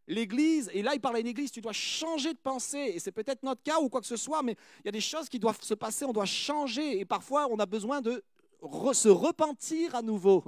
L'église, 0.07 0.69
et 0.73 0.81
là 0.81 0.93
il 0.93 0.99
parle 0.99 1.17
à 1.17 1.19
une 1.19 1.31
tu 1.33 1.61
dois 1.61 1.73
changer 1.73 2.33
de 2.33 2.39
pensée. 2.39 2.93
Et 2.95 2.99
c'est 2.99 3.11
peut-être 3.11 3.43
notre 3.43 3.61
cas 3.61 3.79
ou 3.79 3.87
quoi 3.87 4.01
que 4.01 4.07
ce 4.07 4.17
soit, 4.17 4.41
mais 4.41 4.57
il 4.79 4.85
y 4.85 4.89
a 4.89 4.91
des 4.91 4.99
choses 4.99 5.29
qui 5.29 5.39
doivent 5.39 5.61
se 5.61 5.75
passer, 5.75 6.05
on 6.05 6.11
doit 6.11 6.25
changer. 6.25 6.99
Et 6.99 7.05
parfois, 7.05 7.47
on 7.49 7.57
a 7.59 7.65
besoin 7.65 8.01
de 8.01 8.23
se 8.93 9.09
repentir 9.09 9.95
à 9.95 10.01
nouveau. 10.01 10.43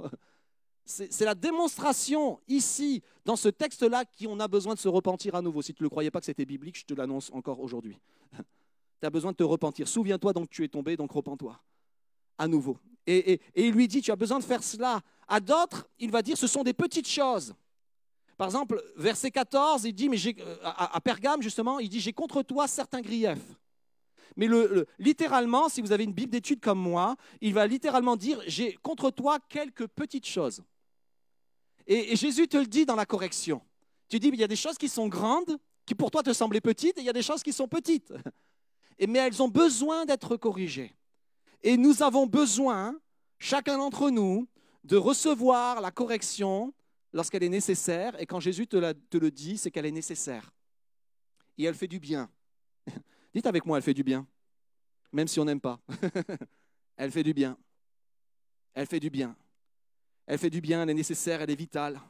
C'est 0.86 1.24
la 1.24 1.34
démonstration 1.34 2.40
ici, 2.46 3.02
dans 3.24 3.36
ce 3.36 3.48
texte-là, 3.48 4.04
qu'on 4.04 4.38
a 4.38 4.48
besoin 4.48 4.74
de 4.74 4.78
se 4.78 4.88
repentir 4.88 5.34
à 5.34 5.40
nouveau. 5.40 5.62
Si 5.62 5.72
tu 5.72 5.82
ne 5.82 5.86
le 5.86 5.90
croyais 5.90 6.10
pas 6.10 6.20
que 6.20 6.26
c'était 6.26 6.44
biblique, 6.44 6.78
je 6.78 6.84
te 6.84 6.92
l'annonce 6.92 7.30
encore 7.32 7.60
aujourd'hui. 7.60 7.98
tu 9.00 9.06
as 9.06 9.10
besoin 9.10 9.32
de 9.32 9.36
te 9.36 9.42
repentir. 9.42 9.88
Souviens-toi 9.88 10.34
donc 10.34 10.50
tu 10.50 10.62
es 10.62 10.68
tombé, 10.68 10.96
donc 10.96 11.10
repens-toi 11.12 11.58
à 12.36 12.46
nouveau. 12.48 12.78
Et, 13.06 13.40
il 13.54 13.72
lui 13.72 13.88
dit, 13.88 14.00
tu 14.02 14.10
as 14.10 14.16
besoin 14.16 14.38
de 14.38 14.44
faire 14.44 14.62
cela. 14.62 15.00
À 15.26 15.40
d'autres, 15.40 15.88
il 15.98 16.10
va 16.10 16.22
dire, 16.22 16.36
ce 16.36 16.46
sont 16.46 16.62
des 16.62 16.72
petites 16.74 17.08
choses. 17.08 17.54
Par 18.36 18.48
exemple, 18.48 18.82
verset 18.96 19.30
14, 19.30 19.84
il 19.84 19.94
dit, 19.94 20.08
mais 20.08 20.18
euh, 20.26 20.56
à, 20.62 20.96
à 20.96 21.00
Pergame 21.00 21.40
justement, 21.40 21.78
il 21.78 21.88
dit, 21.88 22.00
j'ai 22.00 22.12
contre 22.12 22.42
toi 22.42 22.66
certains 22.66 23.00
griefs. 23.00 23.56
Mais 24.36 24.46
le, 24.46 24.86
littéralement, 24.98 25.68
si 25.68 25.80
vous 25.80 25.92
avez 25.92 26.04
une 26.04 26.12
Bible 26.12 26.32
d'études 26.32 26.60
comme 26.60 26.78
moi, 26.78 27.16
il 27.40 27.54
va 27.54 27.66
littéralement 27.66 28.16
dire, 28.16 28.40
j'ai 28.46 28.74
contre 28.82 29.10
toi 29.10 29.38
quelques 29.48 29.86
petites 29.86 30.26
choses. 30.26 30.62
Et, 31.86 32.16
Jésus 32.16 32.48
te 32.48 32.56
le 32.56 32.66
dit 32.66 32.86
dans 32.86 32.96
la 32.96 33.06
correction. 33.06 33.62
Tu 34.08 34.18
dis, 34.18 34.28
il 34.28 34.40
y 34.40 34.44
a 34.44 34.48
des 34.48 34.56
choses 34.56 34.76
qui 34.76 34.88
sont 34.88 35.08
grandes, 35.08 35.56
qui 35.86 35.94
pour 35.94 36.10
toi 36.10 36.22
te 36.22 36.32
semblaient 36.32 36.60
petites, 36.60 36.98
et 36.98 37.02
il 37.02 37.06
y 37.06 37.10
a 37.10 37.14
des 37.14 37.22
choses 37.22 37.42
qui 37.42 37.52
sont 37.52 37.68
petites. 37.68 38.12
Et, 38.98 39.08
mais 39.08 39.18
elles 39.18 39.42
ont 39.42 39.48
besoin 39.48 40.04
d'être 40.04 40.36
corrigées. 40.36 40.94
Et 41.64 41.76
nous 41.76 42.04
avons 42.04 42.26
besoin, 42.26 42.96
chacun 43.40 43.76
d'entre 43.78 44.08
nous, 44.08 44.46
de 44.84 44.96
recevoir 44.96 45.80
la 45.80 45.90
correction 45.90 46.72
lorsqu'elle 47.12 47.42
est 47.42 47.48
nécessaire. 47.48 48.14
Et 48.20 48.26
quand 48.26 48.38
Jésus 48.38 48.68
te 48.68 48.76
le 48.76 49.30
dit, 49.32 49.58
c'est 49.58 49.72
qu'elle 49.72 49.86
est 49.86 49.90
nécessaire. 49.90 50.52
Et 51.58 51.64
elle 51.64 51.74
fait 51.74 51.88
du 51.88 51.98
bien. 51.98 52.30
Dites 53.34 53.46
avec 53.46 53.66
moi, 53.66 53.78
elle 53.78 53.82
fait 53.82 53.94
du 53.94 54.04
bien. 54.04 54.26
Même 55.12 55.28
si 55.28 55.40
on 55.40 55.44
n'aime 55.44 55.60
pas. 55.60 55.80
elle 56.96 57.10
fait 57.10 57.22
du 57.22 57.34
bien. 57.34 57.56
Elle 58.74 58.86
fait 58.86 59.00
du 59.00 59.10
bien. 59.10 59.36
Elle 60.26 60.38
fait 60.38 60.50
du 60.50 60.60
bien, 60.60 60.82
elle 60.82 60.90
est 60.90 60.94
nécessaire, 60.94 61.42
elle 61.42 61.50
est 61.50 61.56
vitale. 61.56 62.00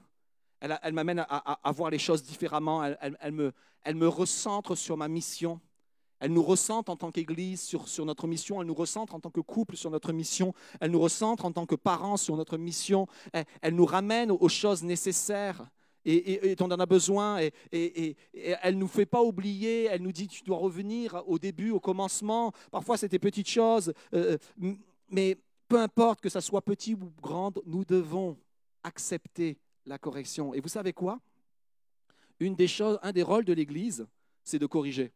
Elle, 0.61 0.95
m'amène 0.95 1.27
à, 1.29 1.73
voir 1.73 1.91
les 1.91 1.99
choses 1.99 2.23
différemment. 2.23 2.83
Elle, 2.85 3.33
me, 3.33 4.09
recentre 4.09 4.75
sur 4.75 4.97
ma 4.97 5.09
mission. 5.09 5.61
Elle 6.21 6.33
nous 6.33 6.43
recentre 6.43 6.91
en 6.91 6.97
tant 6.97 7.11
qu'Église 7.11 7.61
sur, 7.61 7.87
sur, 7.89 8.07
notre 8.07 8.27
mission. 8.27 8.63
Elle 8.63 8.69
nous 8.69 8.75
recentre 8.75 9.15
en 9.15 9.21
tant 9.21 9.31
que 9.31 9.41
couple 9.41 9.77
sur 9.77 9.91
notre 9.91 10.13
mission. 10.13 10.55
Elle 10.81 10.93
nous 10.93 11.01
recentre 11.01 11.45
en 11.45 11.53
tant 11.53 11.67
que 11.67 11.75
parents 11.75 12.17
sur 12.17 12.37
notre 12.37 12.57
mission. 12.57 13.07
Elle, 13.61 13.75
nous 13.75 13.85
ramène 13.85 14.31
aux 14.31 14.49
choses 14.49 14.83
nécessaires 14.83 15.67
et, 16.05 16.57
on 16.61 16.71
en 16.71 16.81
a 16.81 16.87
besoin. 16.87 17.41
Et, 17.73 18.17
elle 18.63 18.75
ne 18.75 18.81
nous 18.81 18.89
fait 18.89 19.07
pas 19.07 19.23
oublier. 19.23 19.85
Elle 19.85 20.03
nous 20.03 20.13
dit 20.13 20.29
tu 20.29 20.43
dois 20.45 20.59
revenir 20.59 21.23
au 21.27 21.39
début, 21.39 21.71
au 21.71 21.81
commencement. 21.81 22.53
Parfois, 22.71 22.97
c'était 22.97 23.19
petites 23.19 23.49
choses. 23.49 23.93
Euh, 24.13 24.37
mais 25.09 25.37
peu 25.69 25.79
importe 25.79 26.21
que 26.21 26.29
ça 26.29 26.41
soit 26.41 26.63
petit 26.63 26.95
ou 26.95 27.13
grand, 27.23 27.59
nous 27.67 27.85
devons 27.85 28.37
accepter 28.83 29.59
la 29.87 29.99
correction. 29.99 30.55
Et 30.55 30.61
vous 30.61 30.69
savez 30.69 30.93
quoi? 30.93 31.21
Une 32.41 32.55
des 32.55 32.69
choses, 32.69 32.99
un 33.03 33.13
des 33.13 33.23
rôles 33.23 33.45
de 33.45 33.53
l'Église, 33.53 34.07
c'est 34.43 34.59
de 34.59 34.67
corriger. 34.67 35.13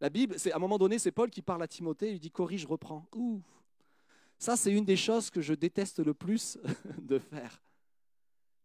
La 0.00 0.10
Bible, 0.10 0.38
c'est 0.38 0.52
à 0.52 0.56
un 0.56 0.60
moment 0.60 0.78
donné, 0.78 0.98
c'est 0.98 1.10
Paul 1.10 1.28
qui 1.28 1.42
parle 1.42 1.62
à 1.62 1.68
Timothée, 1.68 2.08
il 2.08 2.12
lui 2.12 2.20
dit 2.20 2.30
corrige, 2.30 2.66
reprends. 2.66 3.06
Ouh. 3.14 3.42
Ça, 4.38 4.56
c'est 4.56 4.72
une 4.72 4.84
des 4.84 4.96
choses 4.96 5.30
que 5.30 5.40
je 5.40 5.54
déteste 5.54 5.98
le 5.98 6.14
plus 6.14 6.58
de 6.98 7.18
faire. 7.18 7.60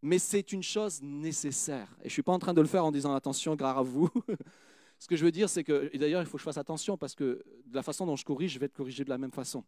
Mais 0.03 0.19
c'est 0.19 0.51
une 0.51 0.61
chose 0.61 1.01
nécessaire. 1.01 1.87
Et 1.99 2.03
je 2.03 2.07
ne 2.07 2.09
suis 2.09 2.23
pas 2.23 2.33
en 2.33 2.39
train 2.39 2.53
de 2.53 2.59
le 2.59 2.67
faire 2.67 2.83
en 2.83 2.91
disant 2.91 3.15
attention, 3.15 3.55
grave 3.55 3.77
à 3.77 3.81
vous. 3.81 4.09
Ce 4.99 5.07
que 5.07 5.15
je 5.15 5.23
veux 5.23 5.31
dire, 5.31 5.49
c'est 5.49 5.63
que, 5.63 5.89
et 5.93 5.97
d'ailleurs, 5.97 6.21
il 6.21 6.25
faut 6.25 6.33
que 6.33 6.41
je 6.41 6.43
fasse 6.43 6.57
attention 6.57 6.97
parce 6.97 7.15
que 7.15 7.41
de 7.65 7.75
la 7.75 7.83
façon 7.83 8.05
dont 8.05 8.17
je 8.17 8.25
corrige, 8.25 8.51
je 8.51 8.59
vais 8.59 8.65
être 8.65 8.73
corrigé 8.73 9.05
de 9.05 9.09
la 9.09 9.17
même 9.17 9.31
façon. 9.31 9.63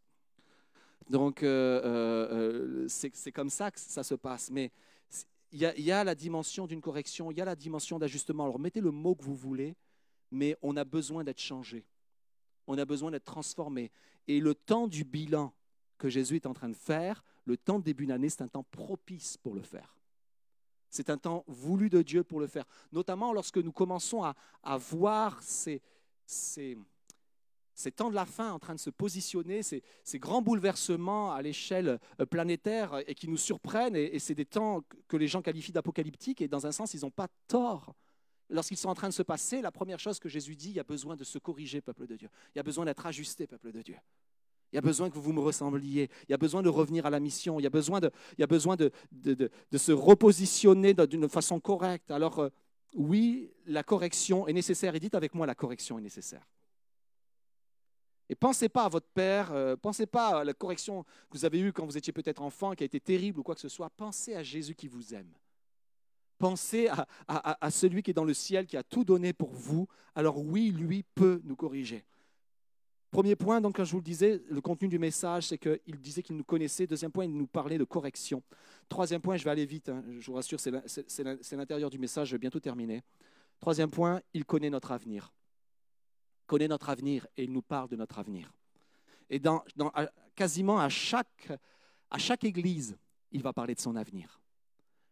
Donc, 1.09 1.41
euh, 1.41 1.81
euh, 1.85 2.83
euh, 2.83 2.85
c'est 2.89 3.31
comme 3.31 3.49
ça 3.49 3.71
que 3.71 3.79
ça 3.79 4.03
se 4.03 4.15
passe. 4.15 4.51
Mais 4.51 4.71
il 5.53 5.61
y, 5.61 5.91
a 5.91 6.03
la 6.03 6.15
dimension 6.15 6.67
d'une 6.67 6.81
correction, 6.81 7.31
il 7.31 7.37
y 7.37 7.41
a 7.41 7.45
la 7.45 7.55
dimension 7.55 7.97
d'ajustement. 7.97 8.43
Alors, 8.43 8.59
mettez 8.59 8.81
le 8.81 8.91
mot 8.91 9.15
que 9.15 9.23
vous 9.23 9.35
voulez, 9.35 9.77
mais 10.31 10.57
on 10.61 10.75
a 10.75 10.83
besoin 10.83 11.23
d'être 11.23 11.39
changé. 11.39 11.85
On 12.67 12.77
a 12.77 12.83
besoin 12.83 13.11
d'être 13.11 13.23
transformé. 13.23 13.89
Et 14.27 14.41
le 14.41 14.53
temps 14.53 14.87
du 14.87 15.05
bilan 15.05 15.53
que 15.97 16.09
Jésus 16.09 16.35
est 16.35 16.45
en 16.45 16.53
train 16.53 16.67
de 16.67 16.75
faire, 16.75 17.23
le 17.45 17.55
temps 17.55 17.79
de 17.79 17.85
début 17.85 18.05
d'année, 18.05 18.27
c'est 18.27 18.41
un 18.41 18.49
temps 18.49 18.65
propice 18.69 19.37
pour 19.37 19.53
le 19.53 19.61
faire. 19.61 19.94
C'est 20.89 21.09
un 21.09 21.17
temps 21.17 21.43
voulu 21.47 21.89
de 21.89 22.01
Dieu 22.01 22.23
pour 22.23 22.39
le 22.39 22.47
faire. 22.47 22.65
Notamment 22.91 23.33
lorsque 23.33 23.57
nous 23.57 23.71
commençons 23.71 24.23
à, 24.23 24.77
voir 24.77 25.41
ces, 25.41 25.81
ces, 26.25 26.77
ces 27.73 27.91
temps 27.91 28.09
de 28.09 28.15
la 28.15 28.25
fin 28.25 28.51
en 28.51 28.59
train 28.59 28.75
de 28.75 28.79
se 28.79 28.89
positionner, 28.89 29.61
ces, 29.63 29.83
grands 30.15 30.41
bouleversements 30.41 31.33
à 31.33 31.41
l'échelle 31.41 31.99
euh, 32.19 32.25
planétaire 32.25 33.01
et 33.07 33.15
qui 33.15 33.27
nous 33.27 33.37
surprennent, 33.37 33.95
et, 33.95 34.19
c'est 34.19 34.35
des 34.35 34.45
temps 34.45 34.83
que 35.07 35.17
les 35.17 35.27
gens 35.27 35.41
qualifient 35.41 35.73
d'apocalyptiques, 35.73 36.41
et 36.41 36.47
dans 36.47 36.65
un 36.65 36.71
sens, 36.71 36.93
ils 36.93 37.01
n'ont 37.01 37.11
pas 37.11 37.27
tort. 37.47 37.93
Lorsqu'ils 38.49 38.77
sont 38.77 38.89
en 38.89 38.95
train 38.95 39.09
de 39.09 39.13
se 39.13 39.23
passer, 39.23 39.61
la 39.61 39.71
première 39.71 39.99
chose 39.99 40.19
que 40.19 40.29
Jésus 40.29 40.55
dit, 40.55 40.69
il 40.69 40.75
y 40.75 40.79
a 40.79 40.83
besoin 40.83 41.15
de 41.15 41.23
se 41.23 41.39
corriger, 41.39 41.81
peuple 41.81 42.05
de 42.05 42.15
Dieu. 42.15 42.29
Il 42.53 42.57
y 42.57 42.59
a 42.59 42.63
besoin 42.63 42.85
d'être 42.85 43.05
ajusté, 43.05 43.47
peuple 43.47 43.71
de 43.71 43.81
Dieu. 43.81 43.95
Il 44.75 44.79
y 44.79 44.79
a 44.79 44.81
besoin 44.81 45.09
que 45.09 45.17
vous 45.17 45.31
me 45.31 45.39
ressembliez. 45.39 46.09
Il 46.27 46.31
y 46.31 46.33
a 46.33 46.37
besoin 46.37 46.61
de 46.61 46.67
revenir 46.67 47.05
à 47.05 47.09
la 47.09 47.21
mission. 47.21 47.61
Il 47.61 47.63
y 47.63 47.65
a 47.65 47.69
besoin 47.69 48.01
de, 48.01 48.11
il 48.37 48.41
y 48.41 48.43
a 48.43 48.47
besoin 48.47 48.75
de, 48.75 48.91
de, 49.13 49.77
se 49.77 49.93
repositionner 49.93 50.93
d'une 50.93 51.29
façon 51.29 51.61
correcte. 51.61 52.11
Alors, 52.11 52.39
euh, 52.39 52.49
oui, 52.93 53.53
la 53.67 53.83
correction 53.83 54.49
est 54.49 54.53
nécessaire. 54.53 54.93
Et 54.93 54.99
dites 54.99 55.15
avec 55.15 55.33
moi, 55.33 55.47
la 55.47 55.55
correction 55.55 55.97
est 55.97 56.01
nécessaire. 56.01 56.45
Et 58.27 58.35
pensez 58.35 58.67
pas 58.67 58.83
à 58.83 58.89
votre 58.89 59.07
père, 59.07 59.53
euh, 59.53 59.77
pensez 59.77 60.07
pas 60.07 60.41
à 60.41 60.43
la 60.43 60.53
correction 60.53 61.03
que 61.03 61.37
vous 61.37 61.45
avez 61.45 61.61
eue 61.61 61.71
quand 61.71 61.85
vous 61.85 61.97
étiez 61.97 62.11
peut-être 62.11 62.41
enfant, 62.41 62.73
qui 62.73 62.83
a 62.83 62.85
été 62.85 62.99
terrible 62.99 63.39
ou 63.39 63.43
quoi 63.43 63.55
que 63.55 63.61
ce 63.61 63.69
soit. 63.69 63.89
Pensez 63.91 64.35
à 64.35 64.43
Jésus 64.43 64.75
qui 64.75 64.89
vous 64.89 65.13
aime. 65.13 65.31
Pensez 66.37 66.89
à, 66.89 67.07
à, 67.29 67.71
celui 67.71 68.03
qui 68.03 68.11
est 68.11 68.13
dans 68.13 68.25
le 68.25 68.33
ciel, 68.33 68.65
qui 68.65 68.75
a 68.75 68.83
tout 68.83 69.05
donné 69.05 69.31
pour 69.31 69.53
vous. 69.53 69.87
Alors 70.15 70.37
oui, 70.37 70.71
lui 70.71 71.03
peut 71.15 71.39
nous 71.45 71.55
corriger. 71.55 72.03
Premier 73.15 73.37
point, 73.37 73.61
donc, 73.61 73.77
quand 73.77 73.85
je 73.85 73.91
vous 73.93 73.99
le 73.99 74.03
disais, 74.03 74.43
le 74.49 74.59
contenu 74.59 74.89
du 74.89 74.99
message, 74.99 75.47
c'est 75.47 75.57
qu'il 75.57 76.01
disait 76.01 76.21
qu'il 76.21 76.35
nous 76.35 76.43
connaissait. 76.43 76.85
Deuxième 76.85 77.13
point, 77.13 77.23
il 77.23 77.33
nous 77.33 77.47
parlait 77.47 77.77
de 77.77 77.85
correction. 77.85 78.43
Troisième 78.89 79.21
point, 79.21 79.37
je 79.37 79.45
vais 79.45 79.51
aller 79.51 79.65
vite, 79.65 79.87
hein, 79.87 80.03
je 80.19 80.25
vous 80.25 80.33
rassure, 80.33 80.59
c'est 80.59 81.55
l'intérieur 81.55 81.89
du 81.89 81.97
message, 81.97 82.27
je 82.27 82.33
vais 82.33 82.39
bientôt 82.39 82.59
terminer. 82.59 83.03
Troisième 83.61 83.89
point, 83.89 84.19
il 84.33 84.43
connaît 84.43 84.69
notre 84.69 84.91
avenir. 84.91 85.33
Il 86.41 86.45
connaît 86.47 86.67
notre 86.67 86.89
avenir 86.89 87.25
et 87.37 87.45
il 87.45 87.53
nous 87.53 87.61
parle 87.61 87.87
de 87.87 87.95
notre 87.95 88.19
avenir. 88.19 88.51
Et 89.29 89.41
quasiment 90.35 90.77
à 90.77 90.89
chaque, 90.89 91.53
à 92.11 92.17
chaque 92.17 92.43
église, 92.43 92.97
il 93.31 93.41
va 93.41 93.53
parler 93.53 93.75
de 93.75 93.79
son 93.79 93.95
avenir. 93.95 94.41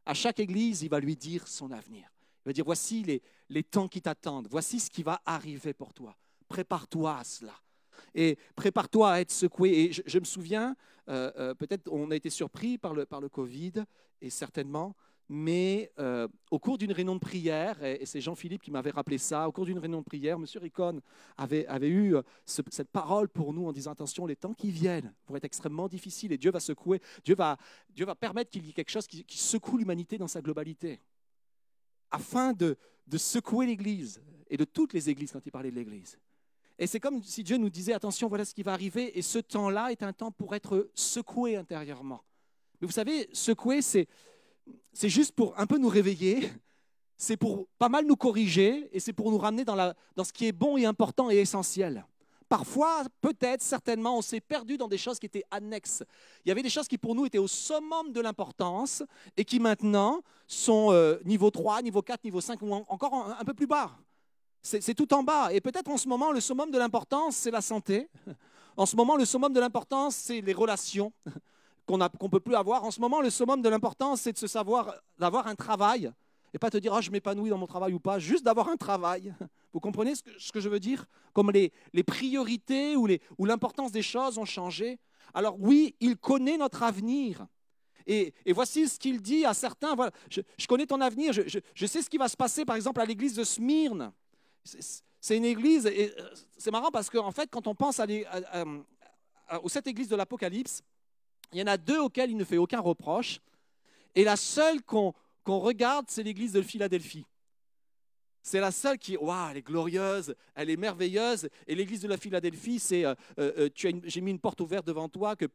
À 0.06 0.14
chaque 0.14 0.42
église, 0.42 0.82
il 0.82 0.90
va 0.90 1.00
lui 1.00 1.16
dire 1.16 1.48
son 1.48 1.72
avenir. 1.72 2.12
Il 2.44 2.50
va 2.50 2.52
dire, 2.52 2.66
voici 2.66 3.02
les, 3.04 3.22
les 3.48 3.64
temps 3.64 3.88
qui 3.88 4.02
t'attendent, 4.02 4.50
voici 4.52 4.82
ce 4.82 4.90
qui 4.90 5.04
va 5.04 5.22
arriver 5.26 5.72
pour 5.72 5.94
toi. 5.94 6.18
Prépare-toi 6.50 7.20
à 7.20 7.24
cela 7.24 7.54
et 8.16 8.38
prépare-toi 8.56 9.12
à 9.12 9.20
être 9.22 9.32
secoué. 9.32 9.70
Et 9.72 9.92
je, 9.92 10.20
me 10.20 10.26
souviens, 10.26 10.76
euh, 11.10 11.32
euh, 11.38 11.54
peut-être 11.54 11.92
on 11.92 12.12
a 12.12 12.16
été 12.16 12.30
surpris 12.30 12.78
par 12.78 12.94
le, 12.94 13.06
par 13.06 13.22
le 13.22 13.30
Covid, 13.30 13.74
et 14.22 14.30
certainement, 14.30 14.96
mais 15.30 15.92
euh, 16.00 16.28
au 16.52 16.60
cours 16.60 16.78
d'une 16.78 16.92
réunion 16.92 17.16
de 17.16 17.20
prière, 17.20 17.84
et, 17.84 18.06
c'est 18.06 18.22
Jean-Philippe 18.22 18.62
qui 18.62 18.72
m'avait 18.72 18.92
rappelé 18.92 19.18
ça, 19.18 19.48
au 19.48 19.52
cours 19.52 19.66
d'une 19.66 19.80
réunion 19.80 20.00
de 20.00 20.06
prière, 20.06 20.38
M. 20.38 20.46
Ricon 20.56 21.02
avait, 21.38 21.66
avait 21.68 21.90
eu 21.90 22.16
cette 22.46 22.90
parole 22.90 23.30
pour 23.30 23.54
nous 23.54 23.66
en 23.66 23.72
disant 23.72 23.92
attention, 23.92 24.26
les 24.26 24.36
temps 24.36 24.54
qui 24.54 24.70
viennent 24.72 25.14
vont 25.28 25.36
être 25.36 25.46
extrêmement 25.46 25.88
difficiles 25.88 26.32
et 26.32 26.38
Dieu 26.38 26.52
va 26.52 26.60
secouer, 26.60 27.02
Dieu 27.24 27.36
va, 27.36 27.58
Dieu 27.90 28.06
va 28.06 28.16
permettre 28.16 28.52
qu'il 28.52 28.66
y 28.66 28.70
ait 28.70 28.74
quelque 28.74 28.92
chose 28.92 29.08
qui, 29.08 29.24
qui 29.24 29.38
secoue 29.38 29.78
l'humanité 29.78 30.18
dans 30.18 30.28
sa 30.28 30.42
globalité, 30.42 31.00
afin 32.12 32.54
de, 32.54 32.78
de 33.08 33.18
secouer 33.18 33.66
l'Église 33.66 34.22
et 34.50 34.58
de 34.58 34.66
toutes 34.66 34.94
les 34.94 35.10
églises 35.10 35.32
quand 35.32 35.46
il 35.46 35.52
parlait 35.52 35.72
de 35.72 35.76
l'Église. 35.76 36.18
Et 36.84 36.88
c'est 36.88 37.00
comme 37.00 37.24
si 37.24 37.44
Dieu 37.44 37.56
nous 37.56 37.70
disait, 37.70 37.94
attention, 37.94 38.28
voilà 38.28 38.44
ce 38.44 38.54
qui 38.54 38.62
va 38.62 38.74
arriver, 38.74 39.18
et 39.18 39.22
ce 39.22 39.40
temps-là 39.40 39.94
est 39.94 40.04
un 40.04 40.12
temps 40.12 40.32
pour 40.32 40.54
être 40.54 40.90
secoué 40.94 41.56
intérieurement. 41.56 42.26
Mais 42.82 42.88
vous 42.88 42.92
savez, 42.92 43.30
secoué, 43.32 43.82
c'est, 43.82 44.06
juste 45.04 45.32
pour 45.32 45.58
un 45.58 45.66
peu 45.66 45.78
nous 45.78 45.88
réveiller, 45.88 46.52
c'est 47.18 47.38
pour 47.38 47.70
pas 47.80 47.88
mal 47.88 48.06
nous 48.06 48.18
corriger, 48.18 48.90
et 48.92 49.00
c'est 49.00 49.14
pour 49.14 49.32
nous 49.32 49.38
ramener 49.38 49.64
dans 49.64 50.24
ce 50.26 50.34
qui 50.34 50.46
est 50.46 50.52
bon 50.52 50.76
et 50.76 50.84
important 50.84 51.32
et 51.32 51.38
essentiel. 51.38 52.06
Parfois, 52.50 53.04
peut-être, 53.22 53.62
certainement, 53.62 54.18
on 54.18 54.22
s'est 54.22 54.42
perdu 54.42 54.78
dans 54.78 54.90
des 54.90 54.98
choses 54.98 55.20
qui 55.20 55.28
étaient 55.28 55.46
annexes. 55.52 56.04
Il 56.44 56.50
y 56.50 56.52
avait 56.52 56.64
des 56.64 56.70
choses 56.70 56.90
qui 56.90 56.98
pour 56.98 57.16
nous 57.16 57.26
étaient 57.26 57.38
au 57.38 57.48
summum 57.48 58.12
de 58.12 58.20
l'importance 58.20 59.04
et 59.38 59.46
qui 59.46 59.62
maintenant 59.62 60.22
sont 60.48 60.92
euh, 60.92 61.18
niveau 61.24 61.50
3, 61.50 61.82
niveau 61.82 62.02
4, 62.02 62.26
niveau 62.26 62.42
5 62.42 62.62
ou 62.62 62.74
encore 62.74 63.34
un 63.40 63.46
peu 63.46 63.54
plus 63.54 63.68
bas. 63.68 63.98
C'est 64.64 64.96
tout 64.96 65.14
en 65.14 65.24
bas. 65.24 65.54
Et 65.54 65.60
peut-être 65.60 65.92
en 65.92 65.98
ce 65.98 66.08
moment, 66.08 66.32
le 66.32 66.40
summum 66.40 66.72
de 66.72 66.78
l'importance, 66.78 67.36
c'est 67.36 67.52
la 67.52 67.62
santé. 67.62 68.10
En 68.76 68.88
ce 68.88 68.96
moment, 68.96 69.16
le 69.18 69.26
summum 69.26 69.54
de 69.54 69.60
l'importance, 69.60 70.16
c'est 70.16 70.42
les 70.42 70.54
relations 70.54 71.14
qu'on 71.86 71.98
ne 71.98 72.08
peut 72.08 72.40
plus 72.40 72.56
avoir. 72.56 72.84
En 72.84 72.90
ce 72.90 73.00
moment, 73.00 73.22
le 73.22 73.30
summum 73.30 73.62
de 73.62 73.70
l'importance, 73.70 74.22
c'est 74.22 74.34
de 74.34 74.38
se 74.38 74.48
savoir, 74.48 74.96
d'avoir 75.20 75.46
un 75.46 75.54
travail. 75.54 76.12
Et 76.56 76.58
pas 76.58 76.72
te 76.72 76.78
dire, 76.78 76.94
ah, 76.94 77.02
je 77.02 77.12
m'épanouis 77.12 77.50
dans 77.50 77.58
mon 77.58 77.68
travail 77.68 77.94
ou 77.94 78.00
pas, 78.00 78.18
juste 78.18 78.44
d'avoir 78.44 78.70
un 78.70 78.78
travail. 78.78 79.34
Vous 79.74 79.80
comprenez 79.80 80.14
ce 80.16 80.52
que, 80.52 80.60
je 80.60 80.70
veux 80.70 80.80
dire? 80.80 81.06
Comme 81.34 81.52
les, 81.52 81.72
priorités 82.04 82.96
ou 82.96 83.46
l'importance 83.46 83.92
des 83.92 84.02
choses 84.02 84.38
ont 84.38 84.46
changé. 84.46 85.00
Alors 85.34 85.56
oui, 85.60 85.96
il 86.00 86.18
connaît 86.18 86.58
notre 86.58 86.84
avenir. 86.84 87.46
Et, 88.06 88.34
voici 88.54 88.88
ce 88.88 89.00
qu'il 89.00 89.22
dit 89.22 89.46
à 89.46 89.54
certains. 89.54 89.96
Voilà, 89.96 90.12
je, 90.30 90.68
connais 90.68 90.86
ton 90.86 91.02
avenir, 91.02 91.34
je, 91.34 91.86
sais 91.86 92.02
ce 92.02 92.10
qui 92.10 92.18
va 92.18 92.28
se 92.28 92.38
passer, 92.38 92.66
par 92.66 92.76
exemple, 92.76 93.02
à 93.02 93.06
l'église 93.06 93.36
de 93.36 93.44
Smyrne. 93.44 94.12
C'est 94.64 95.38
une 95.38 95.46
église, 95.46 95.86
et 95.86 96.14
euh, 96.20 96.30
c'est 96.58 96.72
marrant 96.72 96.92
parce 96.92 97.10
qu'en 97.10 97.32
fait, 97.32 97.50
quand 97.50 97.68
on 97.68 97.76
pense 97.76 98.00
à, 98.00 98.08
aux 99.62 99.70
sept 99.70 99.88
églises 99.88 100.10
de 100.10 100.16
l'Apocalypse, 100.16 100.84
il 101.52 101.60
y 101.60 101.62
en 101.62 101.68
a 101.68 101.78
deux 101.78 102.00
auxquelles 102.00 102.32
il 102.32 102.38
ne 102.38 102.44
fait 102.44 102.58
aucun 102.58 102.80
reproche, 102.80 103.40
et 104.16 104.24
la 104.24 104.36
seule 104.36 104.82
qu'on 104.84 105.14
regarde, 105.46 106.06
c'est 106.10 106.24
l'église 106.24 106.54
de 106.54 106.62
Philadelphie. 106.62 107.26
C'est 108.46 108.60
la 108.60 108.72
seule 108.72 108.98
qui, 108.98 109.16
waouh, 109.16 109.52
elle 109.52 109.58
est 109.58 109.66
glorieuse, 109.66 110.36
elle 110.54 110.70
est 110.70 110.76
merveilleuse. 110.76 111.48
Et 111.66 111.76
l'église 111.76 112.02
de 112.02 112.10
la 112.10 112.18
Philadelphie, 112.18 112.78
c'est, 112.78 113.06
euh, 113.06 113.16
euh, 113.40 113.70
euh 113.84 113.92
j'ai 114.04 114.20
mis 114.20 114.32
une 114.32 114.40
porte 114.40 114.60
ouverte 114.60 114.86
devant 114.86 115.08
toi 115.08 115.38
que, 115.38 115.48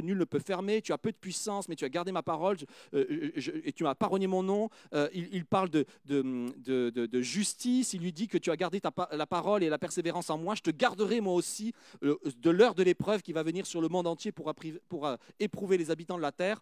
nul 0.00 0.18
ne 0.18 0.24
peut 0.24 0.40
fermer. 0.40 0.82
Tu 0.82 0.92
as 0.92 0.98
peu 0.98 1.12
de 1.12 1.16
puissance, 1.16 1.68
mais 1.68 1.76
tu 1.76 1.84
as 1.84 1.88
gardé 1.88 2.10
ma 2.10 2.24
parole 2.24 2.56
et 2.92 3.72
tu 3.72 3.84
m'as 3.84 3.94
pas 3.94 4.10
mon 4.10 4.42
nom. 4.42 4.70
Il, 5.14 5.44
parle 5.44 5.70
de, 5.70 7.20
justice. 7.20 7.92
Il 7.92 8.02
lui 8.02 8.12
dit 8.12 8.26
que 8.26 8.38
tu 8.38 8.50
as 8.50 8.56
gardé 8.56 8.80
ta, 8.80 8.92
la 9.12 9.26
parole 9.26 9.62
et 9.62 9.68
la 9.68 9.78
persévérance 9.78 10.28
en 10.28 10.36
moi. 10.36 10.56
Je 10.56 10.62
te 10.62 10.70
garderai 10.70 11.20
moi 11.20 11.34
aussi 11.34 11.72
de 12.02 12.50
l'heure 12.50 12.74
de 12.74 12.82
l'épreuve 12.82 13.22
qui 13.22 13.32
va 13.32 13.44
venir 13.44 13.66
sur 13.66 13.80
le 13.80 13.88
monde 13.88 14.08
entier 14.08 14.32
pour, 14.32 14.52
pour 14.88 15.16
éprouver 15.38 15.78
les 15.78 15.92
habitants 15.92 16.16
de 16.16 16.22
la 16.22 16.32
terre. 16.32 16.60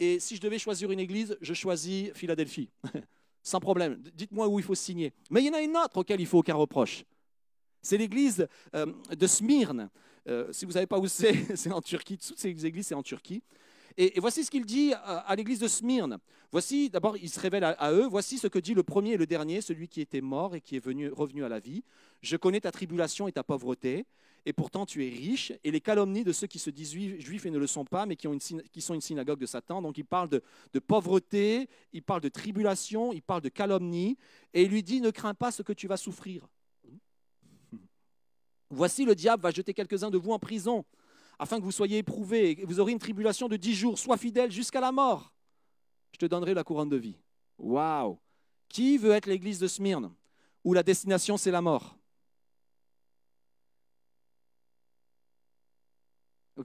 Et 0.00 0.18
si 0.18 0.34
je 0.34 0.40
devais 0.40 0.58
choisir 0.58 0.90
une 0.90 0.98
église, 0.98 1.38
je 1.40 1.54
choisis 1.54 2.10
Philadelphie. 2.14 2.70
sans 3.42 3.60
problème. 3.60 4.02
Dites-moi 4.14 4.48
où 4.48 4.58
il 4.58 4.64
faut 4.64 4.74
signer. 4.74 5.12
Mais 5.30 5.42
il 5.42 5.46
y 5.46 5.50
en 5.50 5.54
a 5.54 5.62
une 5.62 5.76
autre 5.76 5.98
auquel 5.98 6.20
il 6.20 6.26
faut 6.26 6.38
aucun 6.38 6.54
reproche. 6.54 7.04
C'est 7.82 7.96
l'église 7.96 8.46
euh, 8.74 8.86
de 9.16 9.26
Smyrne. 9.26 9.90
Euh, 10.28 10.52
si 10.52 10.64
vous 10.64 10.70
ne 10.70 10.74
savez 10.74 10.86
pas 10.86 10.98
où 10.98 11.08
c'est, 11.08 11.34
c'est 11.56 11.72
en 11.72 11.80
Turquie. 11.80 12.18
Toutes 12.18 12.38
ces 12.38 12.66
églises, 12.66 12.88
c'est 12.88 12.94
en 12.94 13.02
Turquie. 13.02 13.42
Et, 13.96 14.20
voici 14.20 14.44
ce 14.44 14.50
qu'il 14.50 14.64
dit 14.64 14.92
à, 14.94 15.34
l'église 15.36 15.58
de 15.58 15.68
Smyrne. 15.68 16.18
Voici, 16.52 16.90
d'abord, 16.90 17.16
il 17.16 17.28
se 17.28 17.40
révèle 17.40 17.64
à, 17.64 17.92
eux. 17.92 18.06
Voici 18.06 18.38
ce 18.38 18.46
que 18.46 18.58
dit 18.58 18.74
le 18.74 18.82
premier 18.82 19.12
et 19.12 19.16
le 19.16 19.26
dernier, 19.26 19.60
celui 19.60 19.88
qui 19.88 20.00
était 20.00 20.20
mort 20.20 20.54
et 20.54 20.60
qui 20.60 20.76
est 20.76 20.84
venu, 20.84 21.08
revenu 21.10 21.44
à 21.44 21.48
la 21.48 21.58
vie. 21.58 21.82
Je 22.22 22.36
connais 22.36 22.60
ta 22.60 22.70
tribulation 22.70 23.28
et 23.28 23.32
ta 23.32 23.42
pauvreté, 23.42 24.06
et 24.46 24.52
pourtant 24.52 24.86
tu 24.86 25.06
es 25.06 25.10
riche, 25.10 25.52
et 25.64 25.70
les 25.70 25.80
calomnies 25.80 26.24
de 26.24 26.32
ceux 26.32 26.46
qui 26.46 26.58
se 26.58 26.70
disent 26.70 26.92
juifs 26.92 27.46
et 27.46 27.50
ne 27.50 27.58
le 27.58 27.66
sont 27.66 27.84
pas, 27.84 28.06
mais 28.06 28.16
qui, 28.16 28.26
ont 28.28 28.32
une, 28.32 28.40
sont 28.40 28.94
une 28.94 29.00
synagogue 29.00 29.38
de 29.38 29.46
Satan. 29.46 29.82
Donc 29.82 29.98
il 29.98 30.04
parle 30.04 30.28
de, 30.28 30.42
de, 30.72 30.78
pauvreté, 30.78 31.68
il 31.92 32.02
parle 32.02 32.20
de 32.20 32.28
tribulation, 32.28 33.12
il 33.12 33.22
parle 33.22 33.42
de 33.42 33.48
calomnie, 33.48 34.16
et 34.54 34.62
il 34.62 34.70
lui 34.70 34.82
dit, 34.82 35.00
ne 35.00 35.10
crains 35.10 35.34
pas 35.34 35.50
ce 35.50 35.62
que 35.62 35.72
tu 35.72 35.86
vas 35.86 35.96
souffrir. 35.96 36.48
Voici 38.70 39.04
le 39.04 39.14
diable 39.14 39.42
va 39.42 39.50
jeter 39.50 39.74
quelques-uns 39.74 40.10
de 40.10 40.18
vous 40.18 40.32
en 40.32 40.38
prison, 40.38 40.84
afin 41.38 41.58
que 41.58 41.64
vous 41.64 41.72
soyez 41.72 41.98
éprouvés, 41.98 42.50
et 42.60 42.64
vous 42.64 42.80
aurez 42.80 42.92
une 42.92 42.98
tribulation 42.98 43.48
de 43.48 43.56
dix 43.56 43.74
jours, 43.74 43.98
sois 43.98 44.16
fidèle 44.16 44.50
jusqu'à 44.50 44.80
la 44.80 44.92
mort. 44.92 45.32
Je 46.12 46.18
te 46.18 46.26
donnerai 46.26 46.54
la 46.54 46.64
couronne 46.64 46.88
de 46.88 46.96
vie. 46.96 47.18
Waouh 47.58 48.18
Qui 48.68 48.98
veut 48.98 49.12
être 49.12 49.26
l'église 49.26 49.58
de 49.58 49.68
Smyrne, 49.68 50.12
où 50.64 50.72
la 50.72 50.82
destination 50.82 51.36
c'est 51.36 51.50
la 51.50 51.60
mort? 51.60 51.99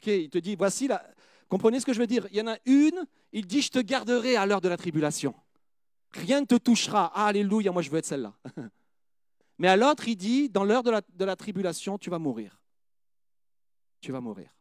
Il 0.06 0.30
te 0.30 0.38
dit, 0.38 0.56
voici 0.56 0.88
la... 0.88 1.06
Comprenez 1.48 1.80
ce 1.80 1.86
que 1.86 1.94
je 1.94 2.00
veux 2.00 2.08
dire 2.08 2.28
Il 2.32 2.38
y 2.38 2.42
en 2.42 2.48
a 2.48 2.58
une, 2.66 3.06
il 3.32 3.46
dit, 3.46 3.62
je 3.62 3.70
te 3.70 3.80
garderai 3.80 4.36
à 4.36 4.46
l'heure 4.46 4.62
de 4.62 4.70
la 4.70 4.78
tribulation. 4.78 5.36
Rien 6.12 6.42
ne 6.42 6.46
te 6.46 6.56
touchera. 6.56 7.12
Ah, 7.14 7.28
alléluia, 7.28 7.72
moi 7.72 7.82
je 7.82 7.90
veux 7.90 7.98
être 7.98 8.06
celle-là. 8.06 8.34
Mais 9.58 9.68
à 9.68 9.78
l'autre, 9.78 10.08
il 10.08 10.16
dit, 10.16 10.50
dans 10.50 10.64
l'heure 10.64 10.84
de 10.84 10.92
la, 10.92 11.02
de 11.02 11.26
la 11.26 11.36
tribulation, 11.36 11.98
tu 11.98 12.10
vas 12.10 12.20
mourir. 12.20 12.60
Tu 14.02 14.12
vas 14.12 14.22
mourir. 14.22 14.54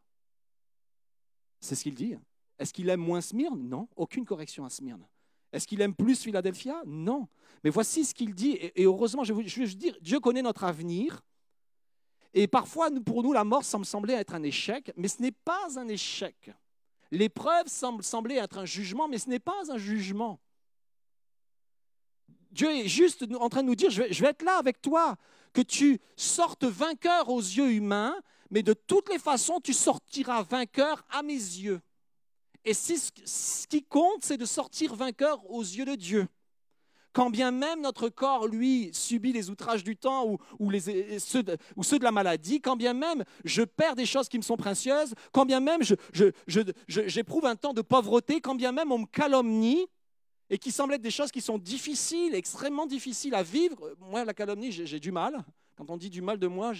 C'est 1.59 1.75
ce 1.75 1.83
qu'il 1.83 1.95
dit. 1.95 2.15
Est-ce 2.57 2.73
qu'il 2.73 2.89
aime 2.89 3.01
moins 3.01 3.21
Smyrne? 3.21 3.67
Non, 3.67 3.87
aucune 3.95 4.25
correction 4.25 4.65
à 4.65 4.69
Smyrne. 4.69 5.05
Est-ce 5.51 5.67
qu'il 5.67 5.81
aime 5.81 5.95
plus 5.95 6.21
Philadelphia? 6.21 6.81
Non. 6.85 7.27
Mais 7.63 7.69
voici 7.69 8.05
ce 8.05 8.13
qu'il 8.13 8.33
dit, 8.33 8.57
et, 8.59 8.83
heureusement, 8.83 9.23
je 9.23 9.33
veux, 9.33 9.47
je 9.47 9.61
veux 9.61 9.67
dire, 9.67 9.95
Dieu 10.01 10.19
connaît 10.19 10.41
notre 10.41 10.63
avenir, 10.63 11.21
et 12.37 12.47
parfois, 12.47 12.89
pour 13.05 13.23
nous, 13.23 13.31
la 13.31 13.45
mort 13.45 13.63
semble 13.63 13.85
sembler 13.85 14.13
être 14.13 14.35
un 14.35 14.43
échec, 14.43 14.91
mais 14.97 15.07
ce 15.07 15.21
n'est 15.21 15.31
pas 15.31 15.79
un 15.79 15.87
échec. 15.87 16.51
L'épreuve 17.09 17.67
semble 17.67 18.03
sembler 18.03 18.35
être 18.35 18.57
un 18.57 18.65
jugement, 18.65 19.07
mais 19.07 19.17
ce 19.17 19.29
n'est 19.29 19.39
pas 19.39 19.71
un 19.71 19.77
jugement. 19.77 20.41
Dieu 22.51 22.69
est 22.69 22.89
juste 22.89 23.25
en 23.39 23.47
train 23.47 23.63
de 23.63 23.67
nous 23.67 23.75
dire, 23.75 23.89
je 23.89 24.01
vais, 24.01 24.29
être 24.29 24.43
là 24.43 24.57
avec 24.57 24.81
toi, 24.81 25.15
que 25.53 25.61
tu 25.61 26.01
sortes 26.17 26.65
vainqueur 26.65 27.29
aux 27.29 27.39
yeux 27.39 27.71
humains, 27.71 28.15
mais 28.51 28.63
de 28.63 28.73
toutes 28.73 29.09
les 29.09 29.19
façons, 29.19 29.61
tu 29.61 29.71
sortiras 29.71 30.43
vainqueur 30.43 31.05
à 31.09 31.23
mes 31.23 31.33
yeux. 31.33 31.79
Et 32.65 32.73
ce 32.73 33.65
qui 33.67 33.81
compte, 33.81 34.25
c'est 34.25 34.37
de 34.37 34.45
sortir 34.45 34.93
vainqueur 34.93 35.49
aux 35.49 35.61
yeux 35.61 35.85
de 35.85 35.95
Dieu 35.95 36.27
quand 37.15 37.29
bien 37.29 37.49
même 37.49 37.79
notre 37.79 38.09
corps, 38.09 38.45
lui, 38.45 38.89
subit 38.91 39.31
les 39.31 39.49
outrages 39.49 39.85
du 39.85 39.95
temps 39.95 40.27
ou, 40.27 40.37
ou, 40.59 40.69
ceux 41.17 41.43
de, 41.43 42.03
la 42.03 42.11
maladie, 42.11 42.59
quand 42.59 42.75
bien 42.75 42.93
même 42.93 43.23
je 43.45 43.61
perds 43.61 43.95
des 43.95 44.05
choses 44.05 44.27
qui 44.27 44.37
me 44.37 44.43
sont 44.43 44.57
précieuses, 44.57 45.13
quand 45.31 45.45
bien 45.45 45.61
même 45.61 45.79
j'éprouve 46.87 47.45
un 47.45 47.55
temps 47.55 47.71
de 47.71 47.81
pauvreté, 47.81 48.41
quand 48.41 48.55
bien 48.55 48.73
même 48.73 48.91
on 48.91 48.99
me 48.99 49.05
calomnie, 49.05 49.87
et 50.49 50.57
qui 50.57 50.71
semblent 50.71 50.93
être 50.93 51.01
des 51.01 51.09
choses 51.09 51.31
qui 51.31 51.39
sont 51.39 51.57
difficiles, 51.57 52.35
extrêmement 52.35 52.85
difficiles 52.85 53.33
à 53.33 53.43
vivre. 53.43 53.95
Moi, 53.99 54.25
la 54.25 54.33
calomnie, 54.33 54.73
j'ai 54.73 54.99
du 54.99 55.13
mal. 55.13 55.43
Quand 55.77 55.89
on 55.89 55.95
dit 55.95 56.09
du 56.09 56.21
mal 56.21 56.37
de 56.37 56.47
moi, 56.47 56.73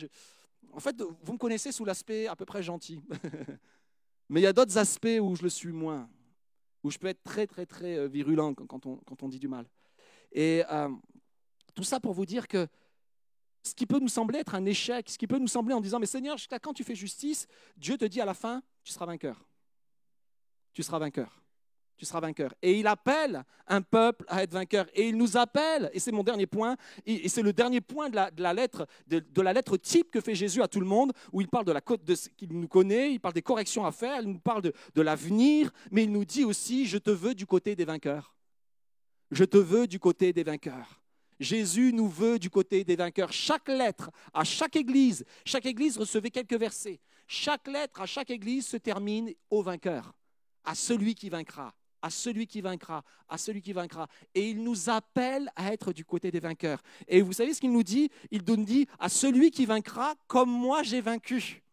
en 0.73 0.79
fait, 0.81 1.01
vous 1.23 1.33
me 1.33 1.38
connaissez 1.38 1.71
sous 1.71 1.86
l'aspect 1.86 2.27
à 2.27 2.36
peu 2.36 2.45
près 2.45 2.61
gentil. 2.61 3.01
Mais 4.29 4.41
il 4.41 4.43
y 4.43 4.47
a 4.47 4.53
d'autres 4.53 4.77
aspects 4.77 5.17
où 5.21 5.33
je 5.38 5.43
le 5.43 5.49
suis 5.49 5.71
moins, 5.71 6.09
où 6.83 6.91
je 6.91 6.97
peux 6.97 7.07
être 7.07 7.23
très, 7.23 7.47
très, 7.47 7.65
très 7.65 7.97
euh, 7.97 8.07
virulent 8.07 8.53
quand 8.53 9.23
on 9.23 9.29
dit 9.29 9.39
du 9.39 9.47
mal. 9.47 9.65
Et 10.36 10.63
euh, 10.69 10.89
tout 11.73 11.83
ça 11.83 11.99
pour 11.99 12.13
vous 12.13 12.27
dire 12.27 12.47
que 12.47 12.67
ce 13.63 13.73
qui 13.73 13.88
peut 13.88 13.99
nous 13.99 14.07
sembler 14.07 14.39
être 14.39 14.53
un 14.53 14.65
échec, 14.65 15.09
ce 15.09 15.17
qui 15.17 15.25
peut 15.25 15.39
nous 15.39 15.47
sembler 15.47 15.73
en 15.73 15.81
disant, 15.81 15.97
mais 15.97 16.05
Seigneur, 16.05 16.38
jusqu'à 16.38 16.59
quand 16.59 16.73
tu 16.73 16.83
fais 16.83 16.93
justice, 16.93 17.47
Dieu 17.75 17.97
te 17.97 18.05
dit 18.05 18.21
à 18.21 18.25
la 18.25 18.36
fin, 18.36 18.61
tu 18.83 18.93
seras 18.93 19.07
vainqueur. 19.07 19.43
Tu 20.73 20.83
seras 20.83 20.99
vainqueur 20.99 21.41
tu 21.97 22.05
seras 22.05 22.19
vainqueur. 22.19 22.53
Et 22.61 22.79
il 22.79 22.88
appelle 22.88 23.43
un 23.67 23.81
peuple 23.81 24.25
à 24.27 24.43
être 24.43 24.51
vainqueur. 24.51 24.86
Et 24.93 25.07
il 25.09 25.17
nous 25.17 25.38
appelle, 25.38 25.89
et 25.93 25.99
c'est 25.99 26.11
mon 26.11 26.23
dernier 26.23 26.45
point, 26.45 26.75
et 27.05 27.27
c'est 27.29 27.41
le 27.41 27.53
dernier 27.53 27.81
point 27.81 28.09
de 28.09 28.15
la, 28.15 28.53
lettre, 28.53 28.88
de, 29.07 29.41
la 29.41 29.53
lettre 29.53 29.77
type 29.77 30.11
que 30.11 30.21
fait 30.21 30.36
Jésus 30.36 30.61
à 30.61 30.67
tout 30.67 30.79
le 30.79 30.86
monde, 30.86 31.13
où 31.31 31.41
il 31.41 31.47
parle 31.47 31.65
de 31.65 31.71
la 31.71 31.81
de 31.81 32.15
ce 32.15 32.29
qu'il 32.29 32.57
nous 32.57 32.67
connaît, 32.67 33.11
il 33.11 33.19
parle 33.19 33.33
des 33.33 33.41
corrections 33.41 33.86
à 33.86 33.91
faire, 33.91 34.21
il 34.21 34.27
nous 34.27 34.39
parle 34.39 34.61
de, 34.61 34.73
de 34.93 35.01
l'avenir, 35.01 35.71
mais 35.91 36.03
il 36.03 36.11
nous 36.11 36.25
dit 36.25 36.43
aussi, 36.43 36.86
je 36.86 36.97
te 36.97 37.11
veux 37.11 37.36
du 37.36 37.45
côté 37.45 37.75
des 37.75 37.86
vainqueurs. 37.86 38.34
Je 39.32 39.43
te 39.43 39.57
veux 39.57 39.88
du 39.88 39.99
côté 39.99 40.34
des 40.34 40.43
vainqueurs. 40.43 41.01
Jésus 41.39 41.91
nous 41.93 42.07
veut 42.07 42.39
du 42.39 42.49
côté 42.49 42.84
des 42.84 42.95
vainqueurs. 42.95 43.34
Chaque 43.34 43.67
lettre 43.67 44.09
à 44.34 44.43
chaque 44.43 44.76
église, 44.76 45.26
chaque 45.45 45.65
église 45.65 45.97
recevait 45.97 46.32
quelques 46.32 46.57
versets. 46.57 46.99
Chaque 47.28 47.67
lettre 47.67 48.01
à 48.01 48.05
chaque 48.05 48.30
église 48.30 48.67
se 48.67 48.78
termine 48.78 49.34
au 49.49 49.61
vainqueur, 49.61 50.13
à 50.63 50.76
celui 50.76 51.15
qui 51.15 51.30
vaincra 51.30 51.73
à 52.05 52.11
celui 52.11 52.45
qui 52.45 52.61
vaincra, 52.61 53.03
à 53.28 53.39
celui 53.39 53.63
qui 53.63 53.73
vaincra. 53.73 54.07
Et 54.36 54.51
il 54.51 54.63
nous 54.63 54.91
appelle 54.91 55.51
à 55.55 55.73
être 55.73 55.91
du 55.91 56.05
côté 56.05 56.30
des 56.30 56.39
vainqueurs. 56.39 56.84
Et 57.07 57.23
vous 57.23 57.34
savez 57.34 57.51
ce 57.51 57.59
qu'il 57.59 57.71
nous 57.71 57.82
dit? 57.82 58.11
Il 58.30 58.43
nous 58.47 58.63
dit 58.63 58.88
à 58.99 59.09
celui 59.09 59.49
qui 59.49 59.65
vaincra 59.65 60.13
comme 60.28 60.51
moi 60.51 60.84
j'ai 60.84 61.01
vaincu. 61.01 61.64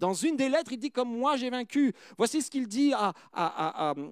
Dans 0.00 0.14
une 0.14 0.36
des 0.36 0.48
lettres, 0.48 0.72
il 0.72 0.78
dit 0.78 0.90
comme 0.90 1.16
moi 1.16 1.36
j'ai 1.36 1.50
vaincu. 1.50 1.92
Voici 2.16 2.42
ce 2.42 2.50
qu'il 2.50 2.66
dit 2.66 2.92
à, 2.94 3.12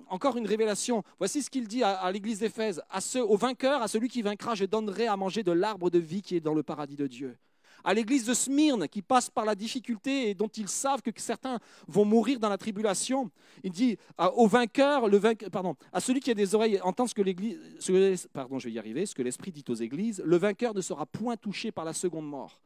encore 0.09 0.37
une 0.37 0.47
révélation. 0.47 1.03
Voici 1.19 1.43
ce 1.43 1.51
qu'il 1.51 1.67
dit 1.67 1.83
à, 1.83 2.11
l'église 2.13 2.39
d'Éphèse. 2.39 2.83
À 2.91 3.01
ce, 3.01 3.19
au 3.19 3.37
vainqueur, 3.37 3.83
à 3.83 3.89
celui 3.89 4.09
qui 4.09 4.23
vaincra, 4.23 4.55
je 4.55 4.67
donnerai 4.67 5.07
à 5.07 5.17
manger 5.17 5.43
de 5.43 5.53
l'arbre 5.53 5.91
de 5.91 5.99
vie 5.99 6.23
qui 6.23 6.37
est 6.37 6.41
dans 6.41 6.55
le 6.55 6.63
paradis 6.63 6.97
de 6.97 7.07
Dieu 7.07 7.37
à 7.85 7.95
l'église 7.95 8.27
de 8.27 8.35
Smyrne 8.35 8.89
qui 8.89 9.03
passe 9.03 9.31
par 9.31 9.45
la 9.45 9.55
difficulté 9.55 10.31
et 10.31 10.35
dont 10.35 10.49
ils 10.49 10.69
savent 10.69 11.01
que 11.01 11.11
certains 11.17 11.59
vont 11.87 12.05
mourir 12.05 12.39
dans 12.39 12.49
la 12.49 12.59
tribulation. 12.59 13.31
Il 13.63 13.71
dit 13.71 13.97
au 14.35 14.47
vainqueur, 14.47 15.09
le 15.09 15.21
pardon, 15.51 15.77
à 15.93 16.01
celui 16.01 16.21
qui 16.21 16.31
a 16.31 16.35
des 16.35 16.55
oreilles, 16.55 16.81
entend 16.83 17.07
ce 17.07 17.15
que 17.15 17.23
l'église, 17.23 18.29
pardon, 18.33 18.59
je 18.59 18.69
vais 18.69 18.75
y 18.75 18.79
arriver, 18.79 19.07
ce 19.07 19.15
que 19.15 19.23
l'Esprit 19.23 19.53
dit 19.53 19.65
aux 19.69 19.75
églises, 19.75 20.23
le 20.25 20.37
vainqueur 20.37 20.75
ne 20.75 20.81
sera 20.81 21.07
point 21.07 21.37
touché 21.37 21.73
par 21.73 21.85
la 21.85 21.93
seconde 21.93 22.29
mort. 22.29 22.61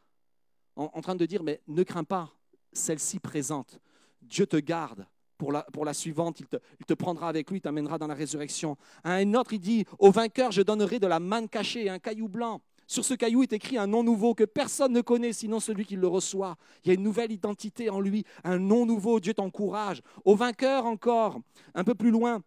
En, 0.75 1.03
train 1.03 1.14
de 1.14 1.27
dire, 1.27 1.43
mais 1.43 1.61
ne 1.68 1.83
crains 1.83 2.05
pas, 2.05 2.33
celle-ci 2.73 3.18
présente. 3.18 3.81
Dieu 4.23 4.47
te 4.47 4.57
garde. 4.57 5.07
Pour 5.39 5.51
la, 5.51 5.62
pour 5.73 5.85
la, 5.85 5.93
suivante, 5.93 6.39
il 6.39 6.47
te, 6.47 6.57
il 6.79 6.87
te 6.87 6.95
prendra 6.95 7.29
avec 7.29 7.51
lui, 7.51 7.59
il 7.59 7.61
t'amènera 7.61 7.99
dans 7.99 8.07
la 8.07 8.14
résurrection. 8.14 8.77
À 9.03 9.14
un 9.14 9.35
autre, 9.35 9.53
il 9.53 9.59
dit, 9.59 9.85
au 9.99 10.12
vainqueur, 10.12 10.53
je 10.53 10.62
donnerai 10.62 11.01
de 11.01 11.09
la 11.09 11.18
manne 11.18 11.49
cachée, 11.49 11.89
un 11.89 11.99
caillou 11.99 12.29
blanc. 12.29 12.61
Sur 12.87 13.05
ce 13.05 13.14
caillou 13.14 13.43
est 13.43 13.53
écrit 13.53 13.79
un 13.79 13.87
nom 13.87 14.03
nouveau 14.03 14.35
que 14.35 14.45
personne 14.45 14.93
ne 14.93 15.01
connaît 15.01 15.33
sinon 15.33 15.61
celui 15.61 15.85
qui 15.85 15.97
le 15.97 16.07
reçoit. 16.07 16.57
Il 16.85 16.89
y 16.89 16.91
a 16.91 16.95
une 16.95 17.03
nouvelle 17.03 17.33
identité 17.33 17.89
en 17.91 18.01
lui, 18.01 18.25
un 18.45 18.59
nom 18.59 18.87
nouveau. 18.87 19.18
Dieu 19.18 19.35
t'encourage. 19.35 20.03
Au 20.25 20.37
vainqueur 20.37 20.85
encore, 20.87 21.41
un 21.75 21.85
peu 21.85 21.95
plus 21.95 22.11
loin. 22.11 22.43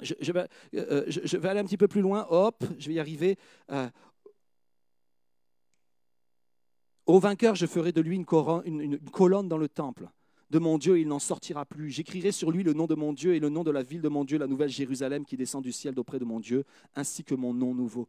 Je, 0.00 0.32
vais, 0.32 0.48
euh, 0.74 1.04
je, 1.08 1.36
vais, 1.36 1.48
aller 1.48 1.60
un 1.60 1.64
petit 1.64 1.76
peu 1.76 1.88
plus 1.88 2.00
loin. 2.00 2.26
Hop, 2.30 2.64
je 2.78 2.88
vais 2.88 2.94
y 2.94 3.00
arriver. 3.00 3.36
Euh, 3.70 3.88
au 7.14 7.20
vainqueur, 7.20 7.54
je 7.54 7.66
ferai 7.66 7.92
de 7.92 8.00
lui 8.00 8.16
une, 8.16 8.98
colonne 9.10 9.48
dans 9.48 9.58
le 9.58 9.68
temple 9.68 10.08
de 10.50 10.58
mon 10.58 10.78
Dieu, 10.78 10.98
il 10.98 11.06
n'en 11.06 11.20
sortira 11.20 11.64
plus. 11.64 11.90
J'écrirai 11.90 12.32
sur 12.32 12.50
lui 12.50 12.64
le 12.64 12.72
nom 12.72 12.86
de 12.88 12.96
mon 12.96 13.12
Dieu 13.12 13.36
et 13.36 13.40
le 13.40 13.50
nom 13.50 13.62
de 13.62 13.70
la 13.70 13.84
ville 13.84 14.00
de 14.00 14.08
mon 14.08 14.24
Dieu, 14.24 14.36
la 14.36 14.48
nouvelle 14.48 14.68
Jérusalem 14.68 15.24
qui 15.24 15.36
descend 15.36 15.62
du 15.62 15.70
ciel 15.70 15.94
d'auprès 15.94 16.18
de 16.18 16.24
mon 16.24 16.40
Dieu, 16.40 16.64
ainsi 16.96 17.22
que 17.22 17.36
mon 17.36 17.54
nom 17.54 17.72
nouveau 17.72 18.08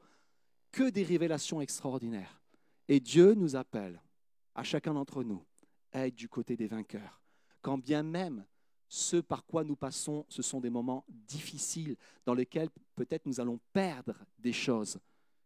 que 0.71 0.89
des 0.89 1.03
révélations 1.03 1.61
extraordinaires. 1.61 2.41
Et 2.87 2.99
Dieu 2.99 3.33
nous 3.33 3.55
appelle, 3.55 4.01
à 4.55 4.63
chacun 4.63 4.93
d'entre 4.93 5.23
nous, 5.23 5.43
à 5.91 6.07
être 6.07 6.15
du 6.15 6.29
côté 6.29 6.55
des 6.55 6.67
vainqueurs. 6.67 7.21
Quand 7.61 7.77
bien 7.77 8.03
même 8.03 8.45
ce 8.87 9.17
par 9.17 9.45
quoi 9.45 9.63
nous 9.63 9.75
passons, 9.75 10.25
ce 10.27 10.41
sont 10.41 10.59
des 10.59 10.69
moments 10.69 11.05
difficiles 11.07 11.95
dans 12.25 12.33
lesquels 12.33 12.69
peut-être 12.95 13.25
nous 13.25 13.39
allons 13.39 13.59
perdre 13.71 14.15
des 14.39 14.53
choses, 14.53 14.97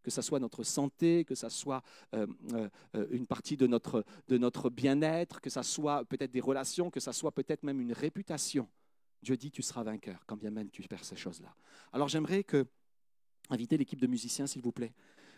que 0.05 0.11
ce 0.11 0.21
soit 0.21 0.39
notre 0.39 0.61
santé, 0.61 1.25
que 1.25 1.33
ce 1.33 1.49
soit 1.49 1.81
euh, 2.13 2.27
euh, 2.53 3.07
une 3.09 3.25
partie 3.25 3.57
de 3.57 3.65
notre, 3.65 4.05
de 4.27 4.37
notre 4.37 4.69
bien-être, 4.69 5.41
que 5.41 5.49
ce 5.49 5.63
soit 5.63 6.05
peut-être 6.05 6.29
des 6.29 6.41
relations, 6.41 6.91
que 6.91 6.99
ce 6.99 7.11
soit 7.11 7.31
peut-être 7.31 7.63
même 7.63 7.81
une 7.81 7.91
réputation. 7.91 8.69
Dieu 9.23 9.35
dit, 9.35 9.49
tu 9.49 9.63
seras 9.63 9.81
vainqueur, 9.81 10.23
quand 10.27 10.37
bien 10.37 10.51
même 10.51 10.69
tu 10.69 10.83
perds 10.83 11.03
ces 11.03 11.15
choses-là. 11.15 11.55
Alors 11.91 12.07
j'aimerais 12.07 12.43
que, 12.43 12.67
inviter 13.49 13.77
l'équipe 13.77 13.99
de 13.99 14.05
musiciens, 14.05 14.45
s'il 14.45 14.61
vous 14.61 14.71
plaît, 14.71 14.93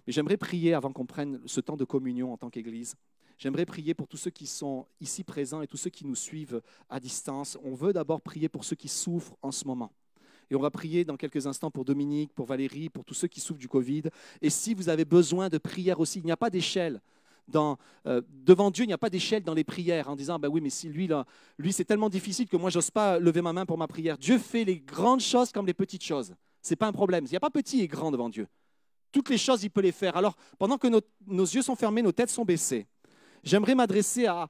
mais 0.05 0.11
j'aimerais 0.11 0.35
prier 0.35 0.73
avant 0.73 0.91
qu'on 0.91 1.05
prenne 1.05 1.39
ce 1.45 1.61
temps 1.61 1.77
de 1.77 1.85
communion 1.85 2.33
en 2.33 2.37
tant 2.37 2.49
qu'Église. 2.49 2.97
J'aimerais 3.37 3.65
prier 3.65 3.93
pour 3.93 4.09
tous 4.09 4.17
ceux 4.17 4.31
qui 4.31 4.47
sont 4.47 4.85
ici 4.99 5.23
présents 5.23 5.61
et 5.61 5.67
tous 5.67 5.77
ceux 5.77 5.91
qui 5.91 6.05
nous 6.05 6.15
suivent 6.15 6.61
à 6.89 6.99
distance. 6.99 7.57
On 7.63 7.73
veut 7.73 7.93
d'abord 7.93 8.21
prier 8.21 8.49
pour 8.49 8.65
ceux 8.65 8.75
qui 8.75 8.89
souffrent 8.89 9.37
en 9.41 9.51
ce 9.51 9.65
moment. 9.65 9.93
Et 10.49 10.55
on 10.55 10.61
va 10.61 10.71
prier 10.71 11.03
dans 11.03 11.17
quelques 11.17 11.47
instants 11.47 11.71
pour 11.71 11.85
Dominique, 11.85 12.33
pour 12.33 12.45
Valérie, 12.45 12.89
pour 12.89 13.03
tous 13.03 13.13
ceux 13.13 13.27
qui 13.27 13.39
souffrent 13.39 13.59
du 13.59 13.67
Covid. 13.67 14.03
Et 14.41 14.49
si 14.49 14.73
vous 14.73 14.89
avez 14.89 15.05
besoin 15.05 15.49
de 15.49 15.57
prière 15.57 15.99
aussi, 15.99 16.19
il 16.19 16.25
n'y 16.25 16.31
a 16.31 16.37
pas 16.37 16.49
d'échelle. 16.49 17.01
Euh, 17.55 18.21
devant 18.29 18.71
Dieu, 18.71 18.83
il 18.83 18.87
n'y 18.87 18.93
a 18.93 18.97
pas 18.97 19.09
d'échelle 19.09 19.43
dans 19.43 19.53
les 19.53 19.63
prières 19.63 20.09
en 20.09 20.15
disant, 20.15 20.39
ben 20.39 20.49
oui, 20.49 20.61
mais 20.61 20.69
si 20.69 20.89
lui, 20.89 21.07
là, 21.07 21.25
lui 21.57 21.71
c'est 21.71 21.85
tellement 21.85 22.09
difficile 22.09 22.47
que 22.47 22.57
moi, 22.57 22.69
j'ose 22.69 22.91
pas 22.91 23.19
lever 23.19 23.41
ma 23.41 23.53
main 23.53 23.65
pour 23.65 23.77
ma 23.77 23.87
prière. 23.87 24.17
Dieu 24.17 24.37
fait 24.37 24.63
les 24.63 24.79
grandes 24.79 25.21
choses 25.21 25.51
comme 25.51 25.65
les 25.65 25.73
petites 25.73 26.03
choses. 26.03 26.33
Ce 26.61 26.71
n'est 26.71 26.75
pas 26.75 26.87
un 26.87 26.91
problème. 26.91 27.25
Il 27.25 27.31
n'y 27.31 27.37
a 27.37 27.41
pas 27.41 27.49
petit 27.49 27.81
et 27.81 27.87
grand 27.87 28.11
devant 28.11 28.29
Dieu. 28.29 28.47
Toutes 29.11 29.29
les 29.29 29.37
choses, 29.37 29.63
il 29.63 29.69
peut 29.69 29.81
les 29.81 29.91
faire. 29.91 30.17
Alors, 30.17 30.35
pendant 30.57 30.77
que 30.77 30.87
nos, 30.87 31.45
yeux 31.45 31.61
sont 31.61 31.75
fermés, 31.75 32.01
nos 32.01 32.11
têtes 32.11 32.29
sont 32.29 32.43
baissées, 32.43 32.85
j'aimerais 33.43 33.73
m'adresser 33.73 34.25
à, 34.27 34.47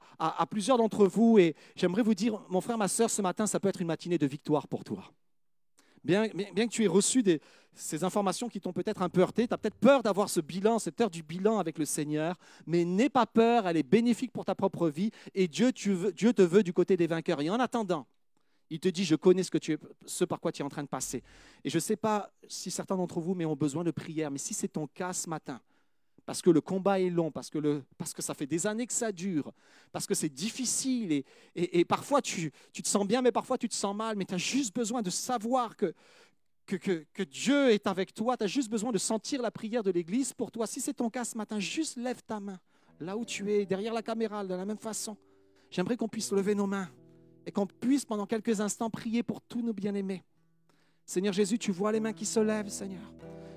plusieurs 0.50 0.78
d'entre 0.78 1.06
vous 1.06 1.38
et 1.38 1.54
j'aimerais 1.76 2.02
vous 2.02 2.14
dire, 2.14 2.40
mon 2.48 2.60
frère, 2.60 2.76
ma 2.76 2.88
soeur, 2.88 3.08
ce 3.08 3.22
matin, 3.22 3.46
ça 3.46 3.60
peut 3.60 3.68
être 3.68 3.80
une 3.80 3.86
matinée 3.86 4.18
de 4.18 4.26
victoire 4.26 4.66
pour 4.66 4.82
toi. 4.82 5.04
Bien, 6.08 6.26
que 6.26 6.66
tu 6.68 6.84
aies 6.84 6.88
reçu 6.88 7.22
ces 7.74 8.02
informations 8.02 8.48
qui 8.48 8.62
t'ont 8.62 8.72
peut-être 8.72 9.02
un 9.02 9.10
peu 9.10 9.20
heurté, 9.20 9.46
tu 9.46 9.52
as 9.52 9.58
peut-être 9.58 9.76
peur 9.76 10.02
d'avoir 10.02 10.30
ce 10.30 10.40
bilan, 10.40 10.78
cette 10.78 10.98
heure 11.02 11.10
du 11.10 11.22
bilan 11.22 11.58
avec 11.58 11.78
le 11.78 11.84
Seigneur, 11.84 12.36
mais 12.66 12.86
n'aie 12.86 13.10
pas 13.10 13.26
peur, 13.26 13.68
elle 13.68 13.76
est 13.76 13.82
bénéfique 13.82 14.32
pour 14.32 14.46
ta 14.46 14.54
propre 14.54 14.88
vie 14.88 15.10
et 15.34 15.48
Dieu, 15.48 15.70
te 15.70 16.42
veut 16.42 16.62
du 16.62 16.72
côté 16.72 16.96
des 16.96 17.06
vainqueurs. 17.06 17.42
Et 17.42 17.50
en 17.50 17.60
attendant, 17.60 18.06
il 18.70 18.80
te 18.80 18.88
dit, 18.88 19.04
je 19.04 19.16
connais 19.16 19.42
ce 20.06 20.24
par 20.24 20.40
quoi 20.40 20.50
tu 20.50 20.62
es 20.62 20.64
en 20.64 20.70
train 20.70 20.82
de 20.82 20.88
passer. 20.88 21.22
Et 21.62 21.68
je 21.68 21.76
ne 21.76 21.80
sais 21.80 21.96
pas 21.96 22.32
si 22.48 22.70
certains 22.70 22.96
d'entre 22.96 23.20
vous 23.20 23.34
mais 23.34 23.44
ont 23.44 23.54
besoin 23.54 23.84
de 23.84 23.90
prière, 23.90 24.30
mais 24.30 24.38
si 24.38 24.54
c'est 24.54 24.68
ton 24.68 24.86
cas 24.86 25.12
ce 25.12 25.28
matin, 25.28 25.60
parce 26.28 26.42
que 26.42 26.50
le 26.50 26.60
combat 26.60 27.00
est 27.00 27.08
long, 27.08 27.30
parce 27.30 27.48
que, 27.48 28.20
ça 28.20 28.34
fait 28.34 28.46
des 28.46 28.66
années 28.66 28.86
que 28.86 28.92
ça 28.92 29.12
dure, 29.12 29.50
parce 29.92 30.06
que 30.06 30.12
c'est 30.12 30.28
difficile, 30.28 31.24
et, 31.54 31.84
parfois 31.86 32.20
tu, 32.20 32.52
tu, 32.70 32.82
te 32.82 32.86
sens 32.86 33.06
bien, 33.06 33.22
mais 33.22 33.32
parfois 33.32 33.56
tu 33.56 33.66
te 33.66 33.74
sens 33.74 33.96
mal, 33.96 34.14
mais 34.14 34.26
tu 34.26 34.34
as 34.34 34.36
juste 34.36 34.76
besoin 34.76 35.00
de 35.00 35.08
savoir 35.08 35.74
que, 35.74 35.94
que, 36.66 36.76
que, 36.76 37.06
que 37.14 37.22
Dieu 37.22 37.70
est 37.70 37.86
avec 37.86 38.12
toi, 38.12 38.36
tu 38.36 38.44
as 38.44 38.46
juste 38.46 38.68
besoin 38.70 38.92
de 38.92 38.98
sentir 38.98 39.40
la 39.40 39.50
prière 39.50 39.82
de 39.82 39.90
l'Église 39.90 40.34
pour 40.34 40.50
toi. 40.50 40.66
Si 40.66 40.82
c'est 40.82 40.92
ton 40.92 41.08
cas 41.08 41.24
ce 41.24 41.34
matin, 41.38 41.58
juste 41.60 41.96
lève 41.96 42.20
ta 42.22 42.40
main, 42.40 42.60
là 43.00 43.16
où 43.16 43.24
tu 43.24 43.50
es, 43.50 43.64
derrière 43.64 43.94
la 43.94 44.02
caméra, 44.02 44.44
de 44.44 44.52
la 44.52 44.66
même 44.66 44.76
façon. 44.76 45.16
J'aimerais 45.70 45.96
qu'on 45.96 46.08
puisse 46.08 46.30
lever 46.32 46.54
nos 46.54 46.66
mains 46.66 46.90
et 47.46 47.52
qu'on 47.52 47.66
puisse 47.66 48.04
pendant 48.04 48.26
quelques 48.26 48.60
instants 48.60 48.90
prier 48.90 49.22
pour 49.22 49.40
tous 49.40 49.62
nos 49.62 49.72
bien-aimés. 49.72 50.22
Seigneur 51.06 51.32
Jésus, 51.32 51.58
tu 51.58 51.72
vois 51.72 51.90
les 51.90 52.00
mains 52.00 52.12
qui 52.12 52.26
se 52.26 52.40
lèvent, 52.40 52.68
Seigneur. 52.68 53.14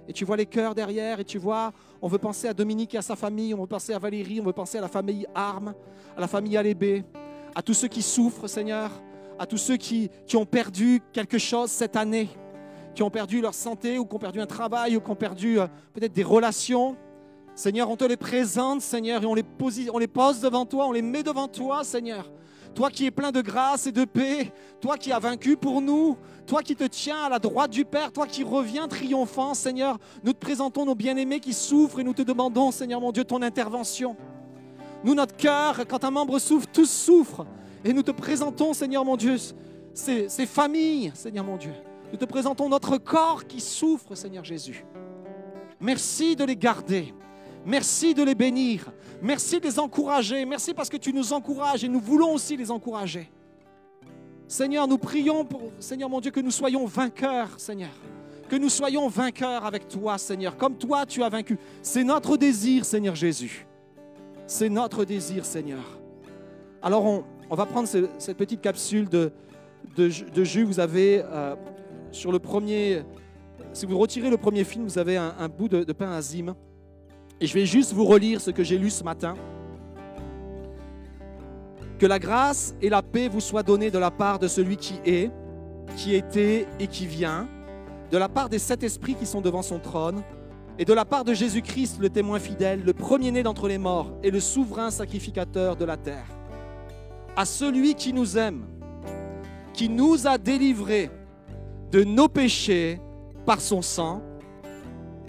Et 0.07 0.13
tu 0.13 0.25
vois 0.25 0.37
les 0.37 0.45
cœurs 0.45 0.75
derrière, 0.75 1.19
et 1.19 1.25
tu 1.25 1.37
vois, 1.37 1.71
on 2.01 2.07
veut 2.07 2.17
penser 2.17 2.47
à 2.47 2.53
Dominique 2.53 2.95
et 2.95 2.97
à 2.97 3.01
sa 3.01 3.15
famille, 3.15 3.53
on 3.53 3.61
veut 3.61 3.67
penser 3.67 3.93
à 3.93 3.99
Valérie, 3.99 4.39
on 4.41 4.45
veut 4.45 4.53
penser 4.53 4.77
à 4.77 4.81
la 4.81 4.87
famille 4.87 5.27
Arme, 5.33 5.73
à 6.17 6.21
la 6.21 6.27
famille 6.27 6.57
Alébé, 6.57 7.03
à 7.55 7.61
tous 7.61 7.73
ceux 7.73 7.87
qui 7.87 8.01
souffrent, 8.01 8.47
Seigneur, 8.47 8.91
à 9.37 9.45
tous 9.45 9.57
ceux 9.57 9.77
qui, 9.77 10.09
qui 10.25 10.37
ont 10.37 10.45
perdu 10.45 11.01
quelque 11.13 11.37
chose 11.37 11.69
cette 11.69 11.95
année, 11.95 12.29
qui 12.95 13.03
ont 13.03 13.09
perdu 13.09 13.41
leur 13.41 13.53
santé, 13.53 13.97
ou 13.97 14.05
qui 14.05 14.15
ont 14.15 14.19
perdu 14.19 14.41
un 14.41 14.47
travail, 14.47 14.97
ou 14.97 15.01
qui 15.01 15.11
ont 15.11 15.15
perdu 15.15 15.59
euh, 15.59 15.67
peut-être 15.93 16.13
des 16.13 16.23
relations. 16.23 16.97
Seigneur, 17.55 17.89
on 17.89 17.95
te 17.95 18.05
les 18.05 18.17
présente, 18.17 18.81
Seigneur, 18.81 19.23
et 19.23 19.25
on 19.25 19.35
les, 19.35 19.45
on 19.93 19.97
les 19.97 20.07
pose 20.07 20.41
devant 20.41 20.65
toi, 20.65 20.87
on 20.87 20.91
les 20.91 21.01
met 21.01 21.23
devant 21.23 21.47
toi, 21.47 21.83
Seigneur. 21.83 22.29
Toi 22.73 22.89
qui 22.89 23.05
es 23.05 23.11
plein 23.11 23.31
de 23.31 23.41
grâce 23.41 23.87
et 23.87 23.91
de 23.91 24.05
paix, 24.05 24.51
toi 24.79 24.97
qui 24.97 25.11
as 25.11 25.19
vaincu 25.19 25.57
pour 25.57 25.81
nous, 25.81 26.17
toi 26.47 26.61
qui 26.61 26.75
te 26.75 26.85
tiens 26.85 27.23
à 27.23 27.29
la 27.29 27.39
droite 27.39 27.71
du 27.71 27.83
Père, 27.83 28.11
toi 28.11 28.25
qui 28.25 28.43
reviens 28.43 28.87
triomphant, 28.87 29.53
Seigneur, 29.53 29.97
nous 30.23 30.31
te 30.31 30.39
présentons 30.39 30.85
nos 30.85 30.95
bien-aimés 30.95 31.39
qui 31.39 31.53
souffrent 31.53 31.99
et 31.99 32.03
nous 32.03 32.13
te 32.13 32.21
demandons, 32.21 32.71
Seigneur 32.71 33.01
mon 33.01 33.11
Dieu, 33.11 33.25
ton 33.25 33.41
intervention. 33.41 34.15
Nous, 35.03 35.15
notre 35.15 35.35
cœur, 35.35 35.85
quand 35.87 36.03
un 36.03 36.11
membre 36.11 36.39
souffre, 36.39 36.67
tous 36.71 36.89
souffrent. 36.89 37.45
Et 37.83 37.93
nous 37.93 38.03
te 38.03 38.11
présentons, 38.11 38.73
Seigneur 38.73 39.03
mon 39.03 39.17
Dieu, 39.17 39.35
ces, 39.93 40.29
ces 40.29 40.45
familles, 40.45 41.11
Seigneur 41.15 41.43
mon 41.43 41.57
Dieu. 41.57 41.73
Nous 42.11 42.17
te 42.17 42.25
présentons 42.25 42.69
notre 42.69 42.97
corps 42.97 43.47
qui 43.47 43.59
souffre, 43.59 44.15
Seigneur 44.15 44.43
Jésus. 44.43 44.85
Merci 45.79 46.35
de 46.35 46.43
les 46.43 46.55
garder. 46.55 47.13
Merci 47.65 48.13
de 48.13 48.23
les 48.23 48.35
bénir. 48.35 48.91
Merci 49.21 49.59
de 49.59 49.65
les 49.65 49.79
encourager. 49.79 50.45
Merci 50.45 50.73
parce 50.73 50.89
que 50.89 50.97
tu 50.97 51.13
nous 51.13 51.31
encourages 51.33 51.83
et 51.83 51.87
nous 51.87 51.99
voulons 51.99 52.33
aussi 52.33 52.57
les 52.57 52.71
encourager. 52.71 53.29
Seigneur, 54.47 54.87
nous 54.87 54.97
prions 54.97 55.45
pour, 55.45 55.61
Seigneur 55.79 56.09
mon 56.09 56.19
Dieu, 56.19 56.31
que 56.31 56.39
nous 56.39 56.51
soyons 56.51 56.85
vainqueurs, 56.85 57.49
Seigneur. 57.57 57.91
Que 58.49 58.55
nous 58.57 58.67
soyons 58.69 59.07
vainqueurs 59.07 59.63
avec 59.65 59.87
toi, 59.87 60.17
Seigneur, 60.17 60.57
comme 60.57 60.75
toi 60.77 61.05
tu 61.05 61.23
as 61.23 61.29
vaincu. 61.29 61.57
C'est 61.81 62.03
notre 62.03 62.35
désir, 62.35 62.83
Seigneur 62.83 63.15
Jésus. 63.15 63.65
C'est 64.47 64.67
notre 64.67 65.05
désir, 65.05 65.45
Seigneur. 65.45 65.83
Alors, 66.81 67.05
on, 67.05 67.55
va 67.55 67.65
prendre 67.65 67.87
ce- 67.87 68.09
cette 68.17 68.35
petite 68.37 68.59
capsule 68.59 69.07
de, 69.07 69.31
de, 69.95 70.09
ju- 70.09 70.25
de 70.25 70.43
jus. 70.43 70.63
Vous 70.63 70.79
avez 70.81 71.21
euh, 71.23 71.55
sur 72.11 72.31
le 72.33 72.39
premier, 72.39 73.03
si 73.71 73.85
vous 73.85 73.97
retirez 73.97 74.29
le 74.29 74.37
premier 74.37 74.65
film, 74.65 74.83
vous 74.83 74.97
avez 74.97 75.15
un, 75.15 75.47
bout 75.47 75.69
de, 75.69 75.83
de 75.85 75.93
pain 75.93 76.11
azime. 76.11 76.53
Et 77.41 77.47
je 77.47 77.55
vais 77.55 77.65
juste 77.65 77.91
vous 77.91 78.05
relire 78.05 78.39
ce 78.39 78.51
que 78.51 78.63
j'ai 78.63 78.77
lu 78.77 78.91
ce 78.91 79.03
matin. 79.03 79.33
Que 81.97 82.05
la 82.05 82.19
grâce 82.19 82.75
et 82.81 82.89
la 82.89 83.01
paix 83.01 83.27
vous 83.27 83.39
soient 83.39 83.63
données 83.63 83.89
de 83.89 83.97
la 83.97 84.11
part 84.11 84.37
de 84.37 84.47
celui 84.47 84.77
qui 84.77 84.99
est, 85.03 85.31
qui 85.97 86.13
était 86.13 86.67
et 86.79 86.85
qui 86.85 87.07
vient, 87.07 87.47
de 88.11 88.17
la 88.17 88.29
part 88.29 88.47
des 88.47 88.59
sept 88.59 88.83
esprits 88.83 89.15
qui 89.15 89.25
sont 89.25 89.41
devant 89.41 89.63
son 89.63 89.79
trône, 89.79 90.21
et 90.77 90.85
de 90.85 90.93
la 90.93 91.03
part 91.03 91.23
de 91.23 91.33
Jésus-Christ, 91.33 91.99
le 91.99 92.09
témoin 92.09 92.39
fidèle, 92.39 92.83
le 92.83 92.93
premier-né 92.93 93.43
d'entre 93.43 93.67
les 93.67 93.77
morts 93.77 94.11
et 94.23 94.31
le 94.31 94.39
souverain 94.39 94.91
sacrificateur 94.91 95.75
de 95.75 95.85
la 95.85 95.97
terre. 95.97 96.25
À 97.35 97.45
celui 97.45 97.95
qui 97.95 98.13
nous 98.13 98.37
aime, 98.37 98.65
qui 99.73 99.89
nous 99.89 100.27
a 100.27 100.37
délivrés 100.37 101.09
de 101.91 102.03
nos 102.03 102.27
péchés 102.27 102.99
par 103.45 103.61
son 103.61 103.81
sang. 103.81 104.21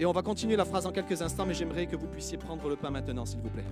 Et 0.02 0.04
on 0.04 0.10
va 0.10 0.22
continuer 0.22 0.56
la 0.56 0.64
phrase 0.64 0.84
en 0.84 0.90
quelques 0.90 1.22
instants, 1.22 1.46
mais 1.46 1.54
j'aimerais 1.54 1.86
que 1.86 1.94
vous 1.94 2.08
puissiez 2.08 2.36
prendre 2.36 2.68
le 2.68 2.74
pain 2.74 2.90
maintenant, 2.90 3.24
s'il 3.24 3.38
vous 3.38 3.50
plaît. 3.50 3.62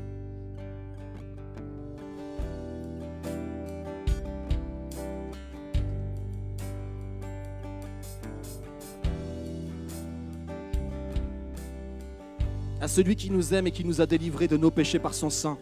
À 12.81 12.87
celui 12.87 13.17
qui 13.17 13.29
nous 13.33 13.53
aime 13.53 13.67
et 13.67 13.73
qui 13.73 13.85
nous 13.85 14.01
a 14.01 14.07
délivrés 14.07 14.47
de 14.47 14.57
nos 14.57 14.71
péchés 14.71 15.01
par 15.01 15.15
son 15.15 15.31
sang, 15.31 15.59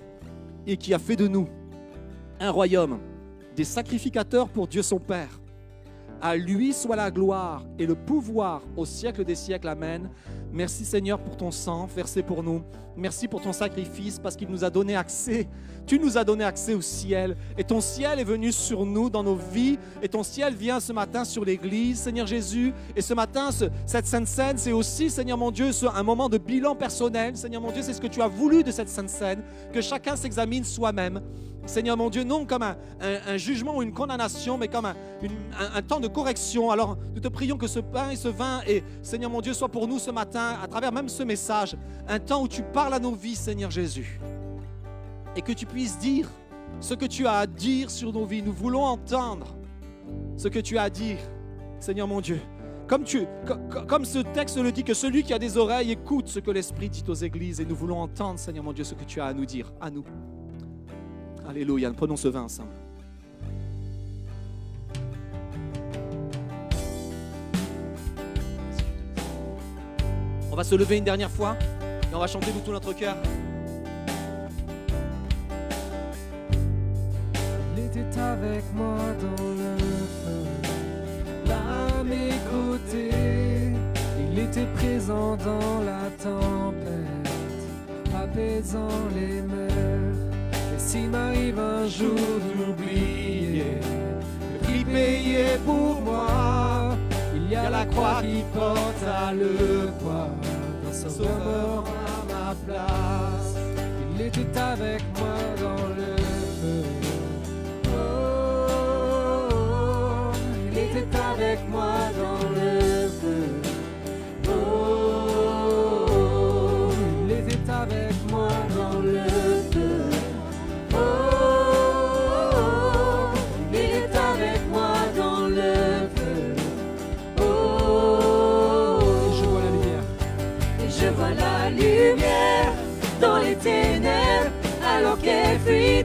et 0.66 0.77
qui 0.77 0.93
a 0.93 0.99
fait 0.99 1.16
de 1.16 1.29
nous 1.29 1.49
un 2.41 2.51
royaume, 2.51 2.99
des 3.57 3.64
sacrificateurs 3.64 4.51
pour 4.51 4.69
Dieu 4.69 4.83
son 4.83 4.99
Père. 4.99 5.41
À 6.21 6.37
lui 6.37 6.75
soit 6.75 6.97
la 6.97 7.11
gloire 7.11 7.64
et 7.79 7.87
le 7.87 7.95
pouvoir 7.95 8.61
au 8.77 8.85
siècle 8.85 9.25
des 9.25 9.37
siècles. 9.37 9.69
Amen. 9.69 10.11
Merci 10.53 10.84
Seigneur 10.84 11.18
pour 11.18 11.36
ton 11.36 11.51
sang 11.51 11.86
versé 11.94 12.22
pour 12.22 12.42
nous. 12.42 12.62
Merci 12.96 13.28
pour 13.28 13.40
ton 13.40 13.53
sacrifice 13.53 14.18
parce 14.18 14.34
qu'il 14.34 14.49
nous 14.49 14.64
a 14.64 14.70
donné 14.70 14.96
accès. 14.96 15.46
Tu 15.86 15.99
nous 16.01 16.18
as 16.18 16.24
donné 16.24 16.42
accès 16.42 16.74
au 16.74 16.80
ciel. 16.80 17.36
Et 17.57 17.64
ton 17.64 17.80
ciel 17.80 18.18
est 18.18 18.24
venu 18.24 18.51
sur 18.51 18.84
nous 18.84 19.09
dans 19.09 19.22
nos 19.22 19.36
vies. 19.36 19.78
Et 20.03 20.09
ton 20.09 20.22
ciel 20.22 20.55
vient 20.55 20.80
ce 20.80 20.92
matin 20.92 21.24
sur 21.24 21.44
l'Église, 21.44 21.99
Seigneur 22.01 22.26
Jésus. 22.26 22.72
Et 22.96 23.03
ce 23.03 23.14
matin, 23.14 23.53
ce- 23.53 23.66
cette 23.86 24.07
Sainte 24.07 24.26
Seine, 24.26 24.59
c'est 24.59 24.72
aussi, 24.72 25.11
Seigneur 25.11 25.38
mon 25.38 25.51
Dieu, 25.51 25.70
un 25.94 26.03
moment 26.03 26.28
de 26.28 26.38
bilan 26.38 26.74
personnel. 26.74 27.36
Seigneur 27.36 27.61
mon 27.62 27.70
Dieu, 27.70 27.82
c'est 27.82 27.92
ce 27.92 28.01
que 28.01 28.07
tu 28.09 28.20
as 28.20 28.28
voulu 28.28 28.64
de 28.64 28.70
cette 28.72 28.88
Sainte 28.88 29.11
Seine. 29.11 29.42
Que 29.72 29.80
chacun 29.80 30.16
s'examine 30.16 30.64
soi-même. 30.64 31.20
Seigneur 31.66 31.99
mon 31.99 32.09
Dieu, 32.09 32.24
non 32.24 32.46
comme 32.46 32.62
un, 32.62 33.36
jugement 33.36 33.76
ou 33.76 33.82
une 33.82 33.92
condamnation, 33.92 34.57
mais 34.57 34.68
comme 34.68 34.86
un- 34.86 34.94
un 35.74 35.82
temps 35.82 36.01
de 36.01 36.09
correction. 36.09 36.70
Alors 36.70 36.96
nous 37.14 37.20
te 37.20 37.28
prions 37.28 37.59
que 37.59 37.66
ce 37.66 37.78
pain 37.80 38.11
et 38.11 38.16
ce 38.16 38.28
vin, 38.28 38.61
et 38.66 38.82
Seigneur 39.03 39.30
mon 39.30 39.42
Dieu, 39.42 39.53
soit 39.53 39.68
pour 39.68 39.86
nous 39.86 39.99
ce 39.99 40.11
matin, 40.11 40.38
à 40.39 40.66
travers 40.68 40.93
même 40.93 41.09
ce 41.09 41.22
message, 41.22 41.76
un 42.09 42.18
temps 42.18 42.43
où 42.43 42.49
tu 42.49 42.62
parles 42.62 42.95
à 42.95 42.99
nos 42.99 43.12
vies, 43.14 43.34
Seigneur 43.36 43.70
Jésus. 43.70 44.20
Et 45.36 45.43
que 45.43 45.53
tu 45.53 45.66
puisses 45.66 45.99
dire 45.99 46.28
ce 46.80 46.95
que 46.95 47.07
tu 47.07 47.26
as 47.26 47.32
à 47.39 47.47
dire 47.47 47.91
sur 47.91 48.12
nos 48.12 48.24
vies. 48.24 48.43
Nous 48.43 48.53
voulons 48.53 48.82
entendre 48.84 49.55
ce 50.36 50.49
que 50.49 50.59
tu 50.59 50.78
as 50.78 50.82
à 50.82 50.91
dire, 50.91 51.18
Seigneur 51.80 52.07
mon 52.09 52.20
Dieu. 52.20 52.41
Comme, 52.86 53.05
tu, 53.05 53.26
co- 53.47 53.55
co- 53.70 53.84
comme 53.86 54.05
ce 54.07 54.18
texte 54.20 54.57
le 54.57 54.72
dit, 54.72 54.82
que 54.82 54.95
celui 54.95 55.22
qui 55.22 55.34
a 55.34 55.39
des 55.39 55.59
oreilles 55.59 55.91
écoute 55.93 56.28
ce 56.28 56.41
que 56.41 56.51
l'Esprit 56.51 56.89
dit 56.89 57.05
aux 57.07 57.14
églises. 57.14 57.61
Et 57.61 57.66
nous 57.66 57.76
voulons 57.76 57.99
entendre, 58.01 58.39
Seigneur 58.39 58.64
mon 58.64 58.72
Dieu, 58.72 58.84
ce 58.84 58.95
que 58.95 59.05
tu 59.05 59.20
as 59.20 59.26
à 59.26 59.34
nous 59.34 59.45
dire, 59.45 59.70
à 59.80 59.91
nous. 59.91 60.05
Alléluia, 61.47 61.91
prenons 61.93 62.16
ce 62.16 62.28
vin 62.28 62.43
ensemble. 62.43 62.70
Va 70.59 70.65
se 70.65 70.75
lever 70.75 70.99
une 70.99 71.05
dernière 71.05 71.31
fois 71.31 71.57
et 72.11 72.13
on 72.13 72.19
va 72.19 72.27
chanter 72.27 72.51
de 72.51 72.59
tout 72.59 72.73
notre 72.73 72.93
cœur. 72.93 73.17
Il 77.77 77.85
était 77.85 78.19
avec 78.19 78.65
moi 78.75 78.99
dans 79.21 79.51
le 79.63 79.79
feu, 80.19 81.53
à 81.53 82.03
mes 82.03 82.33
côtés. 82.51 83.71
Il 84.19 84.37
était 84.41 84.67
présent 84.75 85.37
dans 85.37 85.81
la 85.85 86.11
tempête, 86.21 87.31
apaisant 88.13 88.99
les 89.15 89.41
mers. 89.41 90.17
Et 90.75 90.79
s'il 90.81 91.09
m'arrive 91.11 91.61
un 91.61 91.87
jour 91.87 92.19
d'oublier 92.57 93.79
prix 94.65 94.85
payé 94.85 95.45
pour 95.65 96.01
moi, 96.01 96.97
il 97.37 97.49
y 97.49 97.55
a 97.55 97.71
la 97.71 97.87
croix 97.87 98.23
qui 98.23 98.43
porte 98.53 99.05
à 99.07 99.33
le 99.33 99.89
poids 100.01 100.47
d'un 100.89 101.11
sauveur 101.11 101.84
à 101.86 102.24
ma 102.32 102.55
place. 102.66 103.55
Il 104.14 104.20
était 104.22 104.59
avec 104.59 105.03
moi 105.18 105.39
dans 105.61 105.86
le 105.89 106.16
feu. 106.61 106.82
Oh, 107.89 107.99
il 110.72 110.78
était 110.78 111.18
avec 111.18 111.59
moi 111.68 111.93
dans 112.18 112.43
le 112.51 112.80
feu. 112.80 112.88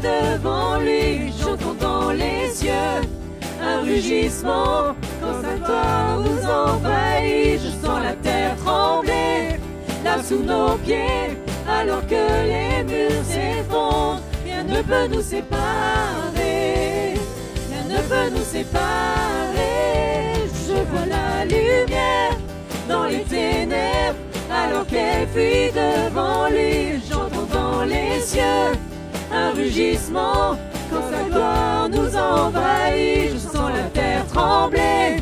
Devant 0.04 0.78
lui. 0.80 1.34
J'entends 1.40 1.76
dans 1.80 2.12
les 2.12 2.50
cieux 2.54 3.02
un 3.62 3.82
rugissement 3.82 4.96
quand 5.22 5.42
sa 5.42 5.56
gloire 5.56 6.20
nous 6.20 6.44
envahit. 6.50 7.60
Je 7.64 7.70
sens 7.86 8.00
la 8.04 8.14
terre 8.14 8.56
trembler 8.64 9.60
là 10.04 10.22
sous 10.22 10.44
nos 10.44 10.76
pieds, 10.78 11.38
alors 11.68 12.06
que 12.08 12.26
les 12.52 12.84
murs 12.84 13.24
s'effondrent. 13.24 14.22
Rien 14.46 14.64
ne 14.64 14.82
peut 14.82 15.08
nous 15.16 15.22
séparer, 15.22 17.14
rien 17.70 17.84
ne 17.90 18.02
peut 18.10 18.30
nous 18.36 18.44
séparer. 18.44 18.84
Je 20.68 20.74
vois 20.74 21.06
la 21.06 21.46
lumière 21.46 22.38
dans 22.90 23.06
les 23.06 23.24
ténèbres, 23.24 24.20
alors 24.52 24.86
qu'elle 24.86 25.28
fuit 25.28 25.72
devant 25.72 26.48
lui. 26.50 27.02
J'entends 27.10 27.48
dans 27.54 27.84
les 27.84 28.20
cieux 28.22 28.78
un 29.44 29.52
rugissement 29.52 30.58
quand 30.90 31.04
sa 31.12 31.24
gloire 31.30 31.90
nous 31.90 32.16
envahit. 32.16 33.34
Je 33.34 33.38
sens 33.38 33.72
la 33.74 33.88
terre 33.94 34.26
trembler 34.28 35.18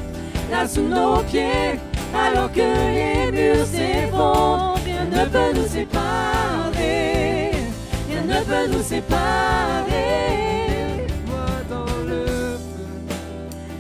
là 0.52 0.68
sous 0.68 0.88
nos 0.88 1.18
pieds, 1.24 1.80
alors 2.14 2.52
que 2.52 2.60
les 2.60 3.32
murs 3.32 3.66
s'effondrent. 3.66 4.80
Rien 4.86 5.06
ne 5.06 5.26
peut 5.30 5.54
nous 5.58 5.68
séparer, 5.68 7.52
rien 8.10 8.24
ne 8.28 8.40
peut 8.44 8.68
nous 8.74 8.84
séparer. 8.84 10.08
Moi 11.28 11.52
dans 11.70 11.98
le 12.10 12.26
feu. 12.68 12.90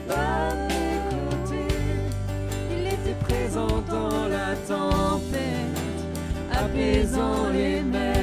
À 0.09 0.55
mes 0.67 0.97
côtés, 1.29 1.75
il 2.71 2.83
était 2.87 3.19
présent 3.25 3.83
dans 3.89 4.27
la 4.27 4.55
tempête, 4.67 5.79
apaisant 6.51 7.49
les 7.53 7.81
mers. 7.81 8.20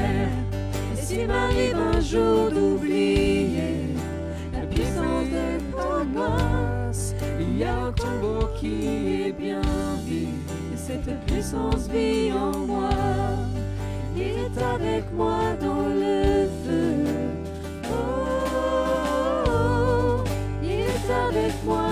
S'il 1.18 1.26
m'arrive 1.26 1.76
un 1.76 2.00
jour 2.00 2.48
d'oublier 2.48 3.88
la 4.52 4.60
puissance 4.66 5.26
de 5.26 5.58
ton 5.72 6.04
grâce, 6.14 7.12
Il 7.40 7.58
y 7.58 7.64
a 7.64 7.86
un 7.86 7.92
tombeau 7.92 8.46
qui 8.60 8.86
est 9.26 9.32
bien 9.32 9.62
vide. 10.06 10.28
et 10.72 10.76
cette 10.76 11.20
puissance 11.26 11.88
vit 11.88 12.30
en 12.32 12.56
moi. 12.56 12.90
Il 14.14 14.22
est 14.22 14.62
avec 14.62 15.12
moi 15.12 15.40
dans 15.60 15.88
le 15.88 16.46
feu. 16.64 16.94
Oh, 17.90 19.02
il 20.62 20.70
est 20.70 21.10
avec 21.26 21.54
moi 21.64 21.87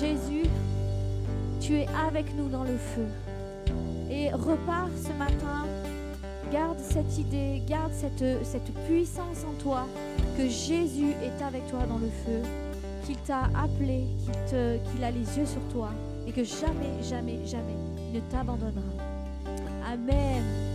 Jésus, 0.00 0.48
tu 1.60 1.74
es 1.74 1.86
avec 2.06 2.26
nous 2.36 2.48
dans 2.48 2.62
le 2.62 2.76
feu. 2.76 3.06
Et 4.08 4.30
repars 4.30 4.88
ce 4.96 5.12
matin, 5.18 5.66
garde 6.52 6.78
cette 6.78 7.18
idée, 7.18 7.62
garde 7.66 7.92
cette, 7.92 8.72
puissance 8.86 9.44
en 9.44 9.60
toi 9.60 9.86
que 10.36 10.48
Jésus 10.48 11.10
est 11.22 11.42
avec 11.42 11.66
toi 11.68 11.80
dans 11.88 11.98
le 11.98 12.10
feu, 12.24 12.48
qu'il 13.04 13.16
t'a 13.16 13.50
appelé, 13.56 14.04
qu'il 14.48 15.02
a 15.02 15.10
les 15.10 15.38
yeux 15.38 15.46
sur 15.46 15.62
toi 15.72 15.90
et 16.26 16.32
que 16.32 16.44
jamais, 16.44 17.02
jamais, 17.02 17.44
jamais 17.44 17.76
il 18.08 18.14
ne 18.14 18.20
t'abandonnera. 18.30 18.92
Amen. 19.92 20.67